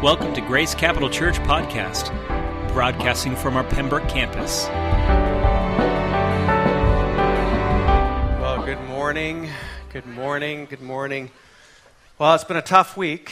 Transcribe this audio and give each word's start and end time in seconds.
Welcome 0.00 0.32
to 0.34 0.40
Grace 0.40 0.76
Capital 0.76 1.10
Church 1.10 1.40
Podcast, 1.40 2.12
broadcasting 2.72 3.34
from 3.34 3.56
our 3.56 3.64
Pembroke 3.64 4.08
campus. 4.08 4.68
Well, 8.38 8.64
good 8.64 8.80
morning. 8.82 9.50
Good 9.92 10.06
morning. 10.06 10.66
Good 10.66 10.82
morning. 10.82 11.32
Well, 12.16 12.32
it's 12.36 12.44
been 12.44 12.56
a 12.56 12.62
tough 12.62 12.96
week, 12.96 13.30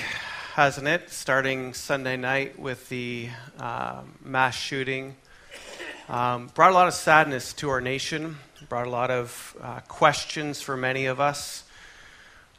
hasn't 0.54 0.88
it? 0.88 1.08
Starting 1.10 1.72
Sunday 1.72 2.16
night 2.16 2.58
with 2.58 2.88
the 2.88 3.28
uh, 3.60 4.02
mass 4.24 4.56
shooting. 4.56 5.14
Um, 6.08 6.48
brought 6.48 6.72
a 6.72 6.74
lot 6.74 6.88
of 6.88 6.94
sadness 6.94 7.52
to 7.54 7.70
our 7.70 7.80
nation, 7.80 8.38
brought 8.68 8.88
a 8.88 8.90
lot 8.90 9.12
of 9.12 9.56
uh, 9.62 9.78
questions 9.86 10.60
for 10.62 10.76
many 10.76 11.06
of 11.06 11.20
us. 11.20 11.62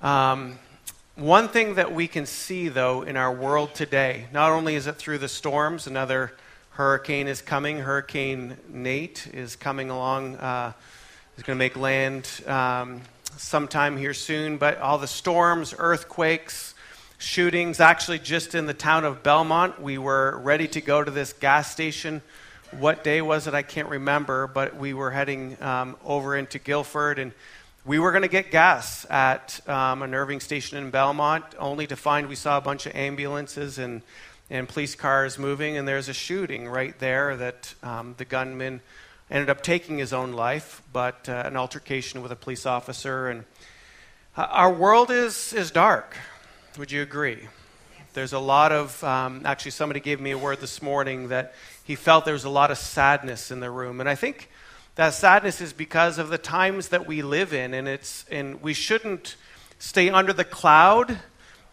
Um, 0.02 0.60
one 1.18 1.50
thing 1.50 1.76
that 1.76 1.92
we 1.96 2.08
can 2.08 2.28
see, 2.28 2.70
though, 2.70 3.02
in 3.02 3.18
our 3.18 3.34
world 3.34 3.74
today, 3.74 4.28
not 4.32 4.52
only 4.52 4.76
is 4.76 4.86
it 4.86 4.98
through 4.98 5.18
the 5.18 5.28
storms, 5.28 5.88
another 5.88 6.32
hurricane 6.72 7.28
is 7.28 7.42
coming. 7.42 7.80
Hurricane 7.80 8.56
Nate 8.70 9.26
is 9.34 9.56
coming 9.56 9.90
along, 9.90 10.36
uh, 10.36 10.74
is 11.36 11.42
going 11.42 11.58
to 11.58 11.60
make 11.60 11.76
land 11.76 12.30
um, 12.46 13.02
sometime 13.36 13.98
here 13.98 14.14
soon, 14.14 14.58
but 14.58 14.78
all 14.78 15.00
the 15.00 15.08
storms, 15.08 15.74
earthquakes, 15.80 16.76
shootings. 17.18 17.80
Actually, 17.80 18.20
just 18.20 18.54
in 18.54 18.68
the 18.68 18.76
town 18.76 19.04
of 19.04 19.24
Belmont, 19.24 19.82
we 19.82 19.98
were 19.98 20.38
ready 20.44 20.68
to 20.68 20.82
go 20.82 21.04
to 21.04 21.10
this 21.10 21.34
gas 21.34 21.72
station. 21.72 22.22
What 22.78 23.04
day 23.04 23.24
was 23.24 23.48
it? 23.48 23.56
I 23.56 23.64
can't 23.64 23.90
remember, 23.90 24.46
but 24.46 24.76
we 24.76 24.94
were 24.94 25.10
heading 25.10 25.58
um, 25.64 25.96
over 26.06 26.36
into 26.36 26.60
Gilford 26.60 27.18
and 27.18 27.32
we 27.88 28.00
were 28.00 28.12
going 28.12 28.24
to 28.24 28.28
get 28.28 28.52
gas 28.52 29.06
at 29.10 29.62
um, 29.70 30.02
an 30.02 30.14
Irving 30.14 30.42
station 30.42 30.78
in 30.78 30.90
Belmont, 30.90 31.46
only 31.58 31.88
to 31.88 31.96
find 31.96 32.28
we 32.28 32.36
saw 32.36 32.58
a 32.58 32.62
bunch 32.62 32.86
of 32.86 32.94
ambulances 32.94 33.80
and, 33.80 34.02
and 34.50 34.68
police 34.68 34.94
cars 34.94 35.40
moving, 35.40 35.78
and 35.78 35.88
there's 35.88 36.10
a 36.10 36.14
shooting 36.14 36.68
right 36.68 37.00
there 37.00 37.38
that 37.38 37.74
um, 37.82 38.14
the 38.18 38.26
gunman 38.26 38.82
ended 39.32 39.50
up 39.50 39.62
taking 39.62 39.98
his 39.98 40.12
own 40.12 40.34
life, 40.34 40.84
but 40.92 41.30
uh, 41.30 41.44
an 41.46 41.56
altercation 41.56 42.22
with 42.22 42.34
a 42.34 42.36
police 42.36 42.66
officer. 42.66 43.30
And 43.30 43.46
uh, 44.36 44.48
our 44.50 44.74
world 44.74 45.10
is, 45.10 45.54
is 45.54 45.72
dark. 45.72 46.18
Would 46.78 46.92
you 46.92 47.02
agree? 47.02 47.48
There's 48.12 48.34
a 48.34 48.40
lot 48.40 48.74
of, 48.74 49.02
um, 49.06 49.44
actually, 49.46 49.72
somebody 49.72 50.02
gave 50.02 50.20
me 50.20 50.32
a 50.32 50.38
word 50.38 50.60
this 50.60 50.82
morning 50.82 51.30
that 51.30 51.54
he 51.86 51.96
felt 51.96 52.26
there 52.26 52.34
was 52.34 52.44
a 52.44 52.50
lot 52.50 52.70
of 52.70 52.78
sadness 52.78 53.50
in 53.50 53.62
the 53.62 53.72
room. 53.72 54.02
And 54.02 54.10
I 54.10 54.16
think 54.16 54.50
that 54.98 55.14
sadness 55.14 55.62
is 55.62 55.74
because 55.74 56.18
of 56.18 56.30
the 56.30 56.40
times 56.40 56.88
that 56.90 57.06
we 57.06 57.22
live 57.22 57.54
in, 57.54 57.76
and, 57.76 57.88
it's, 57.88 58.26
and 58.32 58.60
we 58.64 58.74
shouldn't 58.74 59.36
stay 59.78 60.10
under 60.10 60.34
the 60.34 60.44
cloud 60.44 61.20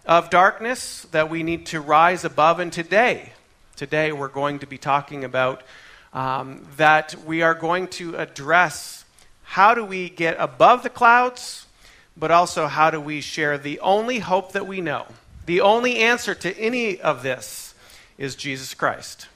of 0.04 0.28
darkness, 0.28 1.06
that 1.10 1.30
we 1.30 1.42
need 1.42 1.64
to 1.64 1.80
rise 1.80 2.22
above. 2.22 2.60
And 2.60 2.70
today, 2.70 3.32
today 3.76 4.12
we're 4.12 4.28
going 4.28 4.58
to 4.58 4.66
be 4.66 4.76
talking 4.76 5.24
about 5.24 5.62
um, 6.12 6.68
that 6.76 7.14
we 7.24 7.40
are 7.40 7.54
going 7.54 7.88
to 7.88 8.14
address 8.14 9.06
how 9.42 9.74
do 9.74 9.82
we 9.82 10.10
get 10.10 10.36
above 10.38 10.82
the 10.82 10.90
clouds, 10.90 11.64
but 12.18 12.30
also 12.30 12.66
how 12.66 12.90
do 12.90 13.00
we 13.00 13.22
share 13.22 13.56
the 13.56 13.80
only 13.80 14.18
hope 14.18 14.52
that 14.52 14.66
we 14.66 14.82
know. 14.82 15.06
The 15.46 15.62
only 15.62 15.96
answer 15.96 16.34
to 16.34 16.54
any 16.58 17.00
of 17.00 17.22
this 17.22 17.74
is 18.18 18.36
Jesus 18.36 18.74
Christ. 18.74 19.28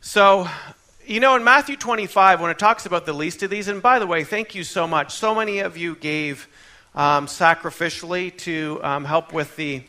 So, 0.00 0.48
you 1.06 1.20
know, 1.20 1.36
in 1.36 1.44
Matthew 1.44 1.76
25, 1.76 2.40
when 2.40 2.50
it 2.50 2.58
talks 2.58 2.84
about 2.84 3.06
the 3.06 3.12
least 3.12 3.40
of 3.44 3.50
these, 3.50 3.68
and 3.68 3.80
by 3.80 4.00
the 4.00 4.06
way, 4.08 4.24
thank 4.24 4.56
you 4.56 4.64
so 4.64 4.88
much. 4.88 5.14
So 5.14 5.36
many 5.36 5.60
of 5.60 5.76
you 5.76 5.94
gave 5.94 6.48
um, 6.96 7.26
sacrificially 7.26 8.36
to 8.38 8.80
um, 8.82 9.04
help 9.04 9.32
with 9.32 9.54
the, 9.54 9.82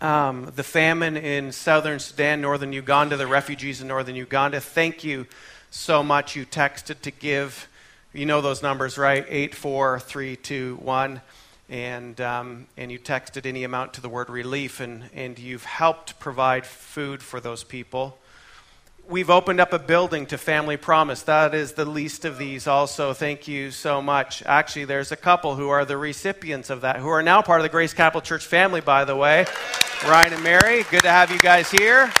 um, 0.00 0.50
the 0.56 0.64
famine 0.64 1.16
in 1.16 1.52
southern 1.52 2.00
Sudan, 2.00 2.40
northern 2.40 2.72
Uganda, 2.72 3.16
the 3.16 3.28
refugees 3.28 3.80
in 3.80 3.86
northern 3.86 4.16
Uganda. 4.16 4.60
Thank 4.60 5.04
you 5.04 5.26
so 5.70 6.02
much. 6.02 6.34
You 6.34 6.44
texted 6.46 7.00
to 7.02 7.12
give, 7.12 7.68
you 8.12 8.26
know 8.26 8.40
those 8.40 8.60
numbers, 8.60 8.98
right? 8.98 9.24
84321. 9.28 11.20
And, 11.68 12.20
um, 12.20 12.66
and 12.76 12.90
you 12.90 12.98
texted 12.98 13.46
any 13.46 13.62
amount 13.62 13.94
to 13.94 14.00
the 14.00 14.08
word 14.08 14.28
relief, 14.28 14.80
and, 14.80 15.04
and 15.14 15.38
you've 15.38 15.64
helped 15.64 16.18
provide 16.18 16.66
food 16.66 17.22
for 17.22 17.38
those 17.38 17.62
people 17.62 18.18
we've 19.08 19.30
opened 19.30 19.60
up 19.60 19.72
a 19.72 19.78
building 19.78 20.26
to 20.26 20.38
Family 20.38 20.76
Promise. 20.76 21.22
That 21.22 21.54
is 21.54 21.72
the 21.72 21.84
least 21.84 22.24
of 22.24 22.38
these, 22.38 22.66
also. 22.66 23.12
Thank 23.12 23.46
you 23.48 23.70
so 23.70 24.00
much. 24.00 24.42
Actually, 24.44 24.86
there's 24.86 25.12
a 25.12 25.16
couple 25.16 25.56
who 25.56 25.68
are 25.68 25.84
the 25.84 25.96
recipients 25.96 26.70
of 26.70 26.82
that, 26.82 26.96
who 26.96 27.08
are 27.08 27.22
now 27.22 27.42
part 27.42 27.60
of 27.60 27.62
the 27.62 27.68
Grace 27.68 27.92
Capital 27.92 28.20
Church 28.20 28.46
family, 28.46 28.80
by 28.80 29.04
the 29.04 29.16
way. 29.16 29.46
Ryan 30.06 30.34
and 30.34 30.44
Mary, 30.44 30.84
good 30.90 31.02
to 31.02 31.10
have 31.10 31.30
you 31.30 31.38
guys 31.38 31.70
here. 31.70 32.12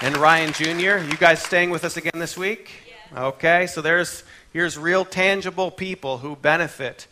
And 0.00 0.16
Ryan 0.16 0.52
Jr., 0.52 1.04
you 1.10 1.16
guys 1.16 1.42
staying 1.42 1.70
with 1.70 1.84
us 1.84 1.96
again 1.96 2.12
this 2.16 2.36
week? 2.36 2.70
Okay, 3.16 3.66
so 3.66 3.80
there's 3.80 4.22
here's 4.52 4.76
real 4.76 5.04
tangible 5.04 5.70
people 5.70 6.18
who 6.18 6.36
benefit 6.36 7.06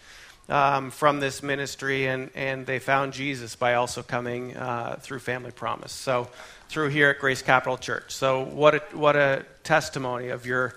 um, 0.48 0.90
from 0.90 1.20
this 1.20 1.42
ministry, 1.42 2.06
and, 2.06 2.30
and 2.34 2.66
they 2.66 2.78
found 2.78 3.12
Jesus 3.12 3.56
by 3.56 3.74
also 3.74 4.02
coming 4.02 4.56
uh, 4.56 4.96
through 5.00 5.18
Family 5.18 5.50
Promise. 5.50 5.92
So 5.92 6.28
through 6.68 6.88
here 6.88 7.10
at 7.10 7.18
Grace 7.18 7.42
Capital 7.42 7.78
Church. 7.78 8.12
So, 8.12 8.42
what 8.42 8.74
a, 8.74 8.82
what 8.96 9.16
a 9.16 9.44
testimony 9.62 10.28
of 10.28 10.46
your 10.46 10.74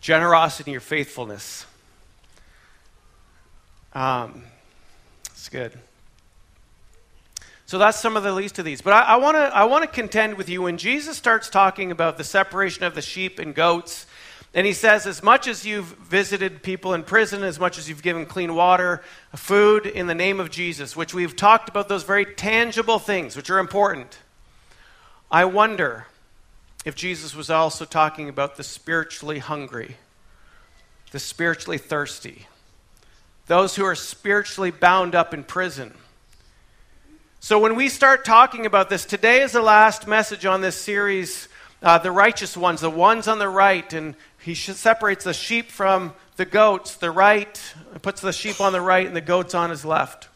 generosity 0.00 0.70
and 0.70 0.72
your 0.72 0.80
faithfulness. 0.80 1.66
Um, 3.94 4.44
it's 5.26 5.48
good. 5.48 5.72
So 7.66 7.76
that's 7.76 8.00
some 8.00 8.16
of 8.16 8.22
the 8.22 8.32
least 8.32 8.58
of 8.58 8.64
these. 8.64 8.80
But 8.80 8.94
I, 8.94 9.16
I 9.16 9.64
want 9.64 9.82
to 9.82 9.88
contend 9.88 10.38
with 10.38 10.48
you 10.48 10.62
when 10.62 10.78
Jesus 10.78 11.18
starts 11.18 11.50
talking 11.50 11.90
about 11.90 12.16
the 12.16 12.24
separation 12.24 12.84
of 12.84 12.94
the 12.94 13.02
sheep 13.02 13.38
and 13.38 13.54
goats, 13.54 14.06
and 14.54 14.66
he 14.66 14.72
says, 14.72 15.06
as 15.06 15.22
much 15.22 15.46
as 15.46 15.66
you've 15.66 15.86
visited 15.86 16.62
people 16.62 16.94
in 16.94 17.02
prison, 17.02 17.42
as 17.42 17.60
much 17.60 17.78
as 17.78 17.88
you've 17.88 18.02
given 18.02 18.24
clean 18.24 18.54
water, 18.54 19.02
food 19.36 19.86
in 19.86 20.06
the 20.06 20.14
name 20.14 20.40
of 20.40 20.50
Jesus, 20.50 20.96
which 20.96 21.12
we've 21.12 21.36
talked 21.36 21.68
about 21.68 21.88
those 21.88 22.02
very 22.02 22.24
tangible 22.24 22.98
things, 22.98 23.36
which 23.36 23.50
are 23.50 23.58
important. 23.58 24.18
I 25.30 25.44
wonder 25.44 26.06
if 26.84 26.94
Jesus 26.94 27.34
was 27.34 27.50
also 27.50 27.84
talking 27.84 28.30
about 28.30 28.56
the 28.56 28.64
spiritually 28.64 29.38
hungry, 29.38 29.96
the 31.10 31.18
spiritually 31.18 31.78
thirsty, 31.78 32.46
those 33.46 33.76
who 33.76 33.84
are 33.84 33.94
spiritually 33.94 34.70
bound 34.70 35.14
up 35.14 35.34
in 35.34 35.44
prison. 35.44 35.94
So, 37.40 37.58
when 37.58 37.76
we 37.76 37.88
start 37.88 38.24
talking 38.24 38.66
about 38.66 38.90
this, 38.90 39.04
today 39.04 39.42
is 39.42 39.52
the 39.52 39.62
last 39.62 40.06
message 40.06 40.44
on 40.46 40.60
this 40.60 40.76
series, 40.76 41.48
uh, 41.82 41.98
The 41.98 42.10
Righteous 42.10 42.56
Ones, 42.56 42.80
the 42.80 42.90
ones 42.90 43.28
on 43.28 43.38
the 43.38 43.48
right. 43.48 43.92
And 43.92 44.16
he 44.48 44.54
separates 44.54 45.24
the 45.24 45.34
sheep 45.34 45.70
from 45.70 46.14
the 46.36 46.46
goats, 46.46 46.96
the 46.96 47.10
right, 47.10 47.60
puts 48.00 48.22
the 48.22 48.32
sheep 48.32 48.62
on 48.62 48.72
the 48.72 48.80
right 48.80 49.06
and 49.06 49.14
the 49.14 49.20
goats 49.20 49.54
on 49.54 49.68
his 49.68 49.84
left. 49.84 50.28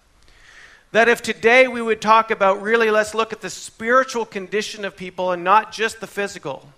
That 0.91 1.09
if 1.09 1.23
today 1.23 1.67
we 1.67 1.81
would 1.81 2.03
talk 2.03 2.31
about 2.31 2.61
really, 2.61 2.91
let's 2.91 3.15
look 3.15 3.33
at 3.33 3.41
the 3.41 3.49
spiritual 3.49 4.27
condition 4.27 4.85
of 4.85 4.99
people 4.99 5.33
and 5.33 5.43
not 5.43 5.73
just 5.73 6.01
the 6.01 6.07
physical. 6.07 6.69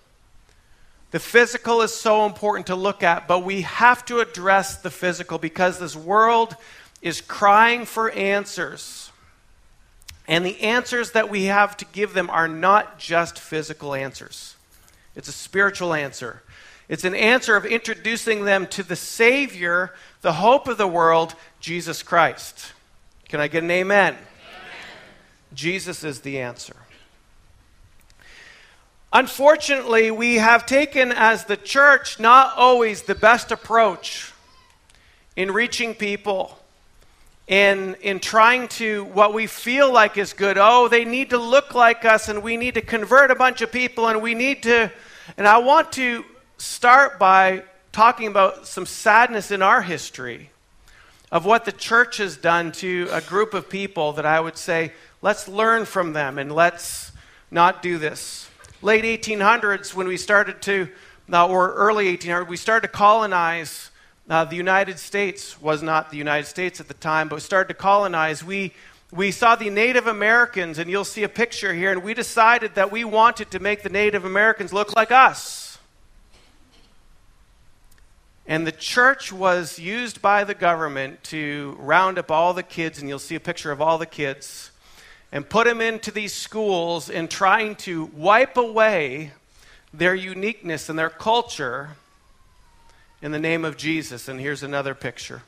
The 1.11 1.19
physical 1.19 1.81
is 1.81 1.93
so 1.93 2.25
important 2.25 2.67
to 2.67 2.75
look 2.75 3.03
at, 3.03 3.27
but 3.27 3.43
we 3.43 3.63
have 3.63 4.05
to 4.05 4.21
address 4.21 4.77
the 4.77 4.89
physical 4.89 5.37
because 5.37 5.77
this 5.77 5.93
world 5.93 6.55
is 7.01 7.19
crying 7.19 7.83
for 7.83 8.11
answers. 8.11 9.11
And 10.25 10.45
the 10.45 10.61
answers 10.61 11.11
that 11.11 11.29
we 11.29 11.45
have 11.45 11.75
to 11.77 11.85
give 11.91 12.13
them 12.13 12.29
are 12.29 12.47
not 12.47 12.97
just 12.97 13.37
physical 13.39 13.93
answers, 13.93 14.55
it's 15.17 15.27
a 15.27 15.33
spiritual 15.33 15.93
answer. 15.93 16.41
It's 16.87 17.03
an 17.03 17.15
answer 17.15 17.55
of 17.55 17.65
introducing 17.65 18.45
them 18.45 18.67
to 18.67 18.83
the 18.83 18.95
Savior, 18.95 19.93
the 20.21 20.33
hope 20.33 20.67
of 20.67 20.77
the 20.77 20.87
world, 20.87 21.35
Jesus 21.59 22.03
Christ. 22.03 22.73
Can 23.27 23.39
I 23.39 23.47
get 23.47 23.63
an 23.63 23.71
amen? 23.71 24.13
amen? 24.13 24.19
Jesus 25.53 26.03
is 26.03 26.21
the 26.21 26.39
answer. 26.39 26.75
Unfortunately, 29.11 30.11
we 30.11 30.35
have 30.35 30.65
taken 30.65 31.11
as 31.11 31.45
the 31.45 31.57
church 31.57 32.19
not 32.19 32.53
always 32.57 33.03
the 33.03 33.15
best 33.15 33.51
approach 33.51 34.31
in 35.35 35.51
reaching 35.51 35.95
people, 35.95 36.59
in, 37.47 37.95
in 38.01 38.19
trying 38.19 38.67
to 38.67 39.05
what 39.05 39.33
we 39.33 39.47
feel 39.47 39.91
like 39.91 40.17
is 40.17 40.33
good. 40.33 40.57
Oh, 40.59 40.87
they 40.87 41.05
need 41.05 41.31
to 41.31 41.37
look 41.37 41.73
like 41.73 42.05
us, 42.05 42.29
and 42.29 42.43
we 42.43 42.57
need 42.57 42.75
to 42.75 42.81
convert 42.81 43.31
a 43.31 43.35
bunch 43.35 43.61
of 43.61 43.71
people, 43.71 44.07
and 44.07 44.21
we 44.21 44.35
need 44.35 44.63
to. 44.63 44.91
And 45.37 45.47
I 45.47 45.57
want 45.57 45.93
to 45.93 46.23
start 46.57 47.19
by 47.19 47.63
talking 47.91 48.27
about 48.27 48.67
some 48.67 48.85
sadness 48.85 49.51
in 49.51 49.61
our 49.61 49.81
history 49.81 50.49
of 51.31 51.45
what 51.45 51.65
the 51.65 51.71
church 51.71 52.17
has 52.17 52.37
done 52.37 52.71
to 52.71 53.07
a 53.11 53.21
group 53.21 53.53
of 53.53 53.69
people 53.69 54.13
that 54.13 54.25
I 54.25 54.39
would 54.39 54.57
say, 54.57 54.93
let's 55.21 55.47
learn 55.47 55.85
from 55.85 56.13
them 56.13 56.37
and 56.37 56.51
let's 56.51 57.11
not 57.51 57.81
do 57.81 57.97
this. 57.97 58.49
Late 58.81 59.03
1800s, 59.03 59.93
when 59.93 60.07
we 60.07 60.17
started 60.17 60.61
to, 60.63 60.89
uh, 61.31 61.47
or 61.47 61.73
early 61.73 62.15
1800s, 62.15 62.47
we 62.47 62.57
started 62.57 62.87
to 62.87 62.93
colonize 62.93 63.91
uh, 64.29 64.45
the 64.45 64.55
United 64.55 64.99
States, 64.99 65.59
was 65.61 65.81
not 65.81 66.11
the 66.11 66.17
United 66.17 66.45
States 66.47 66.79
at 66.79 66.87
the 66.87 66.93
time, 66.93 67.27
but 67.27 67.35
we 67.35 67.41
started 67.41 67.67
to 67.69 67.73
colonize. 67.73 68.43
We, 68.43 68.73
we 69.11 69.31
saw 69.31 69.55
the 69.55 69.69
Native 69.69 70.07
Americans, 70.07 70.79
and 70.79 70.89
you'll 70.89 71.05
see 71.05 71.23
a 71.23 71.29
picture 71.29 71.73
here, 71.73 71.91
and 71.91 72.03
we 72.03 72.13
decided 72.13 72.75
that 72.75 72.91
we 72.91 73.03
wanted 73.03 73.51
to 73.51 73.59
make 73.59 73.83
the 73.83 73.89
Native 73.89 74.25
Americans 74.25 74.73
look 74.73 74.95
like 74.95 75.11
us. 75.11 75.64
And 78.47 78.67
the 78.67 78.71
church 78.71 79.33
was 79.33 79.79
used 79.79 80.21
by 80.21 80.43
the 80.43 80.53
government 80.53 81.23
to 81.25 81.75
round 81.79 82.19
up 82.19 82.29
all 82.29 82.53
the 82.53 82.63
kids, 82.63 82.99
and 82.99 83.09
you'll 83.09 83.17
see 83.17 83.35
a 83.35 83.39
picture 83.39 83.71
of 83.71 83.81
all 83.81 83.97
the 83.97 84.05
kids, 84.05 84.71
and 85.31 85.49
put 85.49 85.65
them 85.65 85.81
into 85.81 86.11
these 86.11 86.33
schools 86.33 87.09
in 87.09 87.27
trying 87.27 87.75
to 87.77 88.05
wipe 88.13 88.55
away 88.55 89.31
their 89.93 90.13
uniqueness 90.13 90.89
and 90.89 90.99
their 90.99 91.09
culture 91.09 91.91
in 93.21 93.31
the 93.31 93.39
name 93.39 93.65
of 93.65 93.77
Jesus. 93.77 94.27
And 94.27 94.39
here's 94.39 94.61
another 94.61 94.93
picture. 94.93 95.41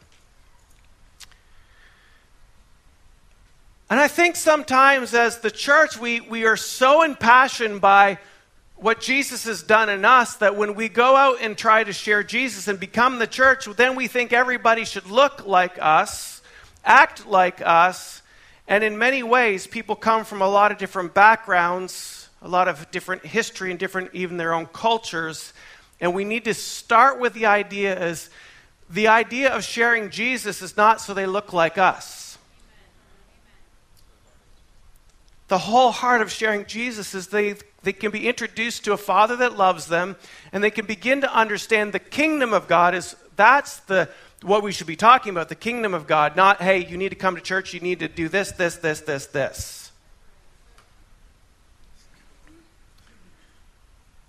And 3.90 4.00
I 4.00 4.08
think 4.08 4.36
sometimes 4.36 5.14
as 5.14 5.40
the 5.40 5.52
church, 5.52 5.98
we, 5.98 6.20
we 6.20 6.46
are 6.46 6.58
so 6.58 7.04
impassioned 7.04 7.80
by 7.80 8.18
what 8.78 9.02
Jesus 9.02 9.46
has 9.46 9.64
done 9.64 9.90
in 9.90 10.06
us 10.06 10.36
that 10.36 10.56
when 10.56 10.76
we 10.76 10.88
go 10.88 11.16
out 11.16 11.38
and 11.42 11.58
try 11.58 11.84
to 11.84 11.92
share 11.92 12.24
Jesus 12.24 12.68
and 12.68 12.80
become 12.80 13.18
the 13.18 13.28
church, 13.28 13.66
then 13.66 13.96
we 13.96 14.08
think 14.08 14.32
everybody 14.32 14.86
should 14.86 15.08
look 15.08 15.46
like 15.48 15.78
us, 15.82 16.42
act 16.86 17.26
like 17.26 17.60
us. 17.66 18.22
And 18.68 18.84
in 18.84 18.98
many 18.98 19.24
ways, 19.24 19.66
people 19.66 19.96
come 19.96 20.26
from 20.26 20.42
a 20.42 20.48
lot 20.48 20.72
of 20.72 20.78
different 20.78 21.16
backgrounds, 21.16 22.30
a 22.42 22.48
lot 22.48 22.68
of 22.68 22.92
different 22.92 23.26
history, 23.26 23.72
and 23.72 23.80
different, 23.80 24.12
even 24.14 24.38
their 24.38 24.54
own 24.54 24.68
cultures. 24.68 25.54
And 26.00 26.14
we 26.14 26.24
need 26.24 26.46
to 26.46 26.54
start 26.54 27.20
with 27.20 27.34
the 27.34 27.48
idea 27.48 27.98
as 27.98 28.30
the 28.90 29.08
idea 29.08 29.54
of 29.54 29.64
sharing 29.64 30.12
Jesus 30.12 30.62
is 30.62 30.78
not 30.78 31.02
so 31.02 31.14
they 31.14 31.26
look 31.26 31.52
like 31.52 31.78
us. 31.78 32.38
The 35.48 35.58
whole 35.58 35.92
heart 35.92 36.22
of 36.22 36.32
sharing 36.32 36.66
Jesus 36.66 37.16
is 37.16 37.28
they, 37.28 37.56
they 37.84 37.94
can 37.94 38.12
be 38.12 38.28
introduced 38.28 38.86
to 38.86 38.94
a 38.94 38.98
Father 38.98 39.36
that 39.38 39.58
loves 39.58 39.88
them, 39.88 40.16
and 40.52 40.64
they 40.64 40.72
can 40.72 40.86
begin 40.86 41.22
to 41.22 41.34
understand 41.34 41.94
the 41.94 42.00
kingdom 42.00 42.54
of 42.54 42.68
God 42.68 42.96
is 42.96 43.16
that's 43.36 43.78
the 43.82 44.10
what 44.44 44.62
we 44.64 44.72
should 44.72 44.88
be 44.88 44.96
talking 44.96 45.32
about, 45.32 45.50
the 45.50 45.56
kingdom 45.56 45.94
of 45.94 46.06
God, 46.06 46.36
not, 46.36 46.62
hey, 46.62 46.86
you 46.86 46.98
need 46.98 47.10
to 47.10 47.16
come 47.16 47.36
to 47.36 47.42
church, 47.42 47.74
you 47.74 47.80
need 47.80 48.00
to 48.00 48.08
do 48.08 48.30
this, 48.30 48.52
this, 48.52 48.76
this, 48.76 49.02
this, 49.02 49.26
this. 49.28 49.92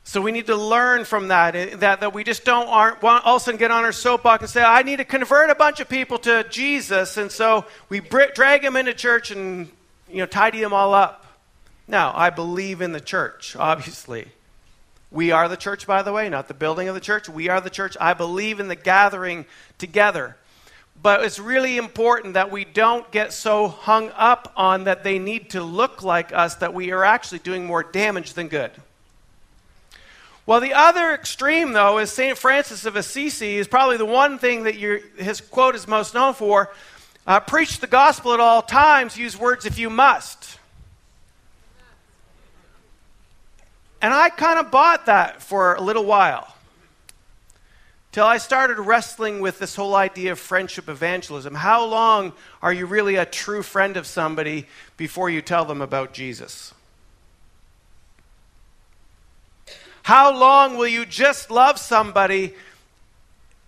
So 0.05 0.23
we 0.23 0.33
need 0.33 0.47
to 0.47 0.57
learn 0.57 1.05
from 1.05 1.29
that, 1.29 1.55
eh, 1.55 1.77
that, 1.77 2.01
that 2.01 2.15
we 2.15 2.25
just 2.25 2.47
don't 2.47 2.67
aren't, 2.69 3.03
want, 3.03 3.27
all 3.27 3.37
of 3.37 3.43
a 3.43 3.45
sudden 3.45 3.59
get 3.59 3.71
on 3.71 3.85
our 3.85 3.93
soapbox 3.93 4.41
and 4.41 4.51
say, 4.51 4.63
I 4.63 4.83
need 4.83 4.97
to 4.97 5.05
convert 5.05 5.51
a 5.51 5.55
bunch 5.55 5.81
of 5.81 5.89
people 5.91 6.17
to 6.21 6.47
Jesus. 6.49 7.19
And 7.19 7.31
so 7.31 7.67
we 7.91 8.01
drag 8.01 8.63
them 8.63 8.75
into 8.75 8.95
church 8.95 9.31
and 9.31 9.71
you 10.09 10.17
know, 10.17 10.27
tidy 10.27 10.61
them 10.61 10.73
all 10.73 10.95
up. 10.95 11.27
Now, 11.89 12.13
I 12.15 12.29
believe 12.29 12.83
in 12.83 12.93
the 12.93 13.01
church, 13.01 13.57
obviously. 13.57 14.29
We 15.11 15.31
are 15.31 15.49
the 15.49 15.57
church, 15.57 15.87
by 15.87 16.03
the 16.03 16.13
way, 16.13 16.29
not 16.29 16.47
the 16.47 16.55
building 16.55 16.87
of 16.87 16.95
the 16.95 17.01
church. 17.01 17.31
We 17.31 17.49
are 17.49 17.63
the 17.63 17.71
church. 17.71 17.97
I 17.99 18.13
believe 18.13 18.61
in 18.61 18.69
the 18.69 18.77
gathering 18.77 19.47
together. 19.79 20.37
But 21.01 21.25
it's 21.25 21.39
really 21.39 21.79
important 21.79 22.35
that 22.35 22.51
we 22.51 22.67
don't 22.67 23.11
get 23.11 23.33
so 23.33 23.69
hung 23.69 24.11
up 24.17 24.53
on 24.55 24.85
that 24.85 25.05
they 25.05 25.19
need 25.19 25.51
to 25.51 25.63
look 25.63 26.03
like 26.03 26.33
us 26.33 26.57
that 26.57 26.75
we 26.75 26.91
are 26.91 27.05
actually 27.05 27.39
doing 27.39 27.65
more 27.65 27.83
damage 27.83 28.35
than 28.35 28.49
good. 28.49 28.73
Well, 30.45 30.61
the 30.61 30.75
other 30.75 31.13
extreme, 31.13 31.73
though, 31.73 31.99
is 31.99 32.11
St. 32.11 32.37
Francis 32.37 32.85
of 32.85 32.97
Assisi 32.97 33.57
is 33.57 33.69
probably 33.69 33.97
the 33.97 34.05
one 34.05 34.39
thing 34.39 34.65
that 34.65 34.75
his 34.75 35.41
quote 35.41 35.75
is 35.75 35.87
most 35.87 36.15
known 36.15 36.35
for 36.35 36.71
uh, 37.27 37.41
preach 37.41 37.81
the 37.81 37.87
gospel 37.87 38.33
at 38.35 38.41
all 38.41 38.63
times, 38.63 39.17
use 39.17 39.39
words 39.39 39.67
if 39.67 39.79
you 39.79 39.89
must. 39.89 40.59
And 44.01 44.15
I 44.15 44.29
kind 44.29 44.59
of 44.59 44.71
bought 44.71 45.07
that 45.07 45.43
for 45.43 45.75
a 45.75 45.81
little 45.81 46.05
while. 46.05 46.55
Till 48.13 48.25
I 48.25 48.39
started 48.39 48.79
wrestling 48.79 49.41
with 49.41 49.59
this 49.59 49.77
whole 49.77 49.95
idea 49.95 50.33
of 50.33 50.39
friendship 50.39 50.89
evangelism. 50.89 51.55
How 51.55 51.85
long 51.85 52.33
are 52.63 52.73
you 52.73 52.87
really 52.87 53.17
a 53.17 53.27
true 53.27 53.63
friend 53.63 53.97
of 53.97 54.07
somebody 54.07 54.67
before 54.97 55.29
you 55.29 55.43
tell 55.43 55.65
them 55.65 55.83
about 55.83 56.13
Jesus? 56.13 56.73
How 60.03 60.37
long 60.37 60.79
will 60.79 60.89
you 60.89 61.05
just 61.05 61.51
love 61.51 61.79
somebody 61.79 62.55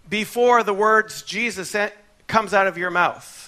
before 0.09 0.63
the 0.63 0.73
words 0.73 1.23
Jesus 1.23 1.77
comes 2.27 2.55
out 2.55 2.67
of 2.67 2.79
your 2.79 2.91
mouth? 2.91 3.41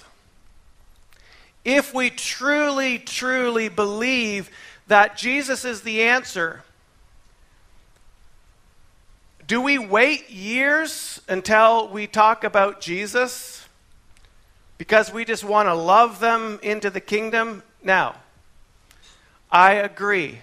if 1.65 1.93
we 1.93 2.09
truly, 2.09 2.99
truly 2.99 3.69
believe 3.69 4.49
that 4.87 5.17
Jesus 5.17 5.63
is 5.63 5.81
the 5.81 6.03
answer, 6.03 6.63
do 9.47 9.61
we 9.61 9.77
wait 9.77 10.29
years 10.29 11.21
until 11.27 11.87
we 11.89 12.07
talk 12.07 12.43
about 12.43 12.79
Jesus 12.81 13.67
because 14.77 15.11
we 15.11 15.25
just 15.25 15.43
want 15.43 15.67
to 15.67 15.73
love 15.73 16.19
them 16.19 16.59
into 16.61 16.89
the 16.89 17.01
kingdom? 17.01 17.63
Now, 17.83 18.15
I 19.51 19.73
agree. 19.73 20.39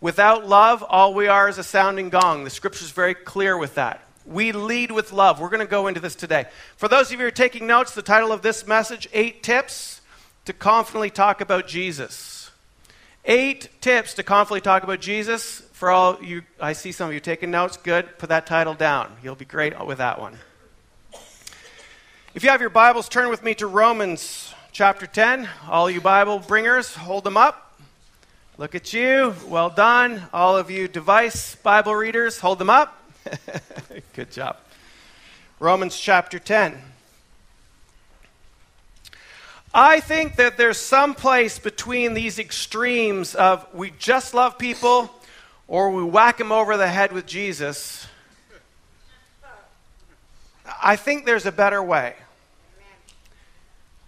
Without 0.00 0.46
love, 0.46 0.82
all 0.88 1.14
we 1.14 1.28
are 1.28 1.48
is 1.48 1.58
a 1.58 1.64
sounding 1.64 2.08
gong. 2.08 2.44
The 2.44 2.50
scripture 2.50 2.84
is 2.84 2.90
very 2.90 3.14
clear 3.14 3.56
with 3.56 3.74
that. 3.74 4.00
We 4.26 4.52
lead 4.52 4.90
with 4.90 5.12
love. 5.12 5.40
We're 5.40 5.48
going 5.48 5.60
to 5.60 5.66
go 5.66 5.86
into 5.86 6.00
this 6.00 6.14
today. 6.14 6.46
For 6.76 6.88
those 6.88 7.06
of 7.06 7.12
you 7.12 7.18
who 7.18 7.26
are 7.26 7.30
taking 7.30 7.66
notes, 7.66 7.94
the 7.94 8.02
title 8.02 8.32
of 8.32 8.42
this 8.42 8.66
message, 8.66 9.08
Eight 9.12 9.42
Tips 9.42 10.00
to 10.44 10.52
confidently 10.52 11.10
talk 11.10 11.40
about 11.40 11.66
Jesus. 11.66 12.50
Eight 13.24 13.68
tips 13.80 14.14
to 14.14 14.22
confidently 14.22 14.62
talk 14.62 14.82
about 14.82 15.00
Jesus. 15.00 15.62
For 15.80 15.90
all 15.90 16.22
you, 16.22 16.42
I 16.60 16.74
see 16.74 16.92
some 16.92 17.08
of 17.08 17.14
you 17.14 17.20
taking 17.20 17.50
notes. 17.50 17.78
Good. 17.78 18.18
Put 18.18 18.28
that 18.28 18.44
title 18.44 18.74
down. 18.74 19.16
You'll 19.22 19.34
be 19.34 19.46
great 19.46 19.72
with 19.86 19.96
that 19.96 20.20
one. 20.20 20.36
If 22.34 22.44
you 22.44 22.50
have 22.50 22.60
your 22.60 22.68
Bibles, 22.68 23.08
turn 23.08 23.30
with 23.30 23.42
me 23.42 23.54
to 23.54 23.66
Romans 23.66 24.52
chapter 24.72 25.06
10. 25.06 25.48
All 25.70 25.90
you 25.90 26.02
Bible 26.02 26.38
bringers, 26.38 26.94
hold 26.94 27.24
them 27.24 27.38
up. 27.38 27.80
Look 28.58 28.74
at 28.74 28.92
you. 28.92 29.34
Well 29.48 29.70
done. 29.70 30.20
All 30.34 30.54
of 30.54 30.70
you 30.70 30.86
device 30.86 31.54
Bible 31.54 31.94
readers, 31.94 32.40
hold 32.40 32.58
them 32.58 32.68
up. 32.68 33.02
Good 34.12 34.32
job. 34.32 34.58
Romans 35.60 35.98
chapter 35.98 36.38
10. 36.38 36.78
I 39.72 40.00
think 40.00 40.36
that 40.36 40.58
there's 40.58 40.76
some 40.76 41.14
place 41.14 41.58
between 41.58 42.12
these 42.12 42.38
extremes 42.38 43.34
of 43.34 43.66
we 43.72 43.92
just 43.98 44.34
love 44.34 44.58
people 44.58 45.10
or 45.70 45.88
we 45.90 46.02
whack 46.02 46.40
him 46.40 46.50
over 46.50 46.76
the 46.76 46.88
head 46.88 47.12
with 47.12 47.26
Jesus. 47.26 48.08
I 50.82 50.96
think 50.96 51.24
there's 51.24 51.46
a 51.46 51.52
better 51.52 51.80
way. 51.80 52.16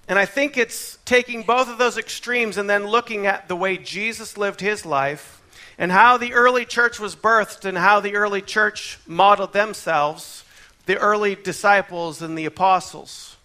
And 0.08 0.18
I 0.18 0.26
think 0.26 0.58
it's 0.58 0.98
taking 1.04 1.44
both 1.44 1.68
of 1.68 1.78
those 1.78 1.96
extremes 1.96 2.56
and 2.56 2.68
then 2.68 2.88
looking 2.88 3.26
at 3.26 3.46
the 3.46 3.54
way 3.54 3.78
Jesus 3.78 4.36
lived 4.36 4.60
his 4.60 4.84
life 4.84 5.40
and 5.78 5.92
how 5.92 6.18
the 6.18 6.32
early 6.32 6.64
church 6.64 6.98
was 6.98 7.14
birthed 7.14 7.64
and 7.64 7.78
how 7.78 8.00
the 8.00 8.16
early 8.16 8.42
church 8.42 8.98
modeled 9.06 9.52
themselves, 9.52 10.44
the 10.86 10.98
early 10.98 11.36
disciples 11.36 12.20
and 12.20 12.36
the 12.36 12.44
apostles. 12.44 13.36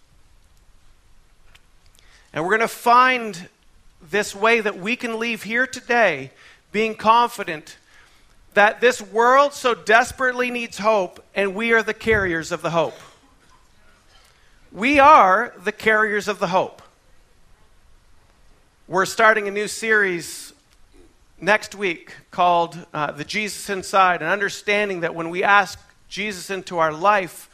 And 2.32 2.42
we're 2.42 2.58
going 2.58 2.68
to 2.68 2.68
find 2.68 3.48
this 4.02 4.34
way 4.34 4.60
that 4.60 4.76
we 4.76 4.96
can 4.96 5.20
leave 5.20 5.44
here 5.44 5.68
today 5.68 6.32
being 6.72 6.96
confident 6.96 7.77
that 8.58 8.80
this 8.80 9.00
world 9.00 9.52
so 9.52 9.72
desperately 9.72 10.50
needs 10.50 10.78
hope, 10.78 11.24
and 11.32 11.54
we 11.54 11.72
are 11.72 11.80
the 11.80 11.94
carriers 11.94 12.50
of 12.50 12.60
the 12.60 12.70
hope. 12.70 12.98
We 14.72 14.98
are 14.98 15.54
the 15.62 15.70
carriers 15.70 16.26
of 16.26 16.40
the 16.40 16.48
hope. 16.48 16.82
We're 18.88 19.06
starting 19.06 19.46
a 19.46 19.52
new 19.52 19.68
series 19.68 20.52
next 21.40 21.76
week 21.76 22.12
called 22.32 22.76
uh, 22.92 23.12
The 23.12 23.22
Jesus 23.22 23.70
Inside, 23.70 24.22
and 24.22 24.28
understanding 24.28 25.02
that 25.02 25.14
when 25.14 25.30
we 25.30 25.44
ask 25.44 25.78
Jesus 26.08 26.50
into 26.50 26.78
our 26.78 26.92
life, 26.92 27.48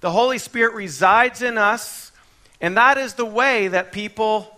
the 0.00 0.10
Holy 0.10 0.38
Spirit 0.38 0.72
resides 0.72 1.42
in 1.42 1.58
us 1.58 2.12
and 2.60 2.76
that 2.76 2.96
is 2.98 3.14
the 3.14 3.26
way 3.26 3.68
that 3.68 3.92
people 3.92 4.55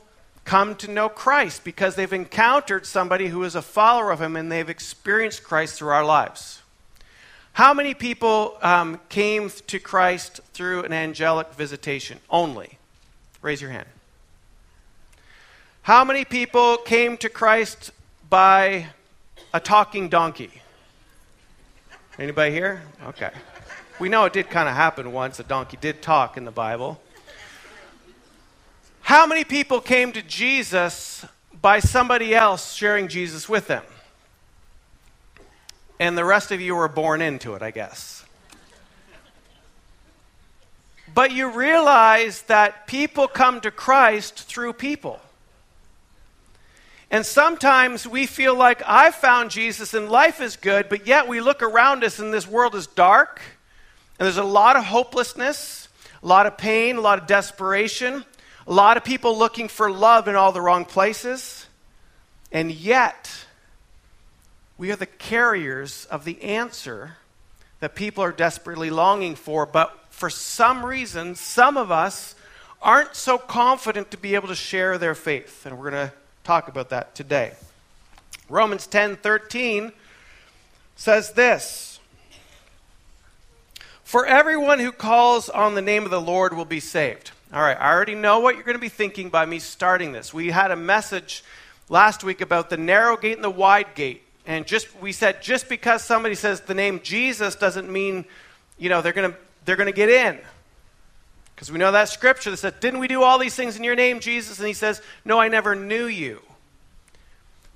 come 0.49 0.75
to 0.75 0.91
know 0.91 1.11
Christ 1.11 1.63
because 1.63 1.95
they've 1.95 2.11
encountered 2.11 2.87
somebody 2.87 3.27
who 3.27 3.45
is 3.45 3.55
a 3.55 3.61
follower 3.61 4.11
of 4.11 4.23
Him 4.23 4.35
and 4.35 4.51
they've 4.51 4.71
experienced 4.71 5.45
Christ 5.45 5.75
through 5.75 5.91
our 5.91 6.07
lives. 6.07 6.63
How 7.53 7.75
many 7.75 7.93
people 7.93 8.57
um, 8.63 8.99
came 9.11 9.51
to 9.67 9.79
Christ 9.79 10.41
through 10.55 10.85
an 10.85 10.93
angelic 10.95 11.53
visitation 11.53 12.19
only? 12.31 12.79
Raise 13.43 13.61
your 13.61 13.71
hand. 13.71 13.89
How 15.83 16.03
many 16.03 16.25
people 16.25 16.79
came 16.79 17.19
to 17.19 17.29
Christ 17.29 17.91
by 18.31 18.87
a 19.53 19.61
talking 19.61 20.09
donkey? 20.09 20.63
Anybody 22.19 22.53
here? 22.53 22.81
Okay. 23.09 23.33
We 24.01 24.09
know 24.09 24.25
it 24.25 24.33
did 24.33 24.49
kind 24.49 24.67
of 24.67 24.75
happen 24.75 25.13
once. 25.13 25.39
A 25.41 25.45
donkey 25.45 25.77
did 25.79 26.01
talk 26.01 26.39
in 26.39 26.47
the 26.47 26.51
Bible. 26.51 26.99
How 29.09 29.27
many 29.27 29.43
people 29.43 29.81
came 29.81 30.13
to 30.13 30.21
Jesus 30.21 31.25
by 31.63 31.81
somebody 31.81 32.35
else 32.35 32.75
sharing 32.75 33.09
Jesus 33.09 33.49
with 33.49 33.67
them? 33.67 33.83
And 35.99 36.19
the 36.19 36.27
rest 36.27 36.53
of 36.53 36.61
you 36.61 36.75
were 36.75 36.89
born 36.89 37.23
into 37.23 37.55
it, 37.55 37.63
I 37.63 37.71
guess. 37.71 38.23
But 41.15 41.33
you 41.33 41.51
realize 41.51 42.43
that 42.49 42.87
people 42.87 43.29
come 43.29 43.63
to 43.63 43.71
Christ 43.71 44.41
through 44.43 44.75
people. 44.75 45.19
And 47.11 47.25
sometimes 47.25 48.07
we 48.07 48.27
feel 48.27 48.55
like 48.55 48.83
I've 48.85 49.15
found 49.15 49.51
Jesus 49.51 49.95
and 49.95 50.11
life 50.11 50.39
is 50.39 50.55
good, 50.57 50.91
but 50.91 51.07
yet 51.07 51.27
we 51.27 51.41
look 51.41 51.63
around 51.63 52.05
us 52.05 52.19
and 52.19 52.31
this 52.31 52.47
world 52.47 52.75
is 52.75 52.87
dark, 52.87 53.41
and 54.19 54.27
there's 54.27 54.37
a 54.37 54.45
lot 54.45 54.77
of 54.77 54.85
hopelessness, 54.85 55.89
a 56.23 56.27
lot 56.27 56.45
of 56.45 56.59
pain, 56.59 56.99
a 56.99 57.01
lot 57.01 57.19
of 57.19 57.27
desperation, 57.27 58.27
a 58.69 58.73
lot 58.73 58.99
of 58.99 59.05
people 59.05 59.39
looking 59.39 59.67
for 59.67 59.91
love 59.91 60.29
in 60.29 60.37
all 60.37 60.53
the 60.53 60.61
wrong 60.61 60.85
places. 60.85 61.67
And 62.53 62.71
yet, 62.71 63.47
we 64.77 64.93
are 64.93 64.97
the 64.97 65.07
carriers 65.07 66.05
of 66.11 66.27
the 66.27 66.43
answer 66.43 67.17
that 67.81 67.95
people 67.95 68.23
are 68.23 68.33
desperately 68.33 68.91
longing 68.91 69.37
for, 69.37 69.65
but 69.65 69.99
for 70.11 70.29
some 70.29 70.85
reason, 70.85 71.35
some 71.35 71.79
of 71.79 71.91
us 71.91 72.35
aren't 72.83 73.17
so 73.17 73.39
confident 73.39 74.11
to 74.11 74.19
be 74.19 74.35
able 74.35 74.49
to 74.49 74.55
share 74.55 74.99
their 74.99 75.15
faith. 75.15 75.65
And 75.65 75.79
we're 75.79 75.91
going 75.91 76.09
to 76.09 76.13
talk 76.45 76.69
about 76.69 76.91
that 76.91 77.15
today. 77.15 77.53
Romans 78.51 78.87
10 78.87 79.17
13 79.17 79.93
says 80.95 81.33
this 81.33 82.01
For 84.05 84.27
everyone 84.27 84.79
who 84.79 84.93
calls 84.93 85.49
on 85.49 85.75
the 85.75 85.83
name 85.83 86.05
of 86.05 86.11
the 86.11 86.21
Lord 86.21 86.55
will 86.55 86.67
be 86.67 86.81
saved. 86.81 87.31
All 87.51 87.63
right, 87.63 87.79
I 87.81 87.93
already 87.95 88.15
know 88.15 88.41
what 88.41 88.57
you're 88.57 88.65
going 88.65 88.77
to 88.77 88.81
be 88.81 88.91
thinking 88.91 89.31
by 89.31 89.47
me 89.47 89.59
starting 89.59 90.13
this. 90.13 90.35
We 90.35 90.51
had 90.51 90.71
a 90.71 90.77
message 90.77 91.43
last 91.89 92.23
week 92.23 92.43
about 92.43 92.69
the 92.69 92.77
narrow 92.77 93.17
gate 93.17 93.37
and 93.37 93.45
the 93.45 93.49
wide 93.49 93.95
gate. 93.95 94.23
And 94.47 94.67
just 94.67 94.95
we 95.01 95.13
said 95.13 95.43
just 95.43 95.69
because 95.69 96.03
somebody 96.03 96.35
says 96.35 96.61
the 96.61 96.75
name 96.75 97.01
Jesus 97.03 97.55
doesn't 97.55 97.91
mean, 97.91 98.27
you 98.77 98.91
know, 98.91 99.01
they're 99.01 99.15
going 99.15 99.31
to 99.33 99.39
they're 99.65 99.77
going 99.77 99.87
to 99.87 99.97
get 99.97 100.11
in. 100.11 100.39
Because 101.55 101.73
we 101.73 101.79
know 101.79 101.91
that 101.91 102.09
scripture 102.09 102.51
that 102.51 102.59
said, 102.59 102.81
Didn't 102.81 103.01
we 103.01 103.09
do 103.09 103.23
all 103.23 103.39
these 103.39 103.55
things 103.55 103.77
in 103.77 103.85
your 103.85 103.97
name, 103.97 104.21
Jesus? 104.21 104.59
And 104.59 104.69
he 104.69 104.75
says, 104.75 105.01
No, 105.25 105.41
I 105.41 105.49
never 105.49 105.75
knew 105.75 106.07
you. 106.07 106.41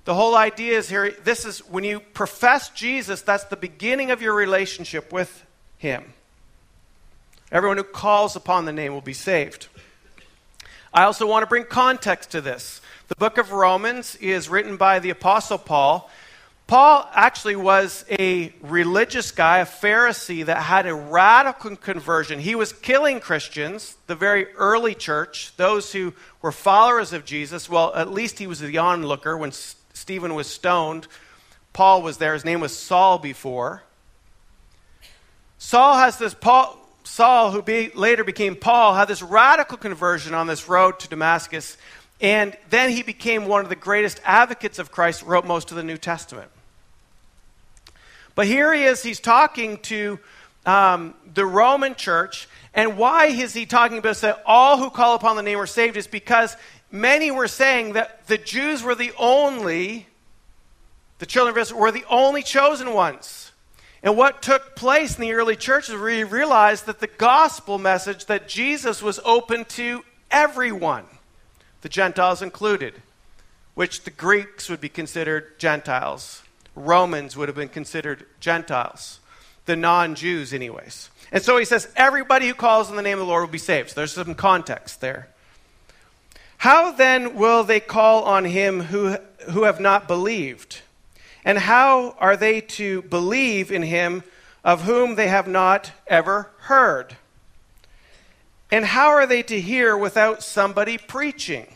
The 0.05 0.14
whole 0.14 0.37
idea 0.37 0.79
is 0.79 0.88
here 0.88 1.11
this 1.25 1.45
is 1.45 1.61
when 1.61 1.83
you 1.83 2.00
profess 2.00 2.69
Jesus, 2.71 3.23
that's 3.23 3.45
the 3.45 3.57
beginning 3.57 4.11
of 4.11 4.21
your 4.21 4.35
relationship 4.35 5.12
with 5.12 5.45
him. 5.79 6.12
Everyone 7.53 7.77
who 7.77 7.85
calls 7.85 8.35
upon 8.35 8.65
the 8.65 8.73
name 8.73 8.93
will 8.93 9.01
be 9.01 9.13
saved. 9.13 9.69
I 10.93 11.05
also 11.05 11.27
want 11.27 11.45
to 11.45 11.47
bring 11.47 11.65
context 11.65 12.33
to 12.33 12.41
this. 12.41 12.81
The 13.07 13.15
book 13.15 13.39
of 13.39 13.53
Romans 13.53 14.17
is 14.17 14.49
written 14.49 14.77
by 14.77 14.99
the 14.99 15.11
Apostle 15.11 15.59
Paul, 15.59 16.11
Paul 16.73 17.07
actually 17.13 17.57
was 17.57 18.03
a 18.11 18.51
religious 18.63 19.31
guy, 19.31 19.59
a 19.59 19.67
Pharisee 19.67 20.47
that 20.47 20.63
had 20.63 20.87
a 20.87 20.95
radical 20.95 21.77
conversion. 21.77 22.41
He 22.41 22.55
was 22.55 22.73
killing 22.73 23.21
Christians, 23.21 23.97
the 24.07 24.15
very 24.15 24.47
early 24.55 24.95
church, 24.95 25.53
those 25.59 25.93
who 25.93 26.15
were 26.41 26.51
followers 26.51 27.13
of 27.13 27.27
Jesus. 27.27 27.69
Well, 27.69 27.95
at 27.95 28.11
least 28.11 28.39
he 28.39 28.47
was 28.47 28.61
the 28.61 28.79
onlooker 28.79 29.37
when 29.37 29.53
Stephen 29.53 30.35
was 30.35 30.47
stoned. 30.47 31.09
Paul 31.75 32.01
was 32.01 32.17
there. 32.17 32.33
His 32.33 32.45
name 32.45 32.61
was 32.61 32.75
Saul 32.75 33.19
before. 33.19 33.83
Saul 35.59 35.99
has 35.99 36.17
this 36.17 36.33
Paul, 36.33 36.82
Saul, 37.05 37.51
who 37.51 37.63
be, 37.63 37.91
later 37.95 38.25
became 38.25 38.57
Paul, 38.57 38.95
had 38.95 39.09
this 39.09 39.23
radical 39.23 39.77
conversion 39.77 40.35
on 40.35 40.47
this 40.47 40.69
road 40.69 40.99
to 41.01 41.09
Damascus. 41.09 41.77
And 42.21 42.57
then 42.71 42.91
he 42.91 43.03
became 43.03 43.47
one 43.47 43.63
of 43.63 43.69
the 43.69 43.77
greatest 43.77 44.21
advocates 44.25 44.79
of 44.79 44.93
Christ, 44.93 45.23
wrote 45.23 45.45
most 45.45 45.71
of 45.71 45.77
the 45.77 45.83
New 45.83 45.97
Testament. 45.97 46.51
But 48.35 48.47
here 48.47 48.73
he 48.73 48.85
is, 48.85 49.03
he's 49.03 49.21
talking 49.21 49.79
to 49.79 50.19
um, 50.65 51.15
the 51.35 51.45
Roman 51.45 51.95
church. 51.95 52.49
And 52.75 52.97
why 52.97 53.27
is 53.27 53.53
he 53.53 53.67
talking 53.67 53.99
about 53.99 54.17
that 54.17 54.43
all 54.47 54.79
who 54.79 54.89
call 54.89 55.15
upon 55.15 55.37
the 55.37 55.43
name 55.43 55.59
are 55.59 55.67
saved? 55.67 55.97
Is 55.97 56.07
because 56.07 56.57
many 56.91 57.31
were 57.31 57.49
saying 57.49 57.95
that 57.95 58.27
the 58.27 58.39
Jews 58.39 58.83
were 58.83 58.95
the 58.95 59.13
only, 59.19 60.07
the 61.19 61.27
children 61.27 61.55
of 61.55 61.59
Israel 61.59 61.81
were 61.81 61.93
the 61.93 62.05
only 62.09 62.43
chosen 62.43 62.95
ones. 62.95 63.52
And 64.03 64.17
what 64.17 64.43
took 64.43 64.75
place 64.75 65.17
in 65.17 65.23
the 65.23 65.33
early 65.33 65.55
churches, 65.55 65.95
we 65.95 66.25
realized 66.25 66.87
that 66.87 67.01
the 67.01 67.07
gospel 67.07 67.79
message 67.79 68.27
that 68.27 68.49
Jesus 68.49 69.01
was 69.01 69.21
open 69.25 69.65
to 69.67 70.05
everyone 70.31 71.07
the 71.83 71.89
Gentiles 71.89 72.43
included, 72.43 72.95
which 73.75 74.05
the 74.05 74.11
Greeks 74.11 74.69
would 74.69 74.81
be 74.81 74.89
considered 74.89 75.59
Gentiles. 75.59 76.43
Romans 76.75 77.37
would 77.37 77.49
have 77.49 77.57
been 77.57 77.69
considered 77.69 78.25
Gentiles, 78.41 79.21
the 79.67 79.77
non 79.77 80.15
Jews, 80.15 80.55
anyways. 80.55 81.11
And 81.31 81.43
so 81.43 81.59
he 81.59 81.65
says, 81.65 81.89
everybody 81.97 82.47
who 82.47 82.55
calls 82.55 82.89
on 82.89 82.97
the 82.97 83.03
name 83.03 83.19
of 83.19 83.27
the 83.27 83.31
Lord 83.31 83.43
will 83.43 83.53
be 83.53 83.59
saved. 83.59 83.91
So 83.91 83.95
there's 83.97 84.13
some 84.13 84.35
context 84.35 85.01
there. 85.01 85.29
How 86.59 86.93
then 86.93 87.35
will 87.35 87.65
they 87.65 87.81
call 87.81 88.23
on 88.23 88.45
him 88.45 88.81
who, 88.81 89.17
who 89.51 89.65
have 89.65 89.81
not 89.81 90.07
believed? 90.07 90.83
And 91.45 91.59
how 91.59 92.17
are 92.19 92.37
they 92.37 92.61
to 92.61 93.03
believe 93.03 93.73
in 93.73 93.83
him 93.83 94.23
of 94.65 94.83
whom 94.83 95.17
they 95.17 95.29
have 95.29 95.49
not 95.49 95.93
ever 96.07 96.51
heard? 96.61 97.17
And 98.71 98.85
how 98.85 99.09
are 99.09 99.27
they 99.27 99.43
to 99.45 99.61
hear 99.61 99.97
without 99.97 100.43
somebody 100.43 100.97
preaching? 100.97 101.67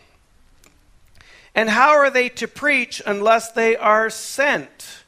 And 1.55 1.71
how 1.71 1.91
are 1.91 2.11
they 2.11 2.29
to 2.31 2.47
preach 2.47 3.03
unless 3.05 3.53
they 3.53 3.77
are 3.77 4.09
sent? 4.09 5.05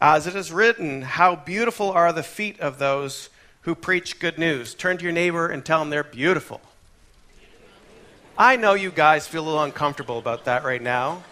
As 0.00 0.26
it 0.26 0.34
is 0.34 0.50
written, 0.50 1.02
How 1.02 1.36
beautiful 1.36 1.90
are 1.90 2.12
the 2.12 2.22
feet 2.22 2.58
of 2.60 2.78
those 2.78 3.28
who 3.62 3.74
preach 3.74 4.18
good 4.18 4.38
news. 4.38 4.74
Turn 4.74 4.96
to 4.96 5.04
your 5.04 5.12
neighbor 5.12 5.48
and 5.48 5.64
tell 5.64 5.80
them 5.80 5.90
they're 5.90 6.02
beautiful. 6.02 6.60
I 8.38 8.56
know 8.56 8.74
you 8.74 8.90
guys 8.90 9.26
feel 9.26 9.42
a 9.42 9.46
little 9.46 9.62
uncomfortable 9.62 10.18
about 10.18 10.46
that 10.46 10.64
right 10.64 10.80
now. 10.80 11.24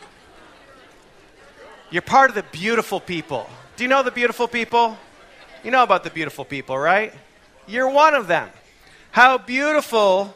You're 1.90 2.02
part 2.02 2.30
of 2.30 2.35
the 2.35 2.45
beautiful 2.52 3.00
people. 3.00 3.49
Do 3.76 3.85
you 3.85 3.88
know 3.88 4.02
the 4.02 4.11
beautiful 4.11 4.47
people? 4.47 4.99
You 5.64 5.71
know 5.71 5.83
about 5.83 6.04
the 6.04 6.11
beautiful 6.11 6.45
people, 6.45 6.76
right? 6.76 7.14
You're 7.66 7.88
one 7.88 8.14
of 8.14 8.26
them. 8.26 8.50
How 9.11 9.38
beautiful 9.38 10.35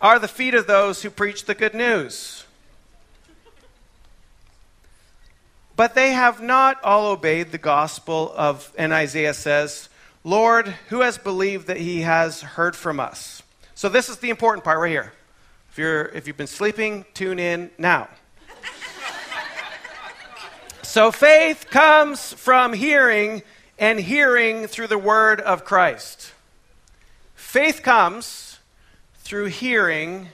are 0.00 0.18
the 0.18 0.28
feet 0.28 0.54
of 0.54 0.66
those 0.66 1.02
who 1.02 1.10
preach 1.10 1.44
the 1.44 1.54
good 1.54 1.74
news. 1.74 2.44
But 5.74 5.94
they 5.94 6.12
have 6.12 6.42
not 6.42 6.82
all 6.82 7.06
obeyed 7.06 7.52
the 7.52 7.58
gospel 7.58 8.32
of, 8.36 8.72
and 8.76 8.92
Isaiah 8.92 9.34
says, 9.34 9.88
Lord, 10.24 10.68
who 10.88 11.00
has 11.00 11.18
believed 11.18 11.68
that 11.68 11.78
he 11.78 12.02
has 12.02 12.42
heard 12.42 12.74
from 12.76 13.00
us? 13.00 13.42
So 13.74 13.88
this 13.88 14.08
is 14.08 14.18
the 14.18 14.30
important 14.30 14.64
part 14.64 14.80
right 14.80 14.90
here. 14.90 15.12
If, 15.70 15.78
you're, 15.78 16.06
if 16.06 16.26
you've 16.26 16.36
been 16.36 16.46
sleeping, 16.46 17.04
tune 17.14 17.38
in 17.38 17.70
now. 17.78 18.08
So 20.88 21.12
faith 21.12 21.66
comes 21.68 22.32
from 22.32 22.72
hearing, 22.72 23.42
and 23.78 24.00
hearing 24.00 24.66
through 24.66 24.86
the 24.86 24.96
word 24.96 25.38
of 25.38 25.62
Christ. 25.62 26.32
Faith 27.34 27.82
comes 27.82 28.58
through 29.18 29.48
hearing, 29.48 30.28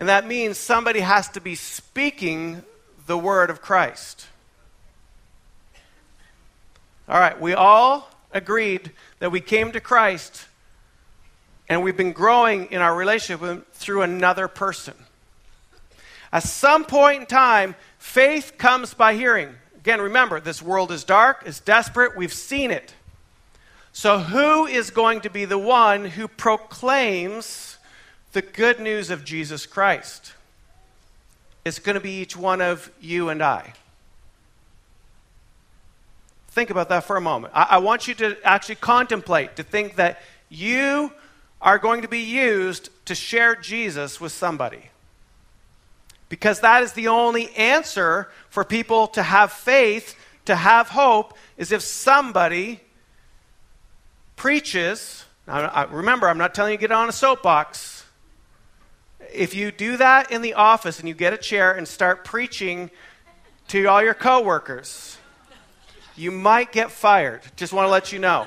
and 0.00 0.08
that 0.08 0.26
means 0.26 0.56
somebody 0.56 1.00
has 1.00 1.28
to 1.28 1.42
be 1.42 1.54
speaking 1.54 2.62
the 3.06 3.18
word 3.18 3.50
of 3.50 3.60
Christ. 3.60 4.26
All 7.06 7.20
right, 7.20 7.38
we 7.38 7.52
all 7.52 8.08
agreed 8.32 8.90
that 9.18 9.30
we 9.30 9.42
came 9.42 9.70
to 9.72 9.80
Christ 9.80 10.46
and 11.68 11.82
we've 11.82 11.94
been 11.94 12.12
growing 12.12 12.72
in 12.72 12.80
our 12.80 12.96
relationship 12.96 13.70
through 13.74 14.00
another 14.00 14.48
person. 14.48 14.94
At 16.32 16.42
some 16.42 16.84
point 16.84 17.20
in 17.20 17.26
time, 17.26 17.74
faith 18.06 18.56
comes 18.56 18.94
by 18.94 19.14
hearing. 19.14 19.50
Again, 19.76 20.00
remember, 20.00 20.40
this 20.40 20.62
world 20.62 20.92
is 20.92 21.04
dark, 21.04 21.42
it's 21.44 21.60
desperate, 21.60 22.16
we've 22.16 22.32
seen 22.32 22.70
it. 22.70 22.94
So, 23.92 24.18
who 24.20 24.66
is 24.66 24.90
going 24.90 25.22
to 25.22 25.30
be 25.30 25.44
the 25.44 25.58
one 25.58 26.04
who 26.04 26.28
proclaims 26.28 27.78
the 28.32 28.42
good 28.42 28.78
news 28.78 29.10
of 29.10 29.24
Jesus 29.24 29.66
Christ? 29.66 30.34
It's 31.64 31.78
going 31.78 31.94
to 31.94 32.00
be 32.00 32.12
each 32.12 32.36
one 32.36 32.60
of 32.60 32.90
you 33.00 33.28
and 33.28 33.42
I. 33.42 33.72
Think 36.48 36.70
about 36.70 36.88
that 36.90 37.04
for 37.04 37.16
a 37.16 37.20
moment. 37.20 37.52
I, 37.54 37.66
I 37.70 37.78
want 37.78 38.06
you 38.06 38.14
to 38.14 38.36
actually 38.44 38.76
contemplate, 38.76 39.56
to 39.56 39.62
think 39.62 39.96
that 39.96 40.22
you 40.48 41.12
are 41.60 41.78
going 41.78 42.02
to 42.02 42.08
be 42.08 42.20
used 42.20 42.90
to 43.06 43.14
share 43.14 43.56
Jesus 43.56 44.20
with 44.20 44.32
somebody. 44.32 44.90
Because 46.28 46.60
that 46.60 46.82
is 46.82 46.92
the 46.92 47.08
only 47.08 47.54
answer 47.54 48.28
for 48.48 48.64
people 48.64 49.06
to 49.08 49.22
have 49.22 49.52
faith, 49.52 50.16
to 50.46 50.56
have 50.56 50.88
hope, 50.88 51.36
is 51.56 51.72
if 51.72 51.82
somebody 51.82 52.80
preaches, 54.34 55.24
now, 55.46 55.86
remember, 55.90 56.28
I'm 56.28 56.38
not 56.38 56.54
telling 56.54 56.72
you 56.72 56.78
to 56.78 56.80
get 56.80 56.92
on 56.92 57.08
a 57.08 57.12
soapbox. 57.12 58.04
If 59.32 59.54
you 59.54 59.70
do 59.70 59.96
that 59.98 60.32
in 60.32 60.42
the 60.42 60.54
office 60.54 60.98
and 60.98 61.08
you 61.08 61.14
get 61.14 61.32
a 61.32 61.36
chair 61.36 61.72
and 61.72 61.86
start 61.86 62.24
preaching 62.24 62.90
to 63.68 63.86
all 63.86 64.02
your 64.02 64.14
coworkers, 64.14 65.18
you 66.16 66.32
might 66.32 66.72
get 66.72 66.90
fired. 66.90 67.42
Just 67.56 67.72
want 67.72 67.86
to 67.86 67.90
let 67.90 68.12
you 68.12 68.18
know. 68.18 68.46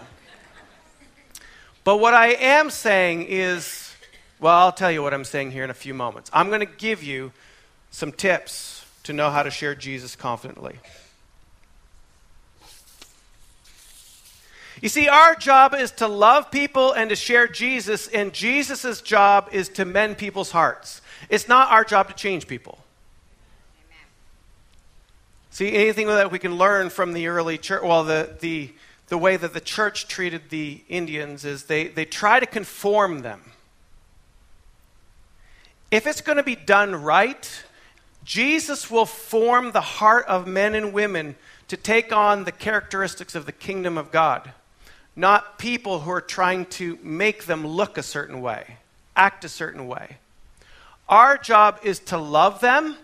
But 1.83 1.97
what 1.97 2.13
I 2.13 2.33
am 2.33 2.69
saying 2.69 3.27
is, 3.29 3.95
well, 4.39 4.57
I'll 4.57 4.71
tell 4.71 4.91
you 4.91 5.01
what 5.01 5.13
I'm 5.13 5.23
saying 5.23 5.51
here 5.51 5.63
in 5.63 5.69
a 5.69 5.75
few 5.75 5.93
moments. 5.93 6.29
I'm 6.33 6.49
going 6.49 6.59
to 6.59 6.65
give 6.65 7.01
you 7.01 7.31
some 7.91 8.11
tips 8.11 8.85
to 9.03 9.13
know 9.13 9.29
how 9.29 9.43
to 9.43 9.51
share 9.51 9.75
Jesus 9.75 10.15
confidently. 10.15 10.75
You 14.81 14.89
see, 14.89 15.09
our 15.09 15.35
job 15.35 15.73
is 15.73 15.91
to 15.93 16.07
love 16.07 16.51
people 16.51 16.93
and 16.93 17.09
to 17.09 17.15
share 17.15 17.47
Jesus, 17.47 18.07
and 18.07 18.31
Jesus' 18.31 19.01
job 19.01 19.49
is 19.51 19.67
to 19.69 19.83
mend 19.83 20.17
people's 20.17 20.51
hearts. 20.51 21.01
It's 21.29 21.47
not 21.49 21.69
our 21.71 21.83
job 21.83 22.07
to 22.07 22.13
change 22.13 22.47
people. 22.47 22.79
Amen. 23.85 24.05
See, 25.49 25.73
anything 25.73 26.07
that 26.07 26.31
we 26.31 26.39
can 26.39 26.55
learn 26.55 26.89
from 26.89 27.11
the 27.11 27.27
early 27.27 27.57
church, 27.57 27.83
well, 27.83 28.05
the, 28.05 28.37
the, 28.39 28.71
the 29.09 29.17
way 29.17 29.35
that 29.35 29.53
the 29.53 29.59
church 29.59 30.07
treated 30.07 30.49
the 30.49 30.81
Indians 30.87 31.43
is 31.43 31.63
they, 31.63 31.87
they 31.89 32.05
try 32.05 32.39
to 32.39 32.45
conform 32.45 33.19
them. 33.19 33.41
If 35.91 36.07
it's 36.07 36.21
going 36.21 36.37
to 36.37 36.43
be 36.43 36.55
done 36.55 36.95
right, 36.95 37.63
Jesus 38.29 38.91
will 38.91 39.07
form 39.07 39.71
the 39.71 39.81
heart 39.81 40.27
of 40.27 40.45
men 40.45 40.75
and 40.75 40.93
women 40.93 41.35
to 41.67 41.75
take 41.75 42.13
on 42.13 42.43
the 42.43 42.51
characteristics 42.51 43.33
of 43.33 43.45
the 43.45 43.51
kingdom 43.51 43.97
of 43.97 44.11
God 44.11 44.51
not 45.19 45.59
people 45.59 45.99
who 45.99 46.11
are 46.11 46.21
trying 46.21 46.65
to 46.65 46.97
make 47.03 47.43
them 47.43 47.67
look 47.67 47.97
a 47.97 48.03
certain 48.03 48.41
way, 48.41 48.77
act 49.17 49.43
a 49.43 49.49
certain 49.49 49.85
way. 49.85 50.17
Our 51.09 51.37
job 51.37 51.79
is 51.83 51.99
to 51.99 52.17
love 52.17 52.61
them. 52.61 52.95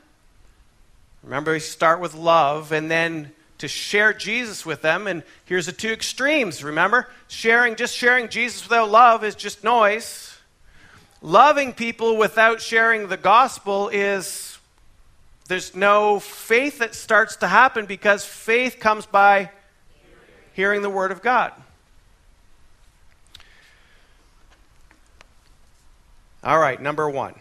Remember, 1.24 1.52
we 1.52 1.60
start 1.60 2.00
with 2.00 2.16
love 2.16 2.72
and 2.72 2.90
then 2.90 3.32
to 3.58 3.68
share 3.68 4.14
Jesus 4.14 4.66
with 4.66 4.82
them. 4.82 5.08
And 5.08 5.24
here's 5.44 5.66
the 5.66 5.74
two 5.74 5.92
extremes. 5.92 6.64
Remember, 6.64 7.10
sharing, 7.28 7.76
just 7.76 7.96
sharing 7.96 8.30
Jesus 8.30 8.64
without 8.64 8.90
love 8.90 9.26
is 9.26 9.36
just 9.36 9.64
noise. 9.64 10.38
Loving 11.22 11.74
people 11.74 12.16
without 12.16 12.62
sharing 12.62 13.10
the 13.10 13.18
gospel 13.18 13.90
is 13.90 14.45
there's 15.48 15.76
no 15.76 16.20
faith 16.20 16.80
that 16.80 16.96
starts 16.96 17.36
to 17.38 17.48
happen 17.48 17.86
because 17.86 18.26
faith 18.26 18.80
comes 18.80 19.06
by 19.06 19.52
hearing 20.54 20.82
the 20.82 20.90
word 20.90 21.12
of 21.12 21.22
God. 21.22 21.52
All 26.44 26.58
right, 26.58 26.82
number 26.82 27.10
one. 27.10 27.36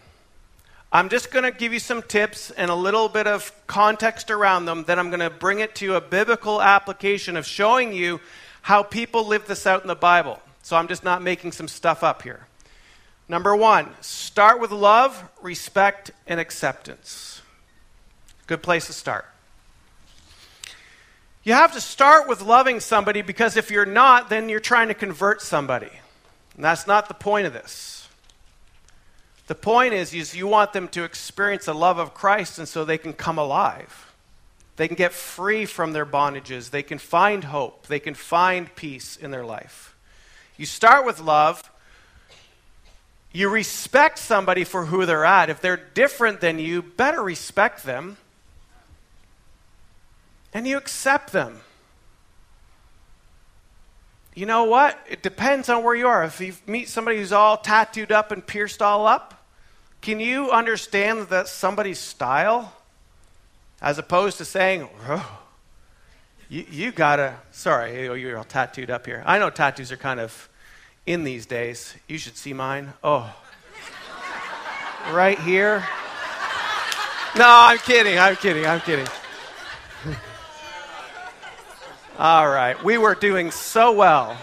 I'm 0.91 1.09
just 1.09 1.29
going 1.29 1.43
to 1.43 1.51
give 1.51 1.73
you 1.73 1.79
some 1.79 2.01
tips 2.01 2.51
and 2.51 2.71
a 2.71 2.75
little 2.75 3.09
bit 3.09 3.27
of 3.27 3.51
context 3.67 4.31
around 4.31 4.65
them. 4.65 4.83
Then 4.85 4.97
I'm 4.97 5.09
going 5.09 5.19
to 5.19 5.29
bring 5.29 5.59
it 5.59 5.75
to 5.75 5.95
a 5.95 6.01
biblical 6.01 6.61
application 6.61 7.35
of 7.35 7.45
showing 7.45 7.91
you 7.91 8.21
how 8.61 8.81
people 8.81 9.25
live 9.27 9.45
this 9.45 9.67
out 9.67 9.81
in 9.81 9.87
the 9.87 9.95
Bible. 9.95 10.39
So 10.63 10.77
I'm 10.77 10.87
just 10.87 11.03
not 11.03 11.21
making 11.21 11.51
some 11.51 11.67
stuff 11.67 12.03
up 12.03 12.21
here. 12.21 12.47
Number 13.27 13.55
one, 13.55 13.89
start 14.01 14.59
with 14.59 14.71
love, 14.71 15.29
respect, 15.41 16.11
and 16.27 16.39
acceptance. 16.39 17.34
Good 18.47 18.61
place 18.61 18.87
to 18.87 18.93
start. 18.93 19.25
You 21.43 21.53
have 21.53 21.73
to 21.73 21.81
start 21.81 22.27
with 22.27 22.41
loving 22.41 22.79
somebody 22.79 23.21
because 23.21 23.55
if 23.55 23.69
you're 23.69 23.85
not, 23.85 24.29
then 24.29 24.49
you're 24.49 24.59
trying 24.59 24.87
to 24.87 24.95
convert 24.95 25.41
somebody. 25.41 25.91
And 26.55 26.63
that's 26.63 26.87
not 26.87 27.07
the 27.07 27.13
point 27.13 27.45
of 27.45 27.53
this. 27.53 28.07
The 29.47 29.55
point 29.55 29.93
is, 29.93 30.13
is 30.13 30.35
you 30.35 30.47
want 30.47 30.73
them 30.73 30.87
to 30.89 31.03
experience 31.03 31.65
the 31.65 31.75
love 31.75 31.99
of 31.99 32.15
Christ 32.15 32.57
and 32.57 32.67
so 32.67 32.83
they 32.83 32.97
can 32.97 33.13
come 33.13 33.37
alive. 33.37 34.11
They 34.77 34.87
can 34.87 34.95
get 34.95 35.13
free 35.13 35.65
from 35.65 35.93
their 35.93 36.05
bondages. 36.05 36.71
They 36.71 36.83
can 36.83 36.97
find 36.97 37.43
hope. 37.43 37.87
They 37.87 37.99
can 37.99 38.15
find 38.15 38.73
peace 38.75 39.15
in 39.15 39.29
their 39.31 39.45
life. 39.45 39.95
You 40.57 40.65
start 40.65 41.05
with 41.05 41.19
love. 41.19 41.71
You 43.31 43.49
respect 43.49 44.17
somebody 44.17 44.63
for 44.63 44.85
who 44.85 45.05
they're 45.05 45.25
at. 45.25 45.49
If 45.49 45.61
they're 45.61 45.77
different 45.77 46.41
than 46.41 46.57
you, 46.57 46.81
better 46.81 47.21
respect 47.21 47.83
them. 47.83 48.17
And 50.55 50.65
you 50.65 50.77
accept 50.77 51.33
them. 51.33 51.59
You 54.33 54.45
know 54.45 54.63
what? 54.63 54.97
It 55.09 55.21
depends 55.21 55.67
on 55.67 55.83
where 55.83 55.95
you 55.95 56.07
are. 56.07 56.23
If 56.23 56.39
you 56.39 56.53
meet 56.65 56.87
somebody 56.87 57.17
who's 57.17 57.33
all 57.33 57.57
tattooed 57.57 58.13
up 58.13 58.31
and 58.31 58.45
pierced 58.47 58.81
all 58.81 59.05
up, 59.05 59.45
can 59.99 60.21
you 60.21 60.51
understand 60.51 61.27
that 61.27 61.49
somebody's 61.49 61.99
style? 61.99 62.71
As 63.81 63.97
opposed 63.97 64.37
to 64.37 64.45
saying, 64.45 64.87
oh, 65.09 65.39
you, 66.47 66.65
you 66.71 66.91
gotta, 66.93 67.35
sorry, 67.51 68.07
oh, 68.07 68.13
you're 68.13 68.37
all 68.37 68.45
tattooed 68.45 68.89
up 68.89 69.05
here. 69.05 69.23
I 69.25 69.39
know 69.39 69.49
tattoos 69.49 69.91
are 69.91 69.97
kind 69.97 70.21
of 70.21 70.47
in 71.05 71.25
these 71.25 71.45
days. 71.45 71.95
You 72.07 72.17
should 72.17 72.37
see 72.37 72.53
mine. 72.53 72.93
Oh, 73.03 73.35
right 75.11 75.37
here. 75.37 75.83
No, 77.37 77.45
I'm 77.45 77.77
kidding, 77.77 78.17
I'm 78.17 78.37
kidding, 78.37 78.65
I'm 78.65 78.79
kidding. 78.79 79.07
All 82.17 82.47
right, 82.47 82.81
we 82.83 82.97
were 82.97 83.15
doing 83.15 83.51
so 83.51 83.91
well 83.91 84.37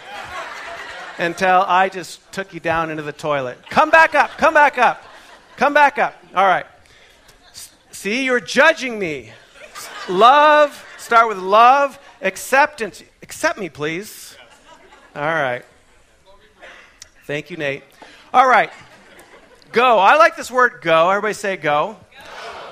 until 1.18 1.64
I 1.66 1.88
just 1.88 2.32
took 2.32 2.52
you 2.52 2.60
down 2.60 2.90
into 2.90 3.02
the 3.02 3.12
toilet. 3.12 3.58
Come 3.70 3.90
back 3.90 4.14
up, 4.14 4.30
come 4.32 4.54
back 4.54 4.78
up. 4.78 5.02
Come 5.56 5.74
back 5.74 5.98
up. 5.98 6.14
All 6.34 6.46
right. 6.46 6.66
See, 7.92 8.24
you're 8.24 8.40
judging 8.40 8.98
me. 8.98 9.32
Love, 10.08 10.84
start 10.98 11.28
with 11.28 11.38
love, 11.38 11.98
acceptance. 12.20 13.02
Accept 13.22 13.58
me, 13.58 13.68
please. 13.68 14.36
All 15.14 15.22
right. 15.22 15.64
Thank 17.26 17.50
you, 17.50 17.56
Nate. 17.56 17.84
All 18.34 18.48
right. 18.48 18.70
Go. 19.70 19.98
I 19.98 20.16
like 20.16 20.36
this 20.36 20.50
word 20.50 20.80
go. 20.82 21.10
Everybody 21.10 21.34
say 21.34 21.56
go. 21.56 21.96
go. 21.96 21.96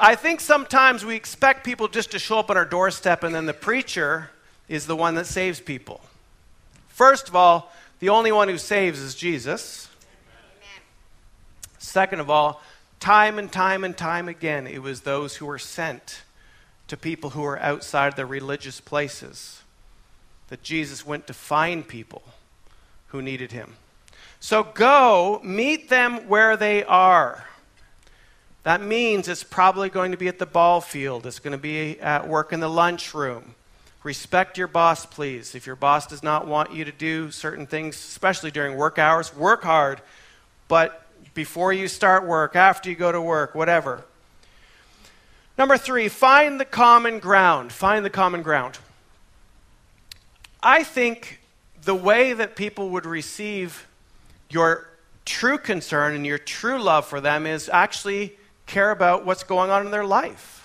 I 0.00 0.14
think 0.14 0.40
sometimes 0.40 1.04
we 1.04 1.14
expect 1.14 1.64
people 1.64 1.86
just 1.86 2.10
to 2.12 2.18
show 2.18 2.38
up 2.38 2.50
on 2.50 2.56
our 2.56 2.64
doorstep 2.64 3.22
and 3.22 3.34
then 3.34 3.46
the 3.46 3.54
preacher 3.54 4.30
is 4.70 4.86
the 4.86 4.96
one 4.96 5.16
that 5.16 5.26
saves 5.26 5.60
people. 5.60 6.00
First 6.88 7.28
of 7.28 7.36
all, 7.36 7.70
the 7.98 8.08
only 8.08 8.32
one 8.32 8.48
who 8.48 8.56
saves 8.56 9.00
is 9.00 9.14
Jesus. 9.14 9.90
Second 11.78 12.20
of 12.20 12.30
all, 12.30 12.62
Time 13.00 13.38
and 13.38 13.50
time 13.50 13.82
and 13.82 13.96
time 13.96 14.28
again, 14.28 14.66
it 14.66 14.82
was 14.82 15.00
those 15.00 15.36
who 15.36 15.46
were 15.46 15.58
sent 15.58 16.22
to 16.86 16.98
people 16.98 17.30
who 17.30 17.40
were 17.40 17.58
outside 17.58 18.14
the 18.14 18.26
religious 18.26 18.78
places 18.78 19.62
that 20.48 20.62
Jesus 20.62 21.06
went 21.06 21.26
to 21.26 21.32
find 21.32 21.88
people 21.88 22.22
who 23.08 23.22
needed 23.22 23.52
him. 23.52 23.76
So 24.38 24.62
go, 24.62 25.40
meet 25.42 25.88
them 25.88 26.28
where 26.28 26.58
they 26.58 26.84
are. 26.84 27.46
That 28.64 28.82
means 28.82 29.28
it's 29.28 29.44
probably 29.44 29.88
going 29.88 30.10
to 30.10 30.18
be 30.18 30.28
at 30.28 30.38
the 30.38 30.46
ball 30.46 30.82
field, 30.82 31.26
it's 31.26 31.38
going 31.38 31.52
to 31.52 31.58
be 31.58 31.98
at 32.00 32.28
work 32.28 32.52
in 32.52 32.60
the 32.60 32.68
lunchroom. 32.68 33.54
Respect 34.02 34.56
your 34.56 34.66
boss, 34.66 35.04
please. 35.04 35.54
If 35.54 35.66
your 35.66 35.76
boss 35.76 36.06
does 36.06 36.22
not 36.22 36.46
want 36.46 36.72
you 36.72 36.84
to 36.84 36.92
do 36.92 37.30
certain 37.30 37.66
things, 37.66 37.96
especially 37.96 38.50
during 38.50 38.76
work 38.76 38.98
hours, 38.98 39.34
work 39.36 39.62
hard, 39.62 40.00
but 40.68 41.06
before 41.34 41.72
you 41.72 41.86
start 41.86 42.26
work, 42.26 42.56
after 42.56 42.88
you 42.88 42.96
go 42.96 43.12
to 43.12 43.20
work, 43.20 43.54
whatever. 43.54 44.04
Number 45.58 45.76
three, 45.76 46.08
find 46.08 46.58
the 46.58 46.64
common 46.64 47.18
ground. 47.18 47.72
Find 47.72 48.04
the 48.04 48.10
common 48.10 48.42
ground. 48.42 48.78
I 50.62 50.82
think 50.82 51.40
the 51.82 51.94
way 51.94 52.32
that 52.32 52.56
people 52.56 52.90
would 52.90 53.04
receive 53.04 53.86
your 54.48 54.88
true 55.24 55.58
concern 55.58 56.14
and 56.14 56.26
your 56.26 56.38
true 56.38 56.82
love 56.82 57.06
for 57.06 57.20
them 57.20 57.46
is 57.46 57.68
actually 57.68 58.38
care 58.66 58.90
about 58.90 59.26
what's 59.26 59.42
going 59.42 59.70
on 59.70 59.84
in 59.84 59.90
their 59.90 60.04
life. 60.04 60.59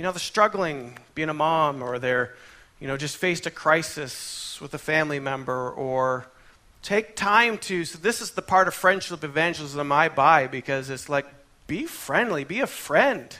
You 0.00 0.04
know, 0.04 0.12
they're 0.12 0.18
struggling 0.18 0.96
being 1.14 1.28
a 1.28 1.34
mom, 1.34 1.82
or 1.82 1.98
they're, 1.98 2.34
you 2.80 2.88
know, 2.88 2.96
just 2.96 3.18
faced 3.18 3.44
a 3.44 3.50
crisis 3.50 4.58
with 4.58 4.72
a 4.72 4.78
family 4.78 5.20
member, 5.20 5.68
or 5.70 6.26
Take 6.82 7.14
time 7.14 7.58
to, 7.58 7.84
so 7.84 7.98
this 7.98 8.22
is 8.22 8.30
the 8.30 8.42
part 8.42 8.66
of 8.66 8.74
friendship 8.74 9.22
evangelism 9.22 9.92
I 9.92 10.08
buy 10.08 10.46
because 10.46 10.88
it's 10.88 11.08
like, 11.08 11.26
be 11.66 11.84
friendly, 11.84 12.44
be 12.44 12.60
a 12.60 12.66
friend. 12.66 13.36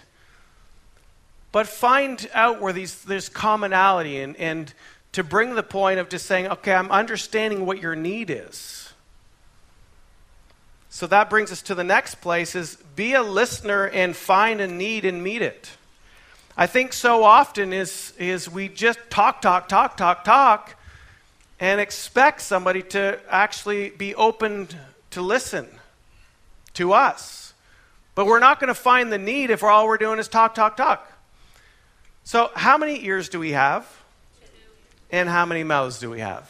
But 1.51 1.67
find 1.67 2.29
out 2.35 2.61
where 2.61 2.73
these, 2.73 3.03
there's 3.05 3.29
commonality 3.29 4.21
and, 4.21 4.37
and 4.37 4.73
to 5.13 5.25
bring 5.25 5.55
the 5.55 5.63
point 5.63 5.99
of 5.99 6.11
just 6.11 6.27
saying, 6.27 6.49
okay, 6.49 6.75
I'm 6.75 6.91
understanding 6.91 7.65
what 7.65 7.81
your 7.81 7.97
need 7.97 8.29
is. 8.29 8.93
So 10.91 11.07
that 11.07 11.31
brings 11.31 11.51
us 11.51 11.63
to 11.63 11.75
the 11.75 11.85
next 11.85 12.17
place 12.17 12.55
is 12.55 12.77
be 12.95 13.15
a 13.15 13.23
listener 13.23 13.87
and 13.87 14.15
find 14.15 14.61
a 14.61 14.67
need 14.67 15.07
and 15.07 15.25
meet 15.25 15.41
it. 15.41 15.71
I 16.57 16.67
think 16.67 16.93
so 16.93 17.25
often 17.25 17.73
is, 17.73 18.13
is 18.19 18.51
we 18.51 18.69
just 18.69 18.99
talk, 19.09 19.41
talk, 19.41 19.69
talk, 19.69 19.97
talk, 19.97 20.25
talk, 20.25 20.77
and 21.59 21.81
expect 21.81 22.41
somebody 22.41 22.83
to 22.83 23.19
actually 23.29 23.91
be 23.91 24.15
open 24.15 24.69
to 25.11 25.23
listen. 25.23 25.69
to 26.75 26.93
us. 26.93 27.53
But 28.15 28.27
we're 28.27 28.41
not 28.41 28.61
going 28.61 28.69
to 28.69 28.75
find 28.75 29.13
the 29.13 29.19
need 29.19 29.51
if 29.51 29.63
all 29.63 29.87
we're 29.87 29.99
doing 29.99 30.19
is 30.19 30.29
talk, 30.29 30.55
talk, 30.55 30.77
talk. 30.77 31.11
So, 32.25 32.51
how 32.55 32.79
many 32.79 33.05
ears 33.05 33.29
do 33.29 33.39
we 33.39 33.53
have? 33.53 33.87
And 35.11 35.29
how 35.29 35.47
many 35.47 35.65
mouths 35.65 35.99
do 35.99 36.11
we 36.11 36.21
have? 36.21 36.49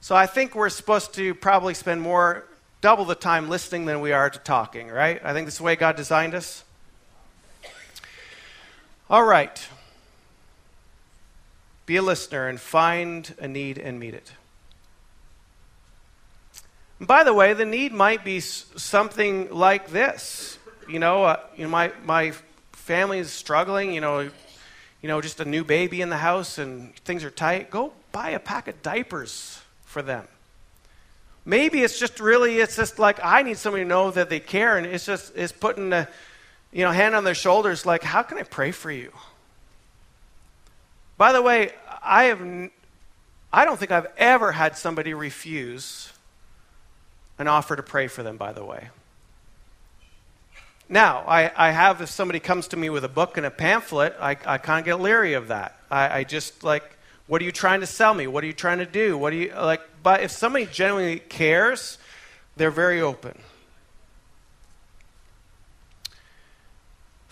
So, 0.00 0.14
I 0.14 0.26
think 0.26 0.54
we're 0.54 0.68
supposed 0.68 1.14
to 1.14 1.34
probably 1.34 1.74
spend 1.74 2.02
more, 2.02 2.44
double 2.80 3.04
the 3.04 3.14
time 3.14 3.48
listening 3.48 3.86
than 3.86 4.00
we 4.00 4.12
are 4.12 4.28
to 4.28 4.38
talking, 4.38 4.88
right? 4.88 5.20
I 5.24 5.32
think 5.32 5.46
this 5.46 5.54
is 5.54 5.58
the 5.58 5.64
way 5.64 5.76
God 5.76 5.96
designed 5.96 6.34
us. 6.34 6.64
All 9.10 9.24
right. 9.24 9.66
Be 11.84 11.96
a 11.96 12.02
listener 12.02 12.46
and 12.46 12.60
find 12.60 13.34
a 13.40 13.48
need 13.48 13.76
and 13.76 13.98
meet 13.98 14.14
it. 14.14 14.32
And 17.00 17.08
by 17.08 17.24
the 17.24 17.34
way, 17.34 17.52
the 17.54 17.64
need 17.64 17.92
might 17.92 18.24
be 18.24 18.38
something 18.38 19.50
like 19.50 19.88
this. 19.88 20.58
You 20.88 21.00
know, 21.00 21.24
uh, 21.24 21.40
you 21.56 21.64
know, 21.64 21.70
my 21.70 21.90
my 22.04 22.32
family 22.70 23.18
is 23.18 23.32
struggling. 23.32 23.92
You 23.92 24.00
know, 24.00 24.20
you 24.20 25.08
know, 25.08 25.20
just 25.20 25.40
a 25.40 25.44
new 25.44 25.64
baby 25.64 26.02
in 26.02 26.08
the 26.08 26.18
house 26.18 26.58
and 26.58 26.94
things 26.98 27.24
are 27.24 27.32
tight. 27.32 27.68
Go 27.68 27.92
buy 28.12 28.30
a 28.30 28.38
pack 28.38 28.68
of 28.68 28.80
diapers 28.80 29.60
for 29.86 30.02
them. 30.02 30.28
Maybe 31.44 31.82
it's 31.82 31.98
just 31.98 32.20
really 32.20 32.58
it's 32.58 32.76
just 32.76 33.00
like 33.00 33.18
I 33.24 33.42
need 33.42 33.58
somebody 33.58 33.82
to 33.82 33.88
know 33.88 34.12
that 34.12 34.30
they 34.30 34.38
care, 34.38 34.78
and 34.78 34.86
it's 34.86 35.04
just 35.04 35.32
it's 35.34 35.50
putting 35.50 35.92
a 35.92 36.06
you 36.72 36.84
know 36.84 36.90
hand 36.90 37.14
on 37.14 37.24
their 37.24 37.34
shoulders. 37.34 37.84
Like, 37.84 38.02
how 38.02 38.22
can 38.22 38.38
I 38.38 38.42
pray 38.42 38.70
for 38.70 38.90
you? 38.90 39.12
By 41.16 41.32
the 41.32 41.42
way, 41.42 41.72
I 42.02 42.24
have 42.24 42.70
I 43.52 43.64
don't 43.64 43.78
think 43.78 43.90
I've 43.90 44.06
ever 44.16 44.52
had 44.52 44.76
somebody 44.76 45.12
refuse 45.12 46.12
an 47.38 47.48
offer 47.48 47.74
to 47.74 47.82
pray 47.82 48.06
for 48.06 48.22
them, 48.22 48.36
by 48.36 48.52
the 48.52 48.64
way. 48.64 48.88
Now, 50.88 51.24
I, 51.26 51.50
I 51.56 51.70
have, 51.70 52.00
if 52.00 52.10
somebody 52.10 52.40
comes 52.40 52.68
to 52.68 52.76
me 52.76 52.90
with 52.90 53.04
a 53.04 53.08
book 53.08 53.36
and 53.36 53.46
a 53.46 53.50
pamphlet, 53.50 54.16
I, 54.20 54.30
I 54.44 54.58
kind 54.58 54.80
of 54.80 54.84
get 54.84 55.00
leery 55.00 55.34
of 55.34 55.48
that. 55.48 55.78
I, 55.90 56.18
I 56.18 56.24
just 56.24 56.64
like, 56.64 56.82
what 57.28 57.40
are 57.40 57.44
you 57.44 57.52
trying 57.52 57.80
to 57.80 57.86
sell 57.86 58.12
me? 58.12 58.26
What 58.26 58.42
are 58.42 58.48
you 58.48 58.52
trying 58.52 58.78
to 58.78 58.86
do? 58.86 59.16
What 59.16 59.30
do 59.30 59.36
you, 59.36 59.54
like, 59.54 59.80
but 60.02 60.22
if 60.22 60.32
somebody 60.32 60.66
genuinely 60.66 61.20
cares, 61.20 61.98
they're 62.56 62.72
very 62.72 63.00
open. 63.00 63.38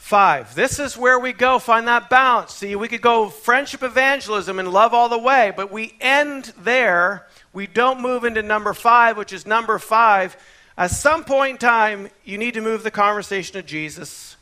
Five, 0.08 0.54
this 0.54 0.78
is 0.78 0.96
where 0.96 1.18
we 1.18 1.34
go, 1.34 1.58
find 1.58 1.86
that 1.86 2.08
balance. 2.08 2.54
See, 2.54 2.74
we 2.74 2.88
could 2.88 3.02
go 3.02 3.28
friendship 3.28 3.82
evangelism 3.82 4.58
and 4.58 4.72
love 4.72 4.94
all 4.94 5.10
the 5.10 5.18
way, 5.18 5.52
but 5.54 5.70
we 5.70 5.94
end 6.00 6.54
there 6.58 7.26
we 7.52 7.66
don't 7.66 8.00
move 8.00 8.24
into 8.24 8.42
number 8.42 8.72
five, 8.72 9.16
which 9.16 9.32
is 9.32 9.46
number 9.46 9.78
five. 9.78 10.36
At 10.78 10.92
some 10.92 11.24
point 11.24 11.52
in 11.52 11.58
time, 11.58 12.08
you 12.24 12.38
need 12.38 12.54
to 12.54 12.60
move 12.60 12.82
the 12.82 12.90
conversation 12.90 13.52
to 13.54 13.62
Jesus. 13.62 14.36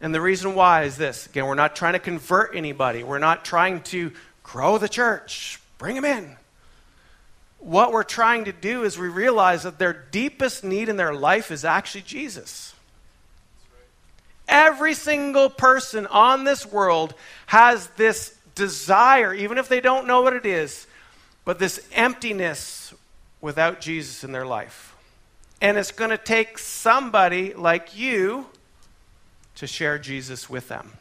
And 0.00 0.14
the 0.14 0.20
reason 0.20 0.54
why 0.54 0.82
is 0.82 0.96
this 0.96 1.26
again, 1.26 1.46
we're 1.46 1.54
not 1.54 1.76
trying 1.76 1.92
to 1.92 1.98
convert 1.98 2.56
anybody, 2.56 3.04
we're 3.04 3.18
not 3.18 3.44
trying 3.44 3.82
to 3.84 4.10
grow 4.42 4.78
the 4.78 4.88
church, 4.88 5.60
bring 5.78 5.94
them 5.94 6.04
in. 6.04 6.36
What 7.58 7.92
we're 7.92 8.02
trying 8.02 8.46
to 8.46 8.52
do 8.52 8.84
is 8.84 8.98
we 8.98 9.08
realize 9.08 9.64
that 9.64 9.78
their 9.78 9.92
deepest 9.92 10.64
need 10.64 10.88
in 10.88 10.96
their 10.96 11.14
life 11.14 11.50
is 11.50 11.64
actually 11.64 12.02
Jesus. 12.02 12.74
Every 14.48 14.94
single 14.94 15.50
person 15.50 16.06
on 16.06 16.44
this 16.44 16.64
world 16.64 17.14
has 17.46 17.88
this 17.96 18.36
desire, 18.54 19.34
even 19.34 19.58
if 19.58 19.68
they 19.68 19.80
don't 19.80 20.06
know 20.06 20.22
what 20.22 20.32
it 20.32 20.46
is, 20.46 20.86
but 21.44 21.58
this 21.58 21.86
emptiness 21.92 22.94
without 23.40 23.80
Jesus 23.80 24.24
in 24.24 24.32
their 24.32 24.46
life. 24.46 24.94
And 25.60 25.76
it's 25.76 25.92
going 25.92 26.10
to 26.10 26.18
take 26.18 26.58
somebody 26.58 27.54
like 27.54 27.96
you 27.96 28.46
to 29.56 29.66
share 29.66 29.98
Jesus 29.98 30.50
with 30.50 30.68
them. 30.68 30.92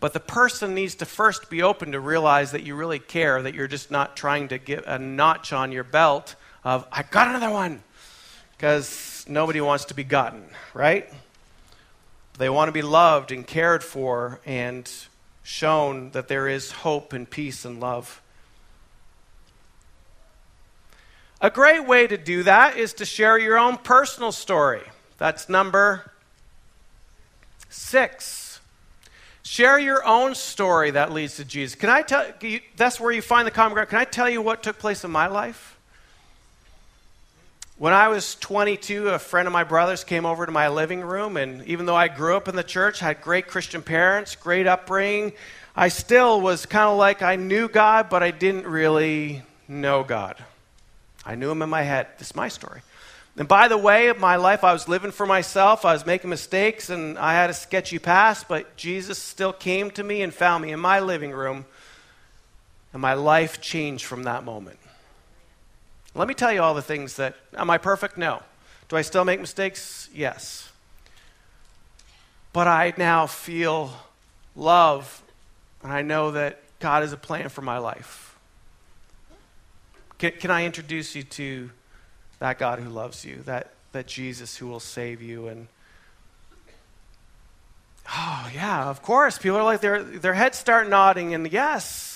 But 0.00 0.12
the 0.12 0.20
person 0.20 0.74
needs 0.74 0.96
to 0.96 1.06
first 1.06 1.48
be 1.48 1.62
open 1.62 1.92
to 1.92 2.00
realize 2.00 2.52
that 2.52 2.62
you 2.62 2.74
really 2.74 2.98
care, 2.98 3.40
that 3.40 3.54
you're 3.54 3.68
just 3.68 3.90
not 3.90 4.16
trying 4.16 4.48
to 4.48 4.58
get 4.58 4.84
a 4.86 4.98
notch 4.98 5.52
on 5.52 5.72
your 5.72 5.84
belt 5.84 6.34
of, 6.64 6.86
I 6.90 7.02
got 7.02 7.28
another 7.28 7.50
one. 7.50 7.82
Because 8.56 9.24
nobody 9.28 9.60
wants 9.60 9.86
to 9.86 9.94
be 9.94 10.04
gotten, 10.04 10.44
right? 10.74 11.08
They 12.38 12.48
want 12.48 12.68
to 12.68 12.72
be 12.72 12.82
loved 12.82 13.30
and 13.30 13.46
cared 13.46 13.84
for 13.84 14.40
and 14.44 14.90
shown 15.42 16.10
that 16.10 16.28
there 16.28 16.48
is 16.48 16.72
hope 16.72 17.12
and 17.12 17.28
peace 17.28 17.64
and 17.64 17.80
love. 17.80 18.20
A 21.40 21.50
great 21.50 21.86
way 21.86 22.06
to 22.06 22.16
do 22.16 22.42
that 22.44 22.76
is 22.76 22.94
to 22.94 23.04
share 23.04 23.38
your 23.38 23.58
own 23.58 23.76
personal 23.76 24.32
story. 24.32 24.82
That's 25.18 25.48
number 25.48 26.10
six. 27.68 28.60
Share 29.42 29.78
your 29.78 30.04
own 30.06 30.34
story 30.34 30.92
that 30.92 31.12
leads 31.12 31.36
to 31.36 31.44
Jesus. 31.44 31.74
Can 31.74 31.90
I 31.90 32.02
tell 32.02 32.26
you, 32.40 32.60
that's 32.76 32.98
where 32.98 33.12
you 33.12 33.20
find 33.20 33.46
the 33.46 33.50
common 33.50 33.74
ground. 33.74 33.90
Can 33.90 33.98
I 33.98 34.04
tell 34.04 34.28
you 34.28 34.40
what 34.40 34.62
took 34.62 34.78
place 34.78 35.04
in 35.04 35.10
my 35.10 35.26
life? 35.26 35.73
When 37.76 37.92
I 37.92 38.06
was 38.06 38.36
22, 38.36 39.08
a 39.08 39.18
friend 39.18 39.48
of 39.48 39.52
my 39.52 39.64
brother's 39.64 40.04
came 40.04 40.24
over 40.24 40.46
to 40.46 40.52
my 40.52 40.68
living 40.68 41.00
room, 41.00 41.36
and 41.36 41.66
even 41.66 41.86
though 41.86 41.96
I 41.96 42.06
grew 42.06 42.36
up 42.36 42.46
in 42.46 42.54
the 42.54 42.62
church, 42.62 43.00
had 43.00 43.20
great 43.20 43.48
Christian 43.48 43.82
parents, 43.82 44.36
great 44.36 44.68
upbringing, 44.68 45.32
I 45.74 45.88
still 45.88 46.40
was 46.40 46.66
kind 46.66 46.88
of 46.88 46.96
like 46.96 47.20
I 47.20 47.34
knew 47.34 47.68
God, 47.68 48.08
but 48.08 48.22
I 48.22 48.30
didn't 48.30 48.68
really 48.68 49.42
know 49.66 50.04
God. 50.04 50.36
I 51.26 51.34
knew 51.34 51.50
him 51.50 51.62
in 51.62 51.68
my 51.68 51.82
head. 51.82 52.06
This 52.16 52.28
is 52.28 52.36
my 52.36 52.46
story. 52.46 52.82
And 53.36 53.48
by 53.48 53.66
the 53.66 53.76
way, 53.76 54.06
of 54.06 54.20
my 54.20 54.36
life, 54.36 54.62
I 54.62 54.72
was 54.72 54.86
living 54.86 55.10
for 55.10 55.26
myself. 55.26 55.84
I 55.84 55.94
was 55.94 56.06
making 56.06 56.30
mistakes 56.30 56.90
and 56.90 57.18
I 57.18 57.32
had 57.32 57.50
a 57.50 57.54
sketchy 57.54 57.98
past, 57.98 58.46
but 58.46 58.76
Jesus 58.76 59.18
still 59.18 59.52
came 59.52 59.90
to 59.92 60.04
me 60.04 60.22
and 60.22 60.32
found 60.32 60.62
me 60.62 60.70
in 60.70 60.78
my 60.78 61.00
living 61.00 61.32
room. 61.32 61.64
And 62.92 63.02
my 63.02 63.14
life 63.14 63.60
changed 63.60 64.04
from 64.04 64.22
that 64.22 64.44
moment. 64.44 64.78
Let 66.14 66.28
me 66.28 66.34
tell 66.34 66.52
you 66.52 66.62
all 66.62 66.74
the 66.74 66.82
things 66.82 67.16
that. 67.16 67.34
Am 67.56 67.70
I 67.70 67.78
perfect? 67.78 68.16
No. 68.16 68.42
Do 68.88 68.96
I 68.96 69.02
still 69.02 69.24
make 69.24 69.40
mistakes? 69.40 70.08
Yes. 70.14 70.70
But 72.52 72.68
I 72.68 72.94
now 72.96 73.26
feel 73.26 73.92
love, 74.54 75.22
and 75.82 75.92
I 75.92 76.02
know 76.02 76.30
that 76.30 76.60
God 76.78 77.02
has 77.02 77.12
a 77.12 77.16
plan 77.16 77.48
for 77.48 77.62
my 77.62 77.78
life. 77.78 78.38
Can, 80.18 80.32
can 80.32 80.50
I 80.50 80.64
introduce 80.64 81.16
you 81.16 81.24
to 81.24 81.70
that 82.38 82.58
God 82.58 82.78
who 82.78 82.88
loves 82.88 83.24
you, 83.24 83.42
that, 83.46 83.72
that 83.92 84.06
Jesus 84.06 84.56
who 84.56 84.68
will 84.68 84.80
save 84.80 85.20
you? 85.20 85.48
And 85.48 85.66
oh, 88.08 88.50
yeah, 88.54 88.84
of 88.88 89.02
course. 89.02 89.36
People 89.38 89.56
are 89.56 89.64
like, 89.64 89.80
their, 89.80 90.02
their 90.04 90.34
heads 90.34 90.56
start 90.56 90.88
nodding, 90.88 91.34
and 91.34 91.50
yes. 91.50 92.13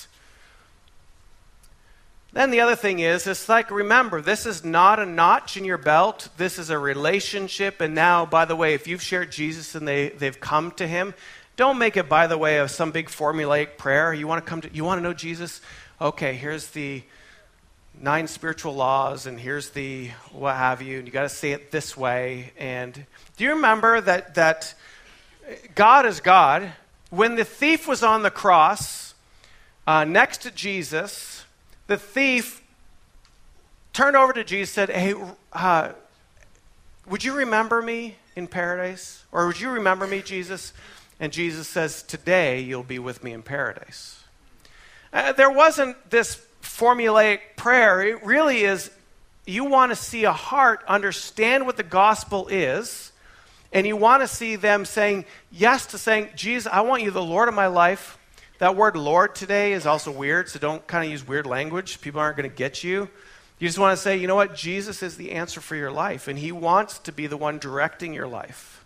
Then 2.32 2.50
the 2.50 2.60
other 2.60 2.76
thing 2.76 2.98
is, 2.98 3.26
it's 3.26 3.48
like, 3.48 3.70
remember, 3.70 4.20
this 4.20 4.44
is 4.44 4.64
not 4.64 4.98
a 4.98 5.06
notch 5.06 5.56
in 5.56 5.64
your 5.64 5.78
belt. 5.78 6.28
This 6.36 6.58
is 6.58 6.68
a 6.68 6.78
relationship. 6.78 7.80
And 7.80 7.94
now, 7.94 8.26
by 8.26 8.44
the 8.44 8.54
way, 8.54 8.74
if 8.74 8.86
you've 8.86 9.02
shared 9.02 9.32
Jesus 9.32 9.74
and 9.74 9.88
they, 9.88 10.10
they've 10.10 10.38
come 10.38 10.70
to 10.72 10.86
him, 10.86 11.14
don't 11.56 11.78
make 11.78 11.96
it 11.96 12.08
by 12.08 12.26
the 12.26 12.38
way 12.38 12.58
of 12.58 12.70
some 12.70 12.90
big 12.90 13.08
formulaic 13.08 13.78
prayer. 13.78 14.12
You 14.12 14.26
want 14.28 14.44
to 14.44 14.48
come 14.48 14.60
to, 14.60 14.72
you 14.72 14.84
want 14.84 14.98
to 14.98 15.02
know 15.02 15.14
Jesus? 15.14 15.60
Okay, 16.00 16.34
here's 16.34 16.68
the, 16.68 17.02
nine 18.00 18.28
spiritual 18.28 18.74
laws 18.74 19.26
and 19.26 19.40
here's 19.40 19.70
the 19.70 20.08
what 20.30 20.54
have 20.54 20.80
you 20.80 20.98
and 20.98 21.06
you 21.06 21.12
got 21.12 21.22
to 21.22 21.28
say 21.28 21.50
it 21.50 21.72
this 21.72 21.96
way 21.96 22.52
and 22.56 23.04
do 23.36 23.44
you 23.44 23.50
remember 23.50 24.00
that 24.00 24.36
that 24.36 24.72
god 25.74 26.06
is 26.06 26.20
god 26.20 26.70
when 27.10 27.34
the 27.34 27.44
thief 27.44 27.88
was 27.88 28.04
on 28.04 28.22
the 28.22 28.30
cross 28.30 29.14
uh, 29.86 30.04
next 30.04 30.42
to 30.42 30.50
jesus 30.52 31.37
the 31.88 31.96
thief 31.96 32.62
turned 33.92 34.16
over 34.16 34.32
to 34.32 34.44
jesus 34.44 34.72
said 34.72 34.88
hey 34.88 35.14
uh, 35.52 35.90
would 37.08 37.24
you 37.24 37.34
remember 37.34 37.82
me 37.82 38.16
in 38.36 38.46
paradise 38.46 39.24
or 39.32 39.48
would 39.48 39.60
you 39.60 39.70
remember 39.70 40.06
me 40.06 40.22
jesus 40.22 40.72
and 41.18 41.32
jesus 41.32 41.66
says 41.66 42.02
today 42.04 42.60
you'll 42.60 42.84
be 42.84 43.00
with 43.00 43.24
me 43.24 43.32
in 43.32 43.42
paradise 43.42 44.22
uh, 45.12 45.32
there 45.32 45.50
wasn't 45.50 45.96
this 46.10 46.46
formulaic 46.62 47.40
prayer. 47.56 48.02
It 48.02 48.24
really 48.24 48.62
is 48.62 48.90
you 49.46 49.64
want 49.64 49.90
to 49.90 49.96
see 49.96 50.24
a 50.24 50.32
heart 50.32 50.80
understand 50.86 51.64
what 51.64 51.76
the 51.76 51.82
gospel 51.82 52.46
is, 52.48 53.12
and 53.72 53.86
you 53.86 53.96
want 53.96 54.22
to 54.22 54.28
see 54.28 54.56
them 54.56 54.84
saying 54.84 55.24
yes 55.50 55.86
to 55.86 55.98
saying, 55.98 56.30
Jesus, 56.36 56.70
I 56.70 56.82
want 56.82 57.02
you 57.02 57.10
the 57.10 57.22
Lord 57.22 57.48
of 57.48 57.54
my 57.54 57.66
life. 57.66 58.17
That 58.58 58.74
word 58.74 58.96
Lord 58.96 59.36
today 59.36 59.72
is 59.72 59.86
also 59.86 60.10
weird, 60.10 60.48
so 60.48 60.58
don't 60.58 60.84
kind 60.86 61.04
of 61.04 61.10
use 61.10 61.26
weird 61.26 61.46
language. 61.46 62.00
People 62.00 62.20
aren't 62.20 62.36
going 62.36 62.50
to 62.50 62.54
get 62.54 62.82
you. 62.82 63.08
You 63.60 63.68
just 63.68 63.78
want 63.78 63.96
to 63.96 64.02
say, 64.02 64.16
you 64.16 64.26
know 64.26 64.34
what? 64.34 64.54
Jesus 64.54 65.02
is 65.02 65.16
the 65.16 65.32
answer 65.32 65.60
for 65.60 65.76
your 65.76 65.92
life, 65.92 66.26
and 66.26 66.38
He 66.38 66.50
wants 66.50 66.98
to 67.00 67.12
be 67.12 67.26
the 67.26 67.36
one 67.36 67.58
directing 67.58 68.12
your 68.12 68.26
life. 68.26 68.84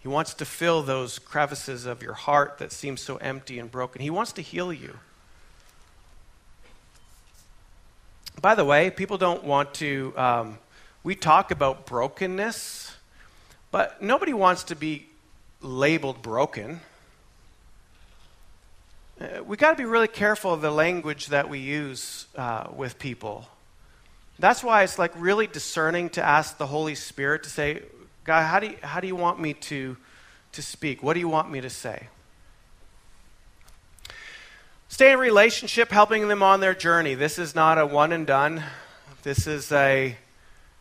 He 0.00 0.08
wants 0.08 0.34
to 0.34 0.44
fill 0.44 0.82
those 0.82 1.18
crevices 1.18 1.86
of 1.86 2.02
your 2.02 2.12
heart 2.12 2.58
that 2.58 2.72
seem 2.72 2.96
so 2.96 3.16
empty 3.16 3.58
and 3.58 3.70
broken. 3.70 4.02
He 4.02 4.10
wants 4.10 4.32
to 4.32 4.42
heal 4.42 4.72
you. 4.72 4.98
By 8.40 8.54
the 8.54 8.64
way, 8.64 8.90
people 8.90 9.16
don't 9.16 9.44
want 9.44 9.74
to, 9.74 10.12
um, 10.16 10.58
we 11.02 11.14
talk 11.14 11.50
about 11.50 11.86
brokenness, 11.86 12.94
but 13.70 14.02
nobody 14.02 14.34
wants 14.34 14.64
to 14.64 14.76
be 14.76 15.06
labeled 15.64 16.22
broken. 16.22 16.80
Uh, 19.20 19.42
we 19.44 19.56
got 19.56 19.70
to 19.70 19.76
be 19.76 19.84
really 19.84 20.08
careful 20.08 20.52
of 20.52 20.60
the 20.60 20.70
language 20.70 21.28
that 21.28 21.48
we 21.48 21.58
use 21.58 22.26
uh, 22.36 22.68
with 22.74 22.98
people. 22.98 23.48
That's 24.38 24.62
why 24.62 24.82
it's 24.82 24.98
like 24.98 25.12
really 25.16 25.46
discerning 25.46 26.10
to 26.10 26.22
ask 26.22 26.58
the 26.58 26.66
Holy 26.66 26.94
Spirit 26.94 27.44
to 27.44 27.50
say, 27.50 27.82
God, 28.24 28.42
how 28.42 28.60
do 28.60 28.68
you, 28.68 28.76
how 28.82 29.00
do 29.00 29.06
you 29.06 29.16
want 29.16 29.40
me 29.40 29.54
to, 29.54 29.96
to 30.52 30.62
speak? 30.62 31.02
What 31.02 31.14
do 31.14 31.20
you 31.20 31.28
want 31.28 31.50
me 31.50 31.60
to 31.60 31.70
say? 31.70 32.08
Stay 34.88 35.12
in 35.12 35.18
relationship, 35.18 35.90
helping 35.90 36.28
them 36.28 36.42
on 36.42 36.60
their 36.60 36.74
journey. 36.74 37.14
This 37.14 37.38
is 37.38 37.54
not 37.54 37.78
a 37.78 37.86
one 37.86 38.12
and 38.12 38.26
done. 38.26 38.62
This 39.22 39.46
is 39.46 39.72
a 39.72 40.16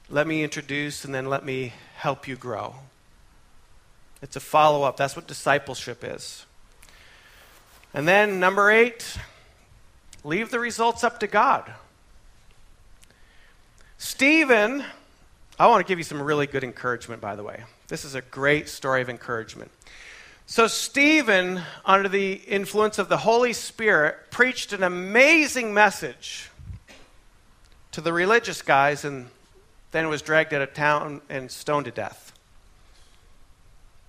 let 0.10 0.28
me 0.28 0.44
introduce 0.44 1.06
and 1.06 1.16
then 1.16 1.28
let 1.28 1.46
me 1.46 1.74
help 1.96 2.28
you 2.28 2.36
grow. 2.36 2.76
It's 4.24 4.38
a 4.38 4.40
follow 4.40 4.84
up. 4.84 4.96
That's 4.96 5.18
what 5.18 5.28
discipleship 5.28 6.02
is. 6.02 6.46
And 7.94 8.08
then, 8.08 8.40
number 8.40 8.72
eight, 8.72 9.18
leave 10.24 10.50
the 10.50 10.62
results 10.62 11.04
up 11.04 11.20
to 11.20 11.28
God. 11.28 11.72
Stephen, 13.98 14.86
I 15.60 15.68
want 15.68 15.86
to 15.86 15.92
give 15.92 16.00
you 16.00 16.06
some 16.06 16.22
really 16.22 16.48
good 16.48 16.64
encouragement, 16.64 17.22
by 17.22 17.36
the 17.36 17.44
way. 17.44 17.64
This 17.90 18.06
is 18.06 18.16
a 18.16 18.22
great 18.22 18.70
story 18.70 19.02
of 19.02 19.10
encouragement. 19.10 19.72
So, 20.46 20.68
Stephen, 20.68 21.62
under 21.86 22.08
the 22.08 22.34
influence 22.34 23.00
of 23.00 23.10
the 23.10 23.18
Holy 23.18 23.52
Spirit, 23.52 24.32
preached 24.32 24.72
an 24.72 24.84
amazing 24.84 25.74
message 25.74 26.50
to 27.92 28.00
the 28.00 28.14
religious 28.14 28.62
guys 28.62 29.04
and 29.04 29.28
then 29.92 30.08
was 30.08 30.22
dragged 30.22 30.54
out 30.54 30.62
of 30.62 30.74
town 30.74 31.22
and 31.30 31.52
stoned 31.52 31.86
to 31.86 31.92
death. 31.92 32.33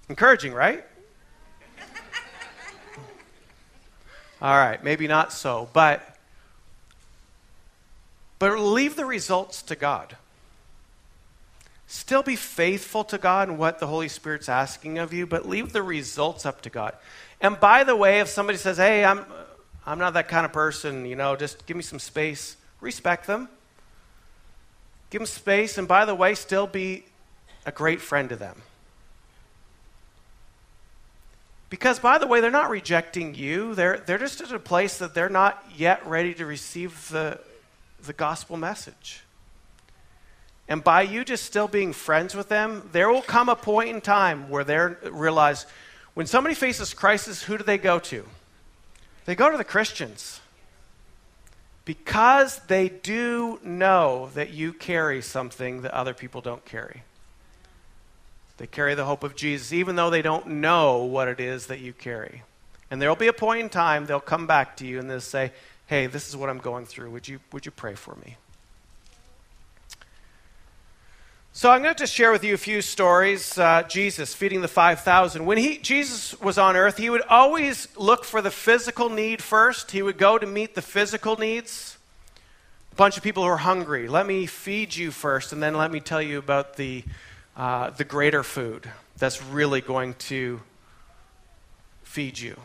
Encouraging, 0.09 0.53
right? 0.53 0.85
All 4.43 4.55
right, 4.55 4.83
maybe 4.85 5.07
not 5.07 5.33
so, 5.33 5.69
but 5.73 6.07
but 8.38 8.59
leave 8.59 8.97
the 8.97 9.07
results 9.07 9.62
to 9.62 9.75
God. 9.75 10.17
Still 11.87 12.23
be 12.23 12.37
faithful 12.37 13.05
to 13.05 13.17
God 13.17 13.49
and 13.49 13.59
what 13.59 13.79
the 13.79 13.87
Holy 13.87 14.09
Spirit's 14.09 14.49
asking 14.49 14.99
of 14.99 15.14
you, 15.14 15.27
but 15.27 15.49
leave 15.49 15.73
the 15.73 15.83
results 15.83 16.45
up 16.45 16.61
to 16.62 16.69
God. 16.69 16.95
And 17.40 17.59
by 17.59 17.85
the 17.85 17.97
way, 17.97 18.21
if 18.21 18.29
somebody 18.29 18.59
says, 18.59 18.77
"Hey, 18.77 19.05
I'm 19.05 19.25
I'm 19.87 19.99
not 19.99 20.12
that 20.14 20.29
kind 20.29 20.45
of 20.45 20.53
person, 20.53 21.07
you 21.07 21.17
know, 21.17 21.37
just 21.37 21.64
give 21.64 21.77
me 21.77 21.83
some 21.83 21.99
space," 21.99 22.57
respect 22.83 23.27
them. 23.27 23.49
Give 25.09 25.21
them 25.21 25.27
space, 25.27 25.79
and 25.79 25.88
by 25.88 26.05
the 26.05 26.14
way, 26.14 26.35
still 26.35 26.67
be 26.67 27.07
a 27.64 27.73
great 27.73 28.03
friend 28.03 28.29
to 28.29 28.37
them. 28.37 28.61
Because, 31.75 31.99
by 31.99 32.19
the 32.19 32.27
way, 32.29 32.41
they're 32.41 32.53
not 32.53 32.71
rejecting 32.71 33.35
you. 33.35 33.75
They're, 33.75 33.97
they're 33.97 34.17
just 34.17 34.41
at 34.41 34.53
a 34.53 34.61
place 34.61 34.99
that 34.99 35.13
they're 35.13 35.29
not 35.29 35.61
yet 35.77 36.07
ready 36.07 36.33
to 36.35 36.47
receive 36.47 37.09
the, 37.09 37.41
the 38.07 38.13
gospel 38.13 38.57
message. 38.57 39.25
And 40.69 40.85
by 40.85 41.03
you 41.03 41.25
just 41.25 41.43
still 41.43 41.67
being 41.67 41.93
friends 41.93 42.33
with 42.33 42.49
them, 42.49 42.89
there 42.93 43.11
will 43.11 43.23
come 43.23 43.49
a 43.49 43.57
point 43.57 43.89
in 43.89 44.01
time 44.01 44.49
where 44.49 44.63
they 44.63 44.79
realize 45.11 45.67
when 46.15 46.27
somebody 46.27 46.55
faces 46.55 46.95
crisis, 46.95 47.43
who 47.43 47.59
do 47.59 47.65
they 47.65 47.77
go 47.77 47.99
to? 47.99 48.25
They 49.25 49.35
go 49.35 49.51
to 49.51 49.57
the 49.57 49.65
Christians. 49.65 50.41
Because 51.85 52.61
they 52.69 52.89
do 52.89 53.59
know 53.65 54.31
that 54.35 54.51
you 54.51 54.73
carry 54.73 55.21
something 55.21 55.83
that 55.83 55.91
other 55.91 56.15
people 56.15 56.41
don't 56.41 56.65
carry. 56.65 57.03
They 58.57 58.67
carry 58.67 58.95
the 58.95 59.05
hope 59.05 59.25
of 59.25 59.35
Jesus, 59.35 59.73
even 59.73 59.97
though 59.97 60.11
they 60.11 60.23
don't 60.23 60.47
know 60.47 60.99
what 60.99 61.29
it 61.29 61.40
is 61.40 61.67
that 61.67 61.81
you 61.81 61.93
carry. 61.93 62.43
And 62.90 63.03
there 63.03 63.09
will 63.09 63.17
be 63.17 63.27
a 63.27 63.33
point 63.33 63.61
in 63.61 63.69
time 63.69 64.07
they'll 64.07 64.21
come 64.21 64.47
back 64.47 64.77
to 64.77 64.87
you 64.87 64.99
and 64.99 65.11
they'll 65.11 65.21
say, 65.21 65.53
Hey, 65.87 66.07
this 66.07 66.29
is 66.29 66.37
what 66.37 66.49
I'm 66.49 66.59
going 66.59 66.87
through. 66.87 67.11
Would 67.11 67.29
you, 67.29 67.40
would 67.53 67.67
you 67.67 67.73
pray 67.73 67.95
for 67.95 68.14
me? 68.25 68.37
So 71.57 71.71
I'm 71.71 71.83
going 71.83 71.95
to 71.95 71.99
just 71.99 72.12
share 72.12 72.33
with 72.33 72.43
you 72.43 72.55
a 72.55 72.59
few 72.59 72.83
stories. 72.83 73.57
Uh, 73.57 73.85
Jesus 73.85 74.35
feeding 74.35 74.61
the 74.61 74.67
5,000. 74.67 75.47
When 75.47 75.57
he, 75.57 75.79
Jesus 75.79 76.40
was 76.40 76.59
on 76.59 76.75
earth, 76.75 76.97
he 76.97 77.11
would 77.11 77.23
always 77.29 77.87
look 77.97 78.25
for 78.25 78.43
the 78.43 78.51
physical 78.51 79.09
need 79.09 79.40
first. 79.40 79.93
He 79.93 80.03
would 80.03 80.19
go 80.19 80.37
to 80.37 80.47
meet 80.47 80.75
the 80.75 80.83
physical 80.83 81.37
needs. 81.37 81.97
A 82.90 82.97
bunch 82.97 83.17
of 83.17 83.23
people 83.23 83.45
who 83.45 83.49
are 83.49 83.59
hungry. 83.59 84.09
Let 84.09 84.27
me 84.27 84.47
feed 84.47 84.97
you 84.97 85.12
first, 85.12 85.53
and 85.53 85.62
then 85.62 85.75
let 85.75 85.93
me 85.93 86.01
tell 86.01 86.21
you 86.21 86.38
about 86.38 86.77
the 86.77 87.05
uh, 87.57 87.90
the 87.90 88.05
greater 88.05 88.43
food 88.43 88.90
that's 89.19 89.43
really 89.43 89.81
going 89.81 90.14
to 90.14 90.61
feed 92.03 92.38
you. 92.38 92.59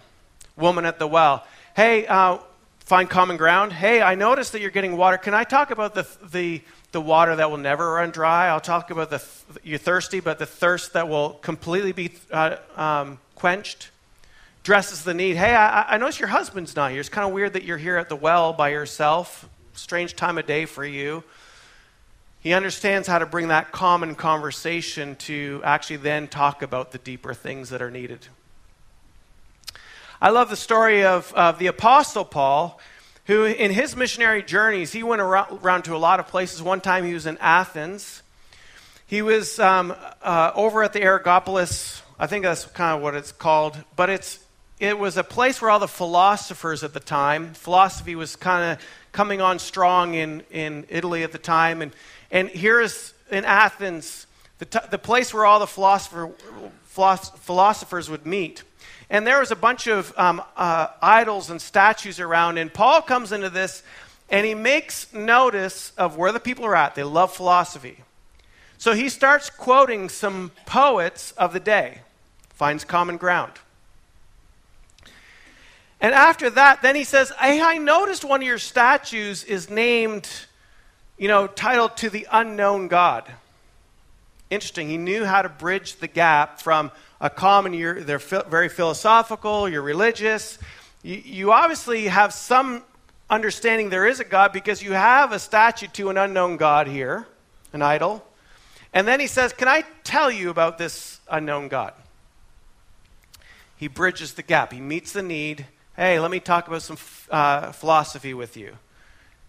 Woman 0.56 0.86
at 0.86 1.00
the 1.00 1.08
well. 1.08 1.46
Hey, 1.76 2.06
uh, 2.08 2.40
find 2.80 3.10
common 3.10 3.38
ground. 3.38 3.72
Hey, 3.72 4.02
I 4.02 4.16
noticed 4.16 4.52
that 4.54 4.62
you're 4.62 4.72
getting 4.72 4.98
water. 4.98 5.18
Can 5.18 5.34
I 5.34 5.44
talk 5.44 5.72
about 5.72 5.94
the, 5.94 6.08
the, 6.32 6.62
the 6.92 7.00
water 7.00 7.36
that 7.36 7.50
will 7.50 7.58
never 7.58 7.94
run 7.94 8.10
dry? 8.10 8.48
I'll 8.48 8.60
talk 8.60 8.92
about 8.92 9.10
the 9.10 9.24
you're 9.64 9.78
thirsty, 9.78 10.20
but 10.20 10.40
the 10.40 10.46
thirst 10.46 10.94
that 10.94 11.08
will 11.08 11.34
completely 11.34 11.92
be 11.92 12.12
uh, 12.32 12.58
um, 12.76 13.20
quenched. 13.36 13.92
Dresses 14.64 15.04
the 15.04 15.14
need. 15.14 15.36
Hey, 15.36 15.56
I, 15.56 15.94
I 15.94 15.98
notice 15.98 16.20
your 16.20 16.30
husband's 16.30 16.76
not 16.76 16.92
here. 16.92 17.00
It's 17.00 17.10
kind 17.10 17.28
of 17.28 17.34
weird 17.34 17.54
that 17.54 17.64
you're 17.64 17.78
here 17.78 17.98
at 17.98 18.10
the 18.10 18.16
well 18.16 18.54
by 18.54 18.70
yourself. 18.70 19.48
Strange 19.74 20.16
time 20.16 20.38
of 20.38 20.46
day 20.46 20.66
for 20.66 20.84
you. 20.84 21.24
He 22.42 22.54
understands 22.54 23.08
how 23.08 23.20
to 23.20 23.26
bring 23.26 23.50
that 23.50 23.74
common 23.74 24.16
conversation 24.16 25.18
to 25.18 25.62
actually 25.64 25.98
then 25.98 26.28
talk 26.30 26.62
about 26.62 26.92
the 26.92 26.98
deeper 26.98 27.34
things 27.34 27.70
that 27.70 27.82
are 27.82 27.92
needed. 27.92 28.28
I 30.22 30.30
love 30.30 30.50
the 30.50 30.56
story 30.56 31.04
of, 31.04 31.34
of 31.34 31.60
the 31.60 31.68
Apostle 31.68 32.24
Paul, 32.24 32.80
who, 33.26 33.44
in 33.46 33.72
his 33.72 33.96
missionary 33.96 34.42
journeys, 34.42 34.94
he 34.94 35.04
went 35.04 35.22
around, 35.22 35.84
to 35.84 35.96
a 35.96 35.98
lot 35.98 36.20
of 36.20 36.28
places. 36.28 36.62
One 36.62 36.82
time 36.82 37.04
he 37.04 37.14
was 37.14 37.26
in 37.26 37.38
Athens. 37.40 38.24
He 39.06 39.22
was 39.22 39.60
um, 39.60 39.94
uh, 40.22 40.52
over 40.56 40.82
at 40.84 40.94
the 40.94 41.02
Areopagus. 41.02 42.02
I 42.18 42.28
think 42.28 42.44
that's 42.44 42.66
kind 42.66 42.96
of 42.96 43.02
what 43.02 43.16
it's 43.16 43.32
called. 43.32 43.78
But 43.96 44.10
it's, 44.10 44.40
it 44.80 44.98
was 44.98 45.18
a 45.18 45.24
place 45.24 45.62
where 45.62 45.72
all 45.72 45.80
the 45.80 45.88
philosophers 45.88 46.84
at 46.84 46.94
the 46.94 47.00
time, 47.00 47.54
philosophy 47.54 48.16
was 48.16 48.36
kind 48.36 48.72
of 48.72 48.86
coming 49.12 49.42
on 49.42 49.60
strong 49.60 50.14
in, 50.14 50.44
in 50.52 50.86
Italy 50.90 51.24
at 51.24 51.32
the 51.32 51.38
time. 51.38 51.82
And 51.82 51.92
and 52.32 52.50
here 52.50 52.80
is 52.80 53.14
in 53.32 53.46
Athens, 53.46 54.28
the, 54.60 54.66
t- 54.66 54.80
the 54.92 54.98
place 54.98 55.34
where 55.34 55.46
all 55.46 55.60
the 55.60 55.68
philosopher, 55.68 56.32
philosophers 56.86 58.10
would 58.10 58.26
meet. 58.26 58.64
And 59.10 59.26
there 59.26 59.40
was 59.40 59.52
a 59.52 59.56
bunch 59.56 59.88
of 59.88 60.14
um, 60.18 60.42
uh, 60.56 60.88
idols 61.02 61.50
and 61.50 61.62
statues 61.62 62.20
around. 62.20 62.58
And 62.58 62.72
Paul 62.72 63.02
comes 63.02 63.32
into 63.32 63.50
this 63.50 63.82
and 64.30 64.46
he 64.46 64.54
makes 64.54 65.12
notice 65.14 65.92
of 65.98 66.16
where 66.18 66.32
the 66.32 66.40
people 66.40 66.66
are 66.66 66.76
at. 66.76 66.94
They 66.94 67.04
love 67.04 67.34
philosophy. 67.34 68.04
So 68.78 68.94
he 68.94 69.10
starts 69.10 69.50
quoting 69.50 70.08
some 70.10 70.52
poets 70.66 71.32
of 71.32 71.52
the 71.52 71.60
day, 71.60 72.02
finds 72.50 72.86
common 72.86 73.18
ground. 73.18 73.54
And 76.00 76.14
after 76.14 76.50
that, 76.52 76.82
then 76.82 76.96
he 76.96 77.04
says, 77.04 77.32
Hey, 77.40 77.62
I 77.62 77.78
noticed 77.78 78.24
one 78.24 78.42
of 78.42 78.48
your 78.48 78.58
statues 78.58 79.44
is 79.44 79.70
named 79.70 80.30
you 81.20 81.28
know, 81.28 81.48
titled 81.48 81.98
To 81.98 82.10
the 82.10 82.26
Unknown 82.32 82.88
God. 82.88 83.26
Interesting. 84.50 84.90
He 84.90 84.98
knew 84.98 85.26
how 85.26 85.42
to 85.42 85.50
bridge 85.50 85.98
the 85.98 86.08
gap 86.08 86.62
from 86.62 86.92
a 87.22 87.30
common, 87.30 87.74
you're, 87.74 88.02
they're 88.02 88.18
very 88.18 88.70
philosophical, 88.70 89.68
you're 89.68 89.82
religious. 89.82 90.58
You, 91.04 91.16
you 91.18 91.52
obviously 91.52 92.08
have 92.08 92.34
some 92.34 92.84
understanding 93.30 93.90
there 93.90 94.08
is 94.08 94.22
a 94.22 94.24
God 94.24 94.54
because 94.54 94.82
you 94.82 94.94
have 94.94 95.34
a 95.34 95.40
statue 95.40 95.88
to 95.88 96.10
an 96.10 96.18
unknown 96.18 96.56
God 96.56 96.88
here, 96.88 97.28
an 97.74 97.82
idol. 97.82 98.26
And 98.94 99.06
then 99.06 99.20
he 99.20 99.28
says, 99.28 99.52
Can 99.52 99.68
I 99.68 99.84
tell 100.06 100.32
you 100.32 100.50
about 100.50 100.78
this 100.78 101.20
unknown 101.30 101.68
God? 101.68 101.94
He 103.76 103.90
bridges 103.90 104.34
the 104.34 104.44
gap. 104.44 104.72
He 104.72 104.80
meets 104.80 105.12
the 105.12 105.22
need. 105.22 105.66
Hey, 105.98 106.18
let 106.20 106.32
me 106.32 106.40
talk 106.40 106.70
about 106.70 106.82
some 106.82 106.98
uh, 107.30 107.74
philosophy 107.74 108.34
with 108.34 108.56
you. 108.56 108.78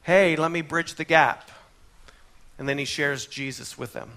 Hey, 0.02 0.34
let 0.34 0.50
me 0.50 0.62
bridge 0.62 0.96
the 0.96 1.04
gap 1.04 1.48
and 2.60 2.68
then 2.68 2.76
he 2.76 2.84
shares 2.84 3.24
Jesus 3.24 3.78
with 3.78 3.94
them. 3.94 4.10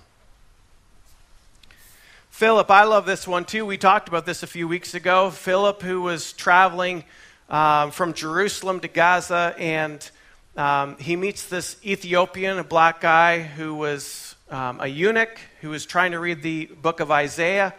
Philip, 2.30 2.70
I 2.70 2.84
love 2.84 3.06
this 3.06 3.26
one 3.26 3.46
too. 3.46 3.66
We 3.66 3.78
talked 3.78 4.10
about 4.10 4.26
this 4.26 4.44
a 4.44 4.48
few 4.48 4.68
weeks 4.68 4.94
ago. 4.94 5.32
Philip, 5.32 5.82
who 5.82 6.02
was 6.02 6.34
traveling 6.34 7.06
um, 7.50 7.92
from 7.92 8.14
Jerusalem 8.14 8.82
to 8.82 8.90
Gaza, 8.90 9.56
and 9.58 10.12
um, 10.58 10.98
he 10.98 11.16
meets 11.16 11.48
this 11.48 11.78
Ethiopian, 11.86 12.60
a 12.60 12.66
black 12.66 13.00
guy 13.00 13.40
who 13.40 13.76
was 13.76 14.36
um, 14.50 14.82
a 14.82 14.88
eunuch, 14.88 15.40
who 15.62 15.70
was 15.70 15.86
trying 15.86 16.12
to 16.12 16.20
read 16.20 16.42
the 16.42 16.66
book 16.66 17.00
of 17.00 17.12
Isaiah. 17.12 17.74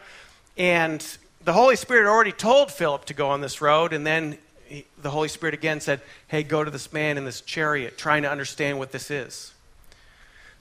And 0.56 1.06
the 1.44 1.52
Holy 1.52 1.76
Spirit 1.76 2.08
already 2.08 2.32
told 2.32 2.72
Philip 2.72 3.04
to 3.04 3.14
go 3.14 3.28
on 3.28 3.42
this 3.42 3.60
road, 3.60 3.92
and 3.92 4.06
then 4.06 4.38
he, 4.64 4.86
the 5.02 5.10
Holy 5.10 5.28
Spirit 5.28 5.52
again 5.52 5.80
said, 5.80 6.00
Hey, 6.26 6.42
go 6.42 6.64
to 6.64 6.70
this 6.70 6.90
man 6.90 7.18
in 7.18 7.26
this 7.26 7.42
chariot, 7.42 7.98
trying 7.98 8.22
to 8.22 8.30
understand 8.30 8.78
what 8.78 8.92
this 8.92 9.10
is. 9.10 9.53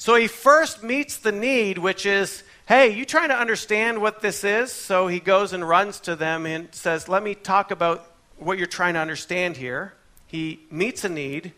So 0.04 0.16
he 0.16 0.28
first 0.28 0.84
meets 0.84 1.16
the 1.16 1.32
need, 1.32 1.78
which 1.78 2.06
is, 2.06 2.44
Hey, 2.66 2.94
you 2.94 3.06
trying 3.06 3.30
to 3.30 3.40
understand 3.40 4.02
what 4.02 4.20
this 4.22 4.44
is? 4.44 4.70
So 4.70 5.08
he 5.08 5.22
goes 5.22 5.54
and 5.54 5.66
runs 5.66 6.02
to 6.02 6.18
them 6.18 6.46
and 6.46 6.68
says, 6.76 7.08
Let 7.08 7.24
me 7.24 7.36
talk 7.36 7.72
about 7.72 8.12
what 8.36 8.58
you're 8.58 8.68
trying 8.68 8.96
to 8.96 9.00
understand 9.00 9.56
here. 9.56 9.94
He 10.28 10.60
meets 10.70 11.06
a 11.06 11.10
need. 11.10 11.54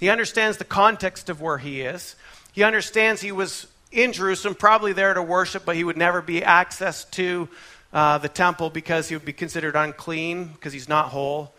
He 0.00 0.08
understands 0.08 0.56
the 0.56 0.64
context 0.64 1.30
of 1.30 1.40
where 1.40 1.58
he 1.58 1.82
is. 1.82 2.16
He 2.52 2.64
understands 2.64 3.20
he 3.20 3.30
was 3.30 3.68
in 3.92 4.12
Jerusalem, 4.12 4.56
probably 4.56 4.92
there 4.92 5.14
to 5.14 5.22
worship, 5.22 5.64
but 5.64 5.76
he 5.76 5.84
would 5.84 5.96
never 5.96 6.20
be 6.20 6.42
access 6.42 7.04
to 7.04 7.48
uh, 7.92 8.18
the 8.18 8.28
temple 8.28 8.70
because 8.70 9.08
he 9.08 9.14
would 9.14 9.24
be 9.24 9.32
considered 9.32 9.76
unclean 9.76 10.46
because 10.46 10.72
he's 10.72 10.88
not 10.88 11.10
whole. 11.10 11.54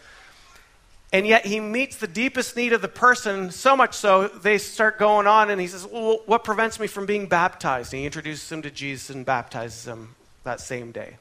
And 1.12 1.26
yet 1.26 1.46
he 1.46 1.60
meets 1.60 1.96
the 1.98 2.08
deepest 2.08 2.56
need 2.56 2.72
of 2.72 2.82
the 2.84 2.88
person, 2.88 3.50
so 3.50 3.76
much 3.76 3.96
so 3.96 4.28
they 4.28 4.60
start 4.60 5.00
going 5.00 5.26
on, 5.26 5.50
and 5.50 5.60
he 5.60 5.66
says, 5.66 5.88
Well, 5.88 6.22
what 6.28 6.44
prevents 6.44 6.80
me 6.80 6.86
from 6.86 7.08
being 7.08 7.26
baptized? 7.26 7.94
And 7.94 8.02
he 8.02 8.06
introduces 8.06 8.52
him 8.52 8.62
to 8.62 8.70
Jesus 8.70 9.10
and 9.10 9.26
baptizes 9.26 9.88
him 9.88 10.16
that 10.44 10.60
same 10.62 10.92
day. 10.92 11.18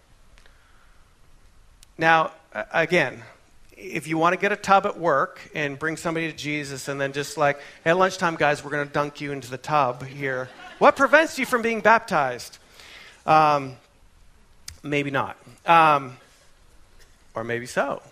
Now, 1.97 2.33
again, 2.73 3.23
if 3.79 4.07
you 4.07 4.19
want 4.19 4.35
to 4.35 4.41
get 4.41 4.53
a 4.53 4.57
tub 4.57 4.85
at 4.87 4.99
work 4.99 5.41
and 5.55 5.79
bring 5.79 5.97
somebody 5.97 6.31
to 6.31 6.37
Jesus 6.37 6.89
and 6.89 7.01
then 7.01 7.13
just 7.13 7.39
like, 7.39 7.59
at 7.85 7.97
lunchtime, 7.97 8.37
guys, 8.37 8.63
we're 8.63 8.71
going 8.71 8.87
to 8.87 8.93
dunk 8.93 9.21
you 9.21 9.33
into 9.33 9.51
the 9.51 9.59
tub 9.59 10.05
here, 10.05 10.49
what 10.79 10.97
prevents 10.97 11.39
you 11.39 11.47
from 11.47 11.63
being 11.63 11.81
baptized? 11.81 12.59
Um, 13.25 13.77
maybe 14.83 15.11
not. 15.11 15.37
Um, 15.65 16.17
or 17.35 17.43
maybe 17.43 17.67
so. 17.67 18.03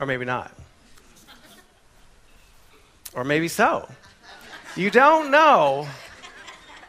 Or 0.00 0.06
maybe 0.06 0.24
not. 0.24 0.52
Or 3.14 3.24
maybe 3.24 3.48
so. 3.48 3.88
You 4.76 4.90
don't 4.90 5.30
know 5.30 5.86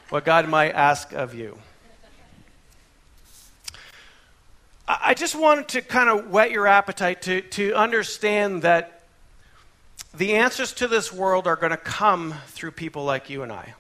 what 0.09 0.25
God 0.25 0.49
might 0.49 0.71
ask 0.71 1.11
of 1.13 1.35
you. 1.35 1.57
I 4.87 5.15
just 5.15 5.35
wanted 5.35 5.67
to 5.69 5.81
kind 5.81 6.09
of 6.09 6.29
whet 6.29 6.51
your 6.51 6.67
appetite 6.67 7.23
to, 7.23 7.41
to 7.41 7.73
understand 7.73 8.61
that 8.61 9.03
the 10.13 10.35
answers 10.35 10.73
to 10.73 10.87
this 10.87 11.11
world 11.11 11.47
are 11.47 11.55
going 11.55 11.71
to 11.71 11.77
come 11.77 12.35
through 12.47 12.71
people 12.71 13.03
like 13.03 13.29
you 13.29 13.41
and 13.41 13.51
I. 13.51 13.73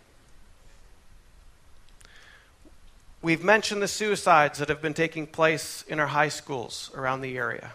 We've 3.21 3.43
mentioned 3.43 3.81
the 3.81 3.87
suicides 3.87 4.59
that 4.59 4.69
have 4.69 4.81
been 4.81 4.93
taking 4.93 5.25
place 5.25 5.83
in 5.87 5.99
our 5.99 6.07
high 6.07 6.29
schools 6.29 6.91
around 6.95 7.21
the 7.21 7.37
area. 7.37 7.71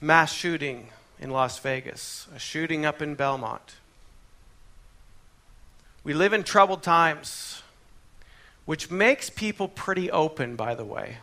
Mass 0.00 0.32
shooting 0.32 0.90
in 1.18 1.30
Las 1.30 1.58
Vegas, 1.58 2.28
a 2.34 2.38
shooting 2.38 2.86
up 2.86 3.02
in 3.02 3.16
Belmont. 3.16 3.74
We 6.04 6.14
live 6.14 6.32
in 6.32 6.44
troubled 6.44 6.84
times, 6.84 7.62
which 8.64 8.90
makes 8.90 9.28
people 9.28 9.66
pretty 9.66 10.08
open, 10.10 10.54
by 10.54 10.76
the 10.76 10.84
way. 10.84 11.16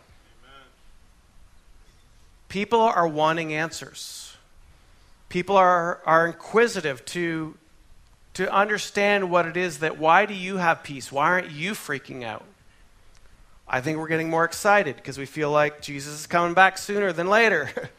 People 2.50 2.82
are 2.82 3.08
wanting 3.08 3.54
answers. 3.54 4.36
People 5.30 5.56
are, 5.56 6.02
are 6.06 6.28
inquisitive 6.28 7.04
to, 7.06 7.56
to 8.34 8.54
understand 8.54 9.30
what 9.30 9.46
it 9.46 9.56
is 9.56 9.80
that 9.80 9.98
why 9.98 10.26
do 10.26 10.34
you 10.34 10.58
have 10.58 10.84
peace? 10.84 11.12
Why 11.12 11.30
aren't 11.30 11.52
you 11.52 11.72
freaking 11.72 12.24
out? 12.24 12.44
I 13.68 13.82
think 13.82 13.98
we're 13.98 14.08
getting 14.08 14.30
more 14.30 14.46
excited 14.46 14.98
because 14.98 15.18
we 15.18 15.26
feel 15.26 15.50
like 15.50 15.82
Jesus 15.82 16.20
is 16.20 16.28
coming 16.28 16.54
back 16.54 16.78
sooner 16.78 17.14
than 17.14 17.28
later. 17.28 17.70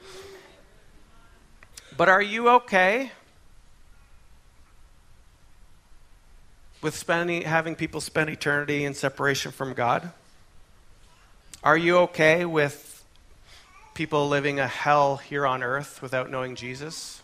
but 1.97 2.09
are 2.09 2.23
you 2.23 2.49
okay 2.51 3.11
with 6.83 6.95
spending, 6.95 7.43
having 7.43 7.75
people 7.75 8.01
spend 8.01 8.31
eternity 8.31 8.85
in 8.85 8.95
separation 8.95 9.53
from 9.53 9.75
God? 9.75 10.11
Are 11.63 11.77
you 11.77 11.99
okay 11.99 12.45
with 12.45 12.97
people 13.97 14.29
living 14.29 14.61
a 14.61 14.69
hell 14.69 15.17
here 15.17 15.47
on 15.47 15.63
earth 15.63 16.03
without 16.03 16.31
knowing 16.31 16.55
Jesus. 16.55 17.23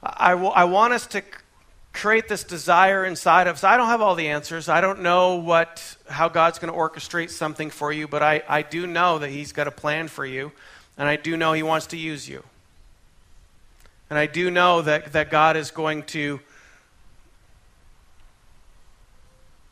I, 0.00 0.30
w- 0.30 0.50
I 0.50 0.64
want 0.64 0.92
us 0.92 1.06
to 1.08 1.22
create 1.92 2.28
this 2.28 2.44
desire 2.44 3.04
inside 3.04 3.48
of 3.48 3.56
us. 3.56 3.64
I 3.64 3.76
don't 3.76 3.88
have 3.88 4.00
all 4.00 4.14
the 4.14 4.28
answers. 4.28 4.68
I 4.68 4.80
don't 4.80 5.02
know 5.02 5.34
what, 5.34 5.96
how 6.08 6.28
God's 6.28 6.60
going 6.60 6.72
to 6.72 6.78
orchestrate 6.78 7.30
something 7.30 7.70
for 7.70 7.92
you, 7.92 8.06
but 8.06 8.22
I, 8.22 8.42
I 8.48 8.62
do 8.62 8.86
know 8.86 9.18
that 9.18 9.30
He's 9.30 9.50
got 9.50 9.66
a 9.66 9.72
plan 9.72 10.06
for 10.06 10.24
you, 10.24 10.52
and 10.96 11.08
I 11.08 11.16
do 11.16 11.36
know 11.36 11.54
He 11.54 11.64
wants 11.64 11.86
to 11.88 11.96
use 11.96 12.28
you. 12.28 12.44
And 14.12 14.18
I 14.18 14.26
do 14.26 14.50
know 14.50 14.82
that, 14.82 15.14
that 15.14 15.30
God 15.30 15.56
is 15.56 15.70
going 15.70 16.02
to, 16.02 16.38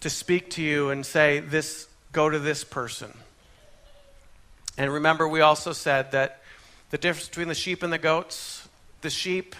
to 0.00 0.08
speak 0.08 0.48
to 0.52 0.62
you 0.62 0.88
and 0.88 1.04
say, 1.04 1.40
this, 1.40 1.88
go 2.10 2.30
to 2.30 2.38
this 2.38 2.64
person. 2.64 3.12
And 4.78 4.90
remember, 4.90 5.28
we 5.28 5.42
also 5.42 5.74
said 5.74 6.12
that 6.12 6.40
the 6.88 6.96
difference 6.96 7.28
between 7.28 7.48
the 7.48 7.54
sheep 7.54 7.82
and 7.82 7.92
the 7.92 7.98
goats, 7.98 8.66
the 9.02 9.10
sheep 9.10 9.54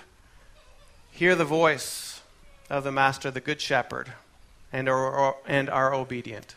hear 1.11 1.35
the 1.35 1.45
voice 1.45 2.23
of 2.71 2.83
the 2.83 2.91
master, 2.91 3.31
the 3.31 3.43
good 3.43 3.61
shepherd, 3.61 4.11
and 4.73 4.89
are, 4.89 5.37
and 5.47 5.69
are 5.69 5.93
obedient. 5.93 6.55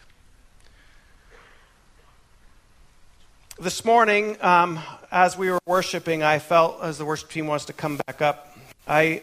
This 3.60 3.86
morning, 3.86 4.36
um, 4.42 4.80
as 5.12 5.38
we 5.38 5.52
were 5.52 5.60
worshiping, 5.68 6.24
I 6.24 6.40
felt, 6.40 6.82
as 6.82 6.98
the 6.98 7.06
worship 7.06 7.30
team 7.30 7.46
wants 7.46 7.66
to 7.66 7.74
come 7.74 7.98
back 7.98 8.20
up, 8.20 8.58
I, 8.88 9.22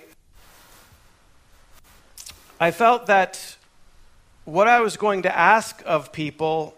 I 2.61 2.71
felt 2.71 3.07
that 3.07 3.57
what 4.45 4.69
I 4.69 4.83
was 4.83 4.97
going 4.97 5.23
to 5.23 5.37
ask 5.37 5.83
of 5.85 6.13
people 6.13 6.77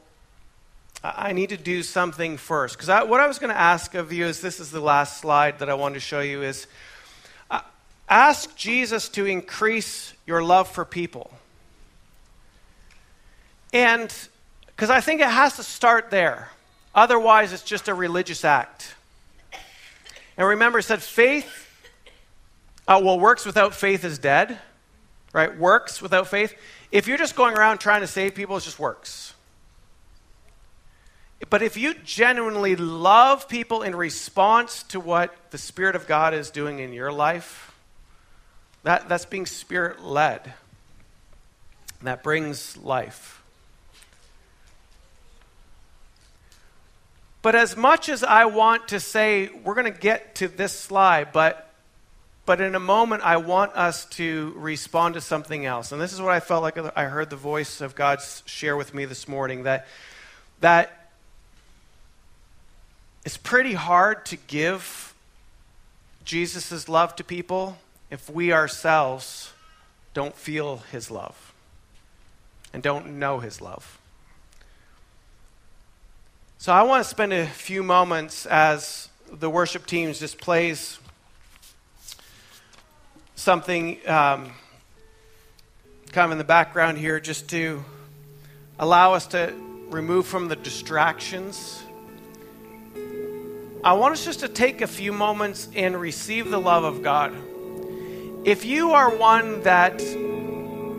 I 1.04 1.32
need 1.32 1.50
to 1.50 1.58
do 1.58 1.82
something 1.82 2.38
first. 2.38 2.78
Because 2.78 3.06
what 3.06 3.20
I 3.20 3.26
was 3.26 3.38
going 3.38 3.52
to 3.52 3.60
ask 3.60 3.94
of 3.94 4.14
you 4.14 4.24
is 4.24 4.40
this 4.40 4.58
is 4.58 4.70
the 4.70 4.80
last 4.80 5.20
slide 5.20 5.58
that 5.58 5.68
I 5.68 5.74
wanted 5.74 5.94
to 5.94 6.00
show 6.00 6.20
you 6.20 6.42
is 6.42 6.66
uh, 7.50 7.60
ask 8.08 8.56
Jesus 8.56 9.10
to 9.10 9.26
increase 9.26 10.14
your 10.26 10.42
love 10.42 10.68
for 10.70 10.86
people. 10.86 11.30
And 13.74 14.10
because 14.68 14.88
I 14.88 15.02
think 15.02 15.20
it 15.20 15.28
has 15.28 15.56
to 15.56 15.62
start 15.62 16.10
there. 16.10 16.48
Otherwise, 16.94 17.52
it's 17.52 17.62
just 17.62 17.88
a 17.88 17.94
religious 17.94 18.44
act. 18.44 18.94
And 20.36 20.46
remember, 20.46 20.78
it 20.78 20.84
said 20.84 21.02
faith, 21.02 21.68
uh, 22.86 23.00
well, 23.02 23.18
works 23.18 23.46
without 23.46 23.74
faith 23.74 24.04
is 24.04 24.18
dead, 24.18 24.58
right? 25.32 25.56
Works 25.56 26.02
without 26.02 26.28
faith. 26.28 26.54
If 26.90 27.06
you're 27.06 27.18
just 27.18 27.36
going 27.36 27.56
around 27.56 27.78
trying 27.78 28.00
to 28.02 28.06
save 28.06 28.34
people, 28.34 28.56
it 28.56 28.62
just 28.62 28.78
works. 28.78 29.34
But 31.50 31.62
if 31.62 31.76
you 31.76 31.94
genuinely 31.94 32.76
love 32.76 33.48
people 33.48 33.82
in 33.82 33.96
response 33.96 34.82
to 34.84 35.00
what 35.00 35.34
the 35.50 35.58
Spirit 35.58 35.96
of 35.96 36.06
God 36.06 36.34
is 36.34 36.50
doing 36.50 36.78
in 36.78 36.92
your 36.92 37.12
life, 37.12 37.74
that, 38.84 39.08
that's 39.08 39.26
being 39.26 39.46
Spirit 39.46 40.02
led. 40.02 40.52
That 42.02 42.22
brings 42.22 42.76
life. 42.76 43.41
But 47.42 47.54
as 47.56 47.76
much 47.76 48.08
as 48.08 48.22
I 48.22 48.44
want 48.44 48.88
to 48.88 49.00
say, 49.00 49.50
we're 49.64 49.74
going 49.74 49.92
to 49.92 49.98
get 49.98 50.36
to 50.36 50.48
this 50.48 50.72
slide, 50.72 51.32
but 51.32 51.68
but 52.44 52.60
in 52.60 52.74
a 52.74 52.80
moment, 52.80 53.22
I 53.22 53.36
want 53.36 53.72
us 53.74 54.04
to 54.06 54.52
respond 54.56 55.14
to 55.14 55.20
something 55.20 55.64
else. 55.64 55.92
And 55.92 56.00
this 56.00 56.12
is 56.12 56.20
what 56.20 56.32
I 56.32 56.40
felt 56.40 56.62
like 56.62 56.76
I 56.96 57.04
heard 57.04 57.30
the 57.30 57.36
voice 57.36 57.80
of 57.80 57.94
God 57.94 58.20
share 58.46 58.76
with 58.76 58.94
me 58.94 59.04
this 59.04 59.28
morning 59.28 59.62
that, 59.62 59.86
that 60.60 61.10
it's 63.24 63.36
pretty 63.36 63.74
hard 63.74 64.26
to 64.26 64.36
give 64.36 65.14
Jesus' 66.24 66.88
love 66.88 67.14
to 67.16 67.24
people 67.24 67.78
if 68.10 68.28
we 68.28 68.52
ourselves 68.52 69.52
don't 70.12 70.34
feel 70.34 70.78
his 70.90 71.12
love 71.12 71.52
and 72.72 72.82
don't 72.82 73.18
know 73.20 73.38
his 73.38 73.60
love. 73.60 74.00
So 76.62 76.70
I 76.70 76.82
want 76.82 77.02
to 77.02 77.10
spend 77.10 77.32
a 77.32 77.44
few 77.44 77.82
moments 77.82 78.46
as 78.46 79.08
the 79.28 79.50
worship 79.50 79.84
team 79.84 80.12
just 80.12 80.38
plays 80.38 81.00
something 83.34 83.98
um, 84.06 84.52
kind 86.12 86.26
of 86.26 86.30
in 86.30 86.38
the 86.38 86.44
background 86.44 86.98
here 86.98 87.18
just 87.18 87.48
to 87.48 87.84
allow 88.78 89.14
us 89.14 89.26
to 89.26 89.52
remove 89.90 90.24
from 90.24 90.46
the 90.46 90.54
distractions 90.54 91.82
I 93.82 93.94
want 93.94 94.12
us 94.12 94.24
just 94.24 94.38
to 94.38 94.48
take 94.48 94.82
a 94.82 94.86
few 94.86 95.12
moments 95.12 95.66
and 95.74 96.00
receive 96.00 96.48
the 96.48 96.60
love 96.60 96.84
of 96.84 97.02
God. 97.02 97.34
If 98.44 98.64
you 98.64 98.92
are 98.92 99.16
one 99.16 99.62
that 99.62 100.00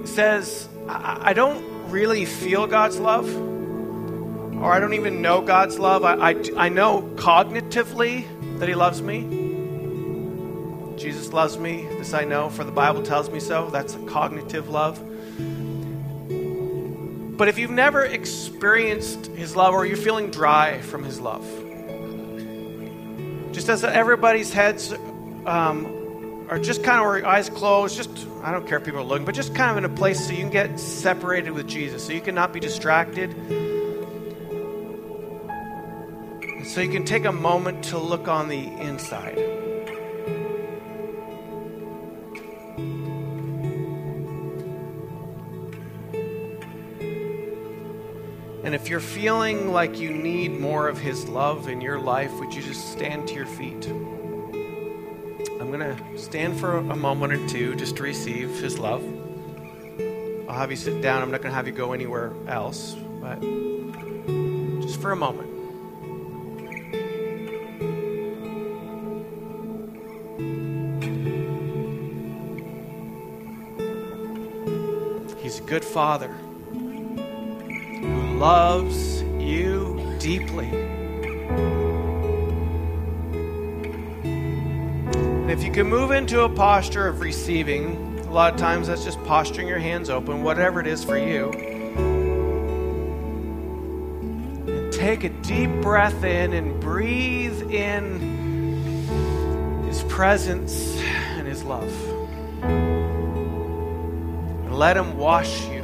says, 0.03 0.67
I 0.89 1.31
don't 1.31 1.89
really 1.89 2.25
feel 2.25 2.67
God's 2.67 2.99
love, 2.99 3.52
or 4.59 4.71
I 4.71 4.79
don't 4.79 4.93
even 4.93 5.21
know 5.21 5.41
God's 5.41 5.79
love. 5.79 6.03
I, 6.03 6.31
I, 6.31 6.35
I 6.57 6.69
know 6.69 7.01
cognitively 7.15 8.59
that 8.59 8.69
He 8.69 8.75
loves 8.75 9.01
me. 9.01 9.51
Jesus 10.97 11.33
loves 11.33 11.57
me. 11.57 11.85
This 11.97 12.13
I 12.13 12.23
know, 12.23 12.49
for 12.49 12.63
the 12.63 12.71
Bible 12.71 13.03
tells 13.03 13.29
me 13.29 13.39
so. 13.39 13.69
That's 13.69 13.95
a 13.95 13.99
cognitive 14.05 14.69
love. 14.69 15.01
But 17.37 17.47
if 17.47 17.57
you've 17.57 17.71
never 17.71 18.05
experienced 18.05 19.25
His 19.27 19.55
love 19.55 19.73
or 19.73 19.85
you're 19.85 19.97
feeling 19.97 20.29
dry 20.29 20.79
from 20.81 21.03
His 21.03 21.19
love, 21.19 21.43
just 23.53 23.69
as 23.69 23.83
everybody's 23.83 24.53
heads 24.53 24.93
um, 25.45 26.47
are 26.49 26.59
just 26.59 26.83
kind 26.83 26.99
of 26.99 27.05
where 27.05 27.25
eyes 27.25 27.49
closed, 27.49 27.97
just, 27.97 28.27
I 28.43 28.51
don't 28.51 28.67
care 28.67 28.77
if 28.77 28.85
people 28.85 29.01
are 29.01 29.03
looking, 29.03 29.25
but 29.25 29.35
just 29.35 29.55
kind 29.55 29.71
of 29.71 29.77
in 29.77 29.85
a 29.85 29.93
place 29.93 30.25
so 30.25 30.31
you 30.31 30.39
can 30.39 30.51
get 30.51 30.79
separated 30.79 31.51
with 31.51 31.67
Jesus, 31.67 32.05
so 32.05 32.13
you 32.13 32.21
cannot 32.21 32.53
be 32.53 32.59
distracted. 32.59 33.35
So 36.73 36.81
you 36.81 36.89
can 36.89 37.05
take 37.05 37.25
a 37.25 37.31
moment 37.31 37.83
to 37.83 37.99
look 37.99 38.27
on 38.27 38.47
the 38.47 38.57
inside. 38.57 39.37
And 48.63 48.73
if 48.73 48.89
you're 48.89 48.99
feeling 48.99 49.71
like 49.71 49.99
you 49.99 50.09
need 50.09 50.59
more 50.59 50.87
of 50.87 50.97
His 50.97 51.29
love 51.29 51.69
in 51.69 51.79
your 51.79 51.99
life, 51.99 52.31
would 52.39 52.55
you 52.55 52.63
just 52.63 52.91
stand 52.91 53.27
to 53.27 53.35
your 53.35 53.45
feet? 53.45 53.85
I'm 55.61 55.71
going 55.71 55.81
to 55.81 56.17
stand 56.17 56.59
for 56.59 56.77
a 56.77 56.95
moment 56.95 57.33
or 57.33 57.47
two 57.47 57.75
just 57.75 57.97
to 57.97 58.01
receive 58.01 58.49
His 58.61 58.79
love. 58.79 59.03
I'll 60.49 60.57
have 60.57 60.71
you 60.71 60.77
sit 60.77 61.03
down. 61.03 61.21
I'm 61.21 61.29
not 61.29 61.43
going 61.43 61.51
to 61.51 61.55
have 61.55 61.67
you 61.67 61.73
go 61.73 61.93
anywhere 61.93 62.33
else, 62.47 62.95
but 63.21 63.39
just 64.81 64.99
for 64.99 65.11
a 65.11 65.15
moment. 65.15 65.52
Good 75.73 75.83
father 75.83 76.27
who 76.71 78.37
loves 78.37 79.23
you 79.39 80.15
deeply. 80.19 80.67
And 85.41 85.49
if 85.49 85.63
you 85.63 85.71
can 85.71 85.87
move 85.87 86.11
into 86.11 86.41
a 86.41 86.49
posture 86.49 87.07
of 87.07 87.21
receiving, 87.21 88.19
a 88.19 88.31
lot 88.31 88.53
of 88.53 88.59
times 88.59 88.85
that's 88.87 89.03
just 89.03 89.17
posturing 89.23 89.67
your 89.67 89.79
hands 89.79 90.11
open, 90.11 90.43
whatever 90.43 90.79
it 90.79 90.85
is 90.85 91.03
for 91.03 91.17
you. 91.17 91.49
And 94.67 94.93
take 94.93 95.23
a 95.23 95.29
deep 95.29 95.71
breath 95.81 96.23
in 96.23 96.53
and 96.53 96.79
breathe 96.79 97.71
in 97.71 98.19
His 99.87 100.03
presence 100.03 100.95
and 100.99 101.47
His 101.47 101.63
love. 101.63 102.22
Let 104.73 104.97
Him 104.97 105.17
wash 105.17 105.67
you. 105.67 105.83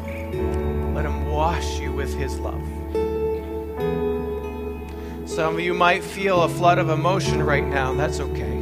Let 0.95 1.05
Him 1.05 1.27
wash 1.27 1.79
you 1.79 1.91
with 1.91 2.11
His 2.15 2.39
love. 2.39 2.59
Some 5.29 5.53
of 5.53 5.59
you 5.59 5.75
might 5.75 6.03
feel 6.03 6.41
a 6.41 6.49
flood 6.49 6.79
of 6.79 6.89
emotion 6.89 7.43
right 7.43 7.63
now. 7.65 7.93
That's 7.93 8.19
okay. 8.19 8.57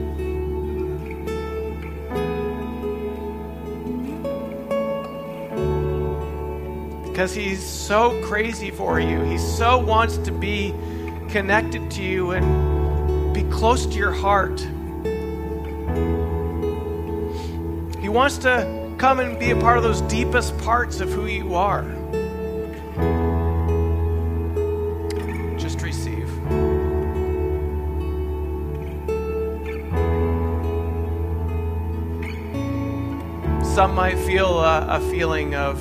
Because 7.09 7.34
He's 7.34 7.65
so 7.65 8.21
crazy 8.25 8.69
for 8.69 8.99
you. 8.99 9.21
He 9.21 9.38
so 9.38 9.78
wants 9.78 10.17
to 10.17 10.32
be 10.34 10.75
connected 11.30 11.89
to 11.91 12.03
you 12.03 12.32
and 12.32 13.34
be 13.34 13.43
close 13.43 13.86
to 13.86 13.97
your 13.97 14.11
heart. 14.11 14.59
He 18.01 18.09
wants 18.09 18.38
to 18.39 18.76
come 18.98 19.20
and 19.20 19.38
be 19.38 19.52
a 19.52 19.56
part 19.56 19.78
of 19.78 19.84
those 19.84 20.02
deepest 20.02 20.58
parts 20.60 21.00
of 21.00 21.10
who 21.12 21.28
you 21.28 21.54
are. 21.54 21.84
Just 25.58 25.82
receive. 25.82 26.28
Some 33.64 33.93
might 33.93 34.18
feel 34.26 34.60
a, 34.60 34.88
a 34.88 35.12
feeling 35.12 35.54
of 35.54 35.80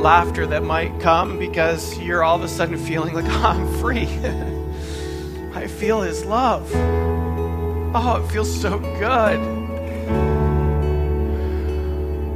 laughter 0.00 0.46
that 0.46 0.62
might 0.62 1.00
come 1.00 1.38
because 1.38 1.98
you're 1.98 2.22
all 2.22 2.36
of 2.36 2.42
a 2.42 2.48
sudden 2.48 2.78
feeling 2.78 3.14
like, 3.14 3.24
oh, 3.28 3.46
I'm 3.46 3.78
free. 3.80 4.06
I 5.54 5.66
feel 5.66 6.02
His 6.02 6.24
love. 6.24 6.70
Oh, 7.96 8.22
it 8.24 8.30
feels 8.30 8.60
so 8.60 8.78
good. 8.78 9.53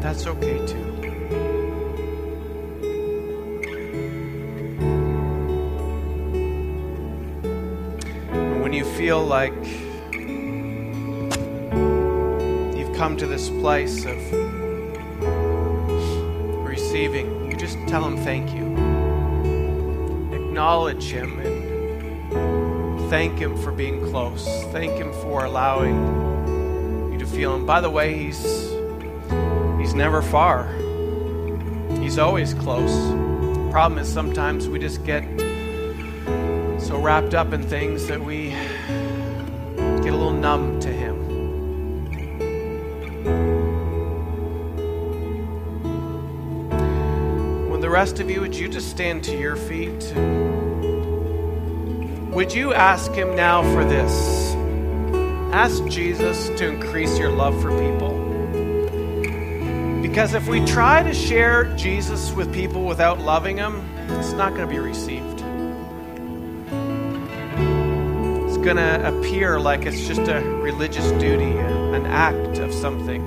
That's 0.08 0.26
okay 0.26 0.56
too. 0.66 0.84
when 8.62 8.72
you 8.72 8.86
feel 8.96 9.22
like 9.22 9.52
you've 12.74 12.96
come 12.96 13.18
to 13.18 13.26
this 13.26 13.50
place 13.50 14.06
of 14.06 14.16
receiving, 16.64 17.50
you 17.50 17.56
just 17.58 17.76
tell 17.86 18.02
Him 18.02 18.16
thank 18.16 18.54
you. 18.54 18.64
Acknowledge 20.34 21.04
Him 21.10 21.38
and 21.40 23.10
thank 23.10 23.38
Him 23.38 23.58
for 23.58 23.72
being 23.72 24.00
close. 24.08 24.64
Thank 24.72 24.92
Him 24.96 25.12
for 25.12 25.44
allowing 25.44 27.12
you 27.12 27.18
to 27.18 27.26
feel 27.26 27.54
Him. 27.54 27.66
By 27.66 27.82
the 27.82 27.90
way, 27.90 28.16
He's 28.16 28.77
never 29.98 30.22
far. 30.22 30.68
He's 32.00 32.20
always 32.20 32.54
close. 32.54 32.92
The 32.92 33.68
problem 33.72 33.98
is 33.98 34.08
sometimes 34.08 34.68
we 34.68 34.78
just 34.78 35.04
get 35.04 35.24
so 36.80 37.00
wrapped 37.02 37.34
up 37.34 37.52
in 37.52 37.64
things 37.64 38.06
that 38.06 38.20
we 38.20 38.50
get 39.76 40.14
a 40.14 40.16
little 40.16 40.30
numb 40.30 40.78
to 40.80 40.88
Him. 40.88 41.16
When 47.68 47.80
the 47.80 47.90
rest 47.90 48.20
of 48.20 48.30
you, 48.30 48.40
would 48.40 48.54
you 48.54 48.68
just 48.68 48.90
stand 48.90 49.24
to 49.24 49.36
your 49.36 49.56
feet? 49.56 50.14
Would 52.32 52.54
you 52.54 52.72
ask 52.72 53.10
Him 53.10 53.34
now 53.34 53.62
for 53.74 53.84
this? 53.84 54.54
Ask 55.52 55.84
Jesus 55.86 56.50
to 56.60 56.68
increase 56.68 57.18
your 57.18 57.30
love 57.30 57.60
for 57.60 57.70
people. 57.70 58.07
Because 60.18 60.34
if 60.34 60.48
we 60.48 60.58
try 60.64 61.04
to 61.04 61.14
share 61.14 61.72
Jesus 61.76 62.32
with 62.32 62.52
people 62.52 62.84
without 62.84 63.20
loving 63.20 63.54
them, 63.54 63.88
it's 64.18 64.32
not 64.32 64.52
going 64.52 64.66
to 64.66 64.66
be 64.66 64.80
received. 64.80 65.44
It's 68.48 68.56
going 68.56 68.78
to 68.78 69.06
appear 69.06 69.60
like 69.60 69.86
it's 69.86 70.08
just 70.08 70.22
a 70.22 70.40
religious 70.40 71.08
duty, 71.20 71.56
an 71.56 72.04
act 72.04 72.58
of 72.58 72.74
something. 72.74 73.22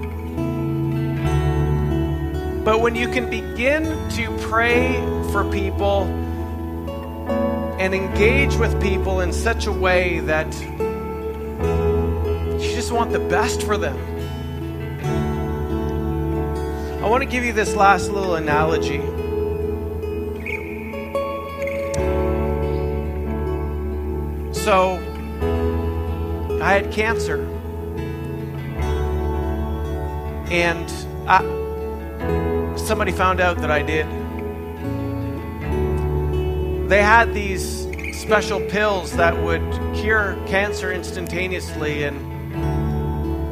But 2.65 2.81
when 2.81 2.95
you 2.95 3.07
can 3.07 3.29
begin 3.29 3.85
to 4.09 4.37
pray 4.49 4.99
for 5.31 5.49
people 5.49 6.03
and 7.79 7.95
engage 7.95 8.57
with 8.57 8.81
people 8.81 9.21
in 9.21 9.31
such 9.31 9.65
a 9.65 9.71
way 9.71 10.19
that 10.19 10.53
you 12.59 12.75
just 12.75 12.91
want 12.91 13.13
the 13.13 13.19
best 13.29 13.63
for 13.63 13.77
them. 13.77 14.11
Want 17.12 17.22
to 17.22 17.30
give 17.30 17.43
you 17.43 17.51
this 17.51 17.76
last 17.76 18.09
little 18.09 18.36
analogy. 18.36 19.01
So, 24.53 24.93
I 26.62 26.72
had 26.72 26.89
cancer. 26.93 27.43
And 30.49 30.89
I 31.28 31.41
somebody 32.78 33.12
found 33.12 33.41
out 33.41 33.57
that 33.57 33.72
I 33.72 33.82
did. 33.82 34.05
They 36.89 37.01
had 37.01 37.34
these 37.34 37.89
special 38.22 38.62
pills 38.70 39.12
that 39.18 39.36
would 39.43 39.62
cure 39.95 40.41
cancer 40.47 40.93
instantaneously, 40.93 42.03
and 42.05 42.18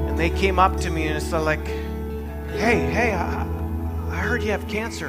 and 0.07 0.17
they 0.17 0.29
came 0.29 0.59
up 0.59 0.79
to 0.79 0.89
me 0.89 1.07
and 1.07 1.17
it's 1.17 1.33
like, 1.33 1.67
"Hey, 2.55 2.79
hey, 2.89 3.13
I 3.13 3.48
heard 4.29 4.43
you 4.43 4.51
have 4.51 4.67
cancer. 4.67 5.07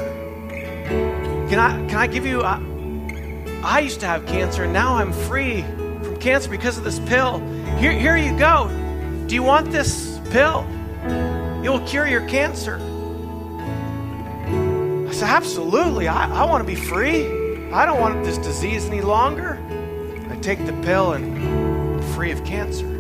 Can 1.51 1.59
I 1.59 1.87
can 1.89 1.97
I 1.97 2.07
give 2.07 2.25
you? 2.25 2.41
I, 2.43 3.81
used 3.81 4.01
to 4.01 4.07
have 4.07 4.25
cancer, 4.25 4.65
and 4.65 4.73
now 4.73 4.95
I'm 4.95 5.13
free 5.13 5.61
from 5.61 6.17
cancer 6.19 6.49
because 6.49 6.79
of 6.79 6.85
this 6.85 6.99
pill. 7.01 7.39
Here, 7.77 7.93
here 7.93 8.17
you 8.17 8.35
go. 8.39 8.71
Do 9.27 9.35
you 9.35 9.43
want 9.43 9.71
this 9.71 10.19
pill? 10.31 10.67
It 11.63 11.69
will 11.69 11.87
cure 11.87 12.07
your 12.07 12.27
cancer." 12.29 12.77
I 15.07 15.13
said, 15.13 15.29
Absolutely. 15.29 16.09
I, 16.09 16.43
I 16.43 16.47
want 16.47 16.67
to 16.67 16.67
be 16.67 16.81
free. 16.81 17.27
I 17.73 17.85
don't 17.85 18.01
want 18.01 18.25
this 18.25 18.39
disease 18.39 18.87
any 18.87 19.03
longer. 19.03 19.59
I 20.31 20.37
take 20.37 20.65
the 20.65 20.73
pill 20.83 21.13
and 21.13 21.37
I'm 21.37 22.03
free 22.15 22.31
of 22.31 22.43
cancer. 22.43 23.00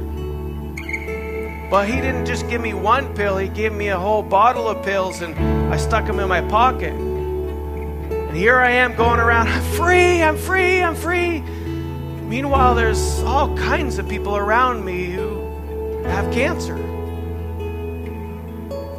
But 1.70 1.88
he 1.88 2.00
didn't 2.00 2.26
just 2.26 2.48
give 2.48 2.60
me 2.60 2.74
one 2.74 3.14
pill, 3.14 3.36
he 3.36 3.48
gave 3.48 3.72
me 3.72 3.88
a 3.88 3.98
whole 3.98 4.24
bottle 4.24 4.68
of 4.68 4.84
pills 4.84 5.22
and 5.22 5.38
I 5.72 5.76
stuck 5.76 6.04
them 6.04 6.18
in 6.18 6.28
my 6.28 6.40
pocket. 6.40 6.92
And 6.92 8.36
here 8.36 8.58
I 8.58 8.72
am 8.72 8.96
going 8.96 9.20
around, 9.20 9.46
I'm 9.48 9.62
free, 9.74 10.20
I'm 10.20 10.36
free, 10.36 10.82
I'm 10.82 10.96
free. 10.96 11.40
Meanwhile, 11.40 12.74
there's 12.74 13.20
all 13.22 13.56
kinds 13.56 13.98
of 13.98 14.08
people 14.08 14.36
around 14.36 14.84
me 14.84 15.12
who 15.12 16.02
have 16.04 16.32
cancer. 16.32 16.76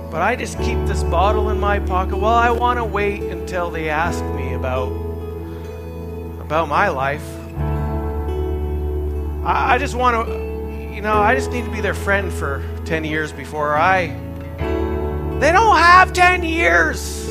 But 0.10 0.22
I 0.22 0.36
just 0.38 0.58
keep 0.60 0.78
this 0.86 1.04
bottle 1.04 1.50
in 1.50 1.60
my 1.60 1.80
pocket. 1.80 2.18
Well, 2.18 2.34
I 2.34 2.52
want 2.52 2.78
to 2.78 2.86
wait 2.86 3.24
until 3.24 3.70
they 3.70 3.90
ask 3.90 4.24
me 4.36 4.54
about 4.54 4.92
about 6.40 6.68
my 6.68 6.90
life. 6.90 7.24
I, 9.46 9.76
I 9.76 9.78
just 9.78 9.96
want 9.96 10.28
to, 10.28 10.41
you 11.02 11.08
know, 11.08 11.18
I 11.18 11.34
just 11.34 11.50
need 11.50 11.66
to 11.66 11.72
be 11.72 11.82
their 11.82 11.96
friend 11.96 12.32
for 12.32 12.62
10 12.86 13.06
years 13.06 13.32
before 13.32 13.76
I. 13.76 14.10
They 15.40 15.52
don't 15.52 15.76
have 15.76 16.14
10 16.14 16.44
years. 16.44 17.28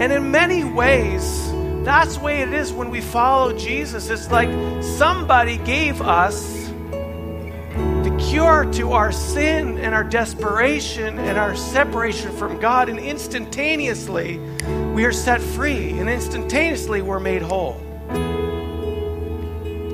And 0.00 0.12
in 0.12 0.32
many 0.32 0.64
ways, 0.64 1.52
that's 1.84 2.16
the 2.16 2.24
way 2.24 2.40
it 2.42 2.52
is 2.52 2.72
when 2.72 2.90
we 2.90 3.00
follow 3.00 3.56
Jesus. 3.56 4.10
It's 4.10 4.28
like 4.28 4.48
somebody 4.82 5.58
gave 5.58 6.02
us 6.02 6.66
the 8.02 8.26
cure 8.28 8.64
to 8.72 8.90
our 8.90 9.12
sin 9.12 9.78
and 9.78 9.94
our 9.94 10.02
desperation 10.02 11.20
and 11.20 11.38
our 11.38 11.54
separation 11.54 12.32
from 12.32 12.58
God, 12.58 12.88
and 12.88 12.98
instantaneously 12.98 14.38
we 14.94 15.04
are 15.04 15.12
set 15.12 15.40
free, 15.40 15.90
and 15.90 16.10
instantaneously 16.10 17.02
we're 17.02 17.20
made 17.20 17.42
whole. 17.42 17.83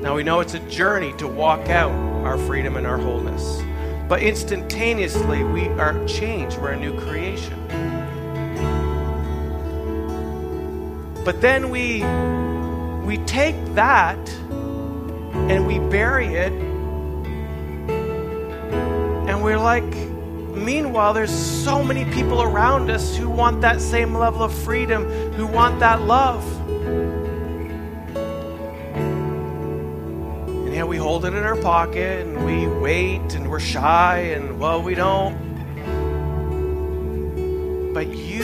Now 0.01 0.15
we 0.15 0.23
know 0.23 0.39
it's 0.39 0.55
a 0.55 0.59
journey 0.67 1.13
to 1.19 1.27
walk 1.27 1.69
out 1.69 1.91
our 2.25 2.35
freedom 2.35 2.75
and 2.75 2.87
our 2.87 2.97
wholeness, 2.97 3.61
but 4.09 4.23
instantaneously 4.23 5.43
we 5.43 5.67
are 5.67 6.03
changed, 6.07 6.57
we're 6.57 6.71
a 6.71 6.79
new 6.79 6.99
creation. 6.99 7.53
But 11.23 11.39
then 11.39 11.69
we 11.69 12.03
we 13.05 13.23
take 13.25 13.55
that 13.75 14.17
and 15.33 15.67
we 15.67 15.77
bury 15.77 16.33
it 16.33 16.51
and 19.29 19.43
we're 19.43 19.59
like 19.59 19.83
meanwhile 19.83 21.13
there's 21.13 21.31
so 21.31 21.83
many 21.83 22.05
people 22.05 22.41
around 22.41 22.89
us 22.89 23.15
who 23.15 23.29
want 23.29 23.61
that 23.61 23.79
same 23.79 24.15
level 24.15 24.41
of 24.41 24.51
freedom, 24.51 25.05
who 25.33 25.45
want 25.45 25.79
that 25.79 26.01
love. 26.01 26.43
We 30.91 30.97
hold 30.97 31.23
it 31.23 31.33
in 31.33 31.41
our 31.41 31.55
pocket 31.55 32.27
and 32.27 32.45
we 32.45 32.67
wait 32.67 33.33
and 33.33 33.49
we're 33.49 33.61
shy 33.61 34.17
and 34.35 34.59
well 34.59 34.83
we 34.83 34.93
don't. 34.93 35.33
But 37.93 38.13
you 38.13 38.43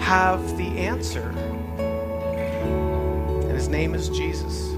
have 0.00 0.56
the 0.56 0.66
answer. 0.78 1.28
And 1.78 3.52
his 3.52 3.68
name 3.68 3.94
is 3.94 4.08
Jesus. 4.08 4.72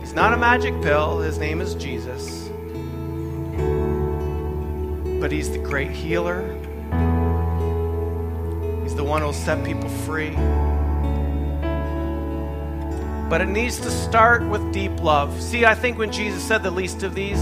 He's 0.00 0.12
not 0.12 0.34
a 0.34 0.36
magic 0.36 0.78
pill, 0.82 1.20
his 1.20 1.38
name 1.38 1.62
is 1.62 1.74
Jesus. 1.76 2.50
But 5.18 5.32
he's 5.32 5.50
the 5.50 5.60
great 5.64 5.92
healer. 5.92 6.42
He's 8.82 8.94
the 8.94 9.04
one 9.04 9.22
who'll 9.22 9.32
set 9.32 9.64
people 9.64 9.88
free. 9.88 10.36
But 13.30 13.40
it 13.40 13.48
needs 13.48 13.78
to 13.78 13.90
start 13.92 14.42
with 14.42 14.72
deep 14.72 15.00
love. 15.00 15.40
See, 15.40 15.64
I 15.64 15.76
think 15.76 15.98
when 15.98 16.10
Jesus 16.10 16.42
said 16.42 16.64
the 16.64 16.70
least 16.72 17.04
of 17.04 17.14
these, 17.14 17.38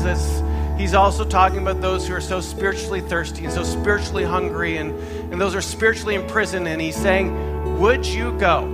he's 0.76 0.92
also 0.92 1.24
talking 1.24 1.60
about 1.60 1.80
those 1.80 2.06
who 2.06 2.12
are 2.14 2.20
so 2.20 2.42
spiritually 2.42 3.00
thirsty 3.00 3.46
and 3.46 3.52
so 3.54 3.64
spiritually 3.64 4.22
hungry 4.22 4.76
and, 4.76 4.90
and 5.32 5.40
those 5.40 5.54
are 5.54 5.62
spiritually 5.62 6.14
imprisoned. 6.14 6.68
And 6.68 6.78
he's 6.78 6.94
saying, 6.94 7.80
Would 7.80 8.04
you 8.04 8.38
go 8.38 8.64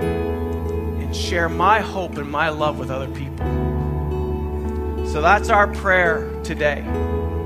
and 0.00 1.16
share 1.16 1.48
my 1.48 1.80
hope 1.80 2.18
and 2.18 2.30
my 2.30 2.50
love 2.50 2.78
with 2.78 2.90
other 2.90 3.08
people? 3.08 3.46
So 5.06 5.22
that's 5.22 5.48
our 5.48 5.68
prayer 5.68 6.30
today. 6.44 6.84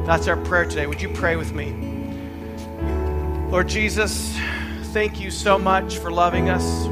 That's 0.05 0.26
our 0.26 0.36
prayer 0.36 0.64
today. 0.64 0.88
Would 0.88 1.01
you 1.01 1.11
pray 1.11 1.36
with 1.36 1.53
me? 1.53 1.72
Lord 3.53 3.68
Jesus, 3.68 4.36
thank 4.86 5.20
you 5.20 5.30
so 5.30 5.61
much 5.61 5.99
for 5.99 6.11
loving 6.11 6.49
us. 6.49 6.88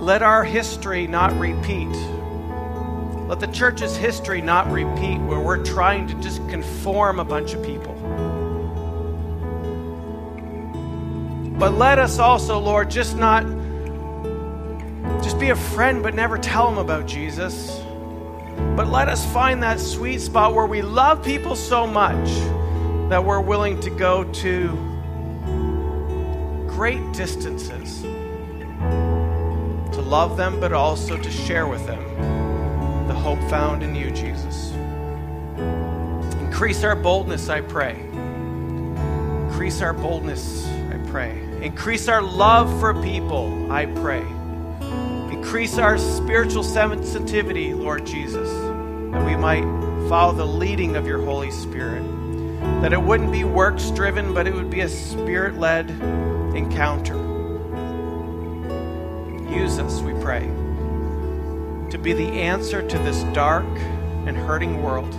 Let 0.00 0.22
our 0.22 0.44
history 0.44 1.06
not 1.06 1.38
repeat. 1.38 1.94
Let 3.28 3.38
the 3.38 3.50
church's 3.52 3.94
history 3.94 4.40
not 4.40 4.70
repeat 4.72 5.18
where 5.18 5.38
we're 5.38 5.62
trying 5.62 6.08
to 6.08 6.14
just 6.22 6.38
conform 6.48 7.20
a 7.20 7.24
bunch 7.24 7.52
of 7.52 7.62
people. 7.62 7.92
But 11.58 11.74
let 11.74 11.98
us 11.98 12.18
also, 12.18 12.58
Lord, 12.58 12.90
just 12.90 13.14
not 13.18 13.44
just 15.22 15.38
be 15.38 15.50
a 15.50 15.56
friend 15.56 16.02
but 16.02 16.14
never 16.14 16.38
tell 16.38 16.70
them 16.70 16.78
about 16.78 17.06
Jesus. 17.06 17.78
But 18.76 18.88
let 18.88 19.10
us 19.10 19.30
find 19.34 19.62
that 19.62 19.78
sweet 19.80 20.22
spot 20.22 20.54
where 20.54 20.64
we 20.64 20.80
love 20.80 21.22
people 21.22 21.54
so 21.54 21.86
much 21.86 22.30
that 23.10 23.22
we're 23.22 23.42
willing 23.42 23.78
to 23.80 23.90
go 23.90 24.24
to 24.24 24.68
great 26.68 27.12
distances 27.12 28.02
love 30.10 30.36
them, 30.36 30.58
but 30.58 30.72
also 30.72 31.16
to 31.16 31.30
share 31.30 31.68
with 31.68 31.86
them 31.86 32.02
the 33.06 33.14
hope 33.14 33.38
found 33.48 33.84
in 33.84 33.94
you, 33.94 34.10
Jesus. 34.10 34.72
Increase 36.40 36.82
our 36.82 36.96
boldness, 36.96 37.48
I 37.48 37.60
pray. 37.60 37.94
Increase 39.46 39.80
our 39.80 39.92
boldness, 39.92 40.66
I 40.66 40.98
pray. 41.10 41.40
Increase 41.62 42.08
our 42.08 42.20
love 42.20 42.68
for 42.80 42.92
people, 43.00 43.70
I 43.70 43.86
pray. 43.86 44.26
Increase 45.32 45.78
our 45.78 45.96
spiritual 45.96 46.64
sensitivity, 46.64 47.72
Lord 47.72 48.04
Jesus, 48.04 48.50
that 49.12 49.24
we 49.24 49.36
might 49.36 49.62
follow 50.08 50.32
the 50.32 50.44
leading 50.44 50.96
of 50.96 51.06
your 51.06 51.24
Holy 51.24 51.52
Spirit. 51.52 52.02
That 52.82 52.92
it 52.92 53.00
wouldn't 53.00 53.30
be 53.30 53.44
works 53.44 53.90
driven, 53.92 54.34
but 54.34 54.48
it 54.48 54.54
would 54.54 54.70
be 54.70 54.80
a 54.80 54.88
spirit 54.88 55.56
led 55.56 55.88
encounter. 56.56 57.29
Use 59.50 59.78
us, 59.78 60.00
we 60.00 60.12
pray, 60.22 60.42
to 61.90 61.98
be 62.00 62.12
the 62.12 62.28
answer 62.40 62.86
to 62.86 62.98
this 62.98 63.24
dark 63.34 63.66
and 64.26 64.36
hurting 64.36 64.80
world. 64.82 65.12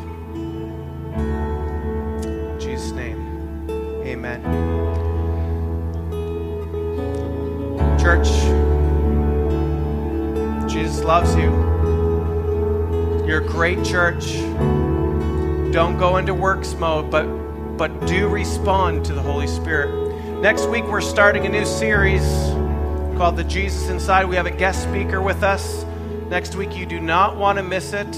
In 2.25 2.57
Jesus' 2.59 2.91
name, 2.91 3.69
amen. 4.05 4.41
Church, 7.99 8.29
Jesus 10.71 11.03
loves 11.03 11.35
you. 11.35 11.51
You're 13.27 13.41
a 13.41 13.47
great 13.47 13.83
church. 13.83 14.35
Don't 15.73 15.97
go 15.97 16.17
into 16.17 16.33
works 16.33 16.73
mode, 16.75 17.11
but 17.11 17.27
but 17.77 18.05
do 18.05 18.27
respond 18.27 19.03
to 19.05 19.13
the 19.13 19.21
Holy 19.21 19.47
Spirit. 19.47 19.89
Next 20.41 20.67
week 20.67 20.85
we're 20.85 21.01
starting 21.01 21.45
a 21.45 21.49
new 21.49 21.65
series 21.65 22.21
called 23.21 23.37
The 23.37 23.43
Jesus 23.43 23.87
Inside. 23.87 24.25
We 24.25 24.35
have 24.35 24.47
a 24.47 24.57
guest 24.57 24.81
speaker 24.81 25.21
with 25.21 25.43
us. 25.43 25.85
Next 26.31 26.55
week 26.55 26.75
you 26.75 26.87
do 26.87 26.99
not 26.99 27.37
want 27.37 27.59
to 27.59 27.63
miss 27.63 27.93
it. 27.93 28.15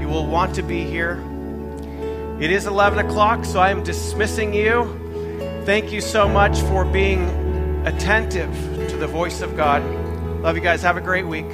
You 0.00 0.08
will 0.08 0.26
want 0.26 0.54
to 0.54 0.62
be 0.62 0.82
here. 0.82 1.22
It 2.40 2.50
is 2.50 2.66
11 2.66 3.00
o'clock, 3.00 3.44
so 3.44 3.60
I 3.60 3.68
am 3.68 3.82
dismissing 3.82 4.54
you. 4.54 5.62
Thank 5.66 5.92
you 5.92 6.00
so 6.00 6.26
much 6.26 6.58
for 6.60 6.86
being 6.86 7.22
attentive 7.86 8.50
to 8.88 8.96
the 8.96 9.06
voice 9.06 9.42
of 9.42 9.58
God. 9.58 9.82
Love 10.40 10.56
you 10.56 10.62
guys. 10.62 10.80
Have 10.80 10.96
a 10.96 11.02
great 11.02 11.26
week. 11.26 11.44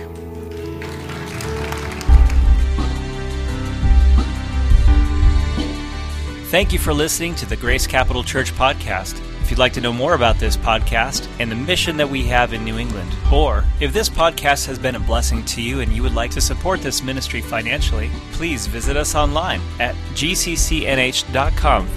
Thank 6.53 6.73
you 6.73 6.79
for 6.79 6.95
listening 6.95 7.35
to 7.35 7.47
the 7.47 7.57
Grace 7.57 7.89
Capital 7.89 8.23
Church 8.23 8.53
podcast. 8.53 9.26
If 9.47 9.53
you'd 9.53 9.61
like 9.61 9.75
to 9.75 9.81
know 9.81 9.93
more 9.93 10.15
about 10.15 10.41
this 10.41 10.57
podcast 10.57 11.29
and 11.39 11.49
the 11.49 11.55
mission 11.55 11.97
that 11.99 12.11
we 12.11 12.25
have 12.25 12.53
in 12.53 12.65
New 12.65 12.79
England, 12.79 13.15
or 13.33 13.63
if 13.79 13.93
this 13.93 14.09
podcast 14.09 14.67
has 14.67 14.77
been 14.77 14.97
a 14.97 14.99
blessing 14.99 15.45
to 15.45 15.63
you 15.63 15.83
and 15.83 15.93
you 15.93 16.03
would 16.03 16.17
like 16.17 16.33
to 16.33 16.41
support 16.41 16.81
this 16.81 17.01
ministry 17.01 17.41
financially, 17.41 18.11
please 18.33 18.67
visit 18.67 18.97
us 18.97 19.15
online 19.15 19.61
at 19.79 19.95
gccnh.com 20.15 21.89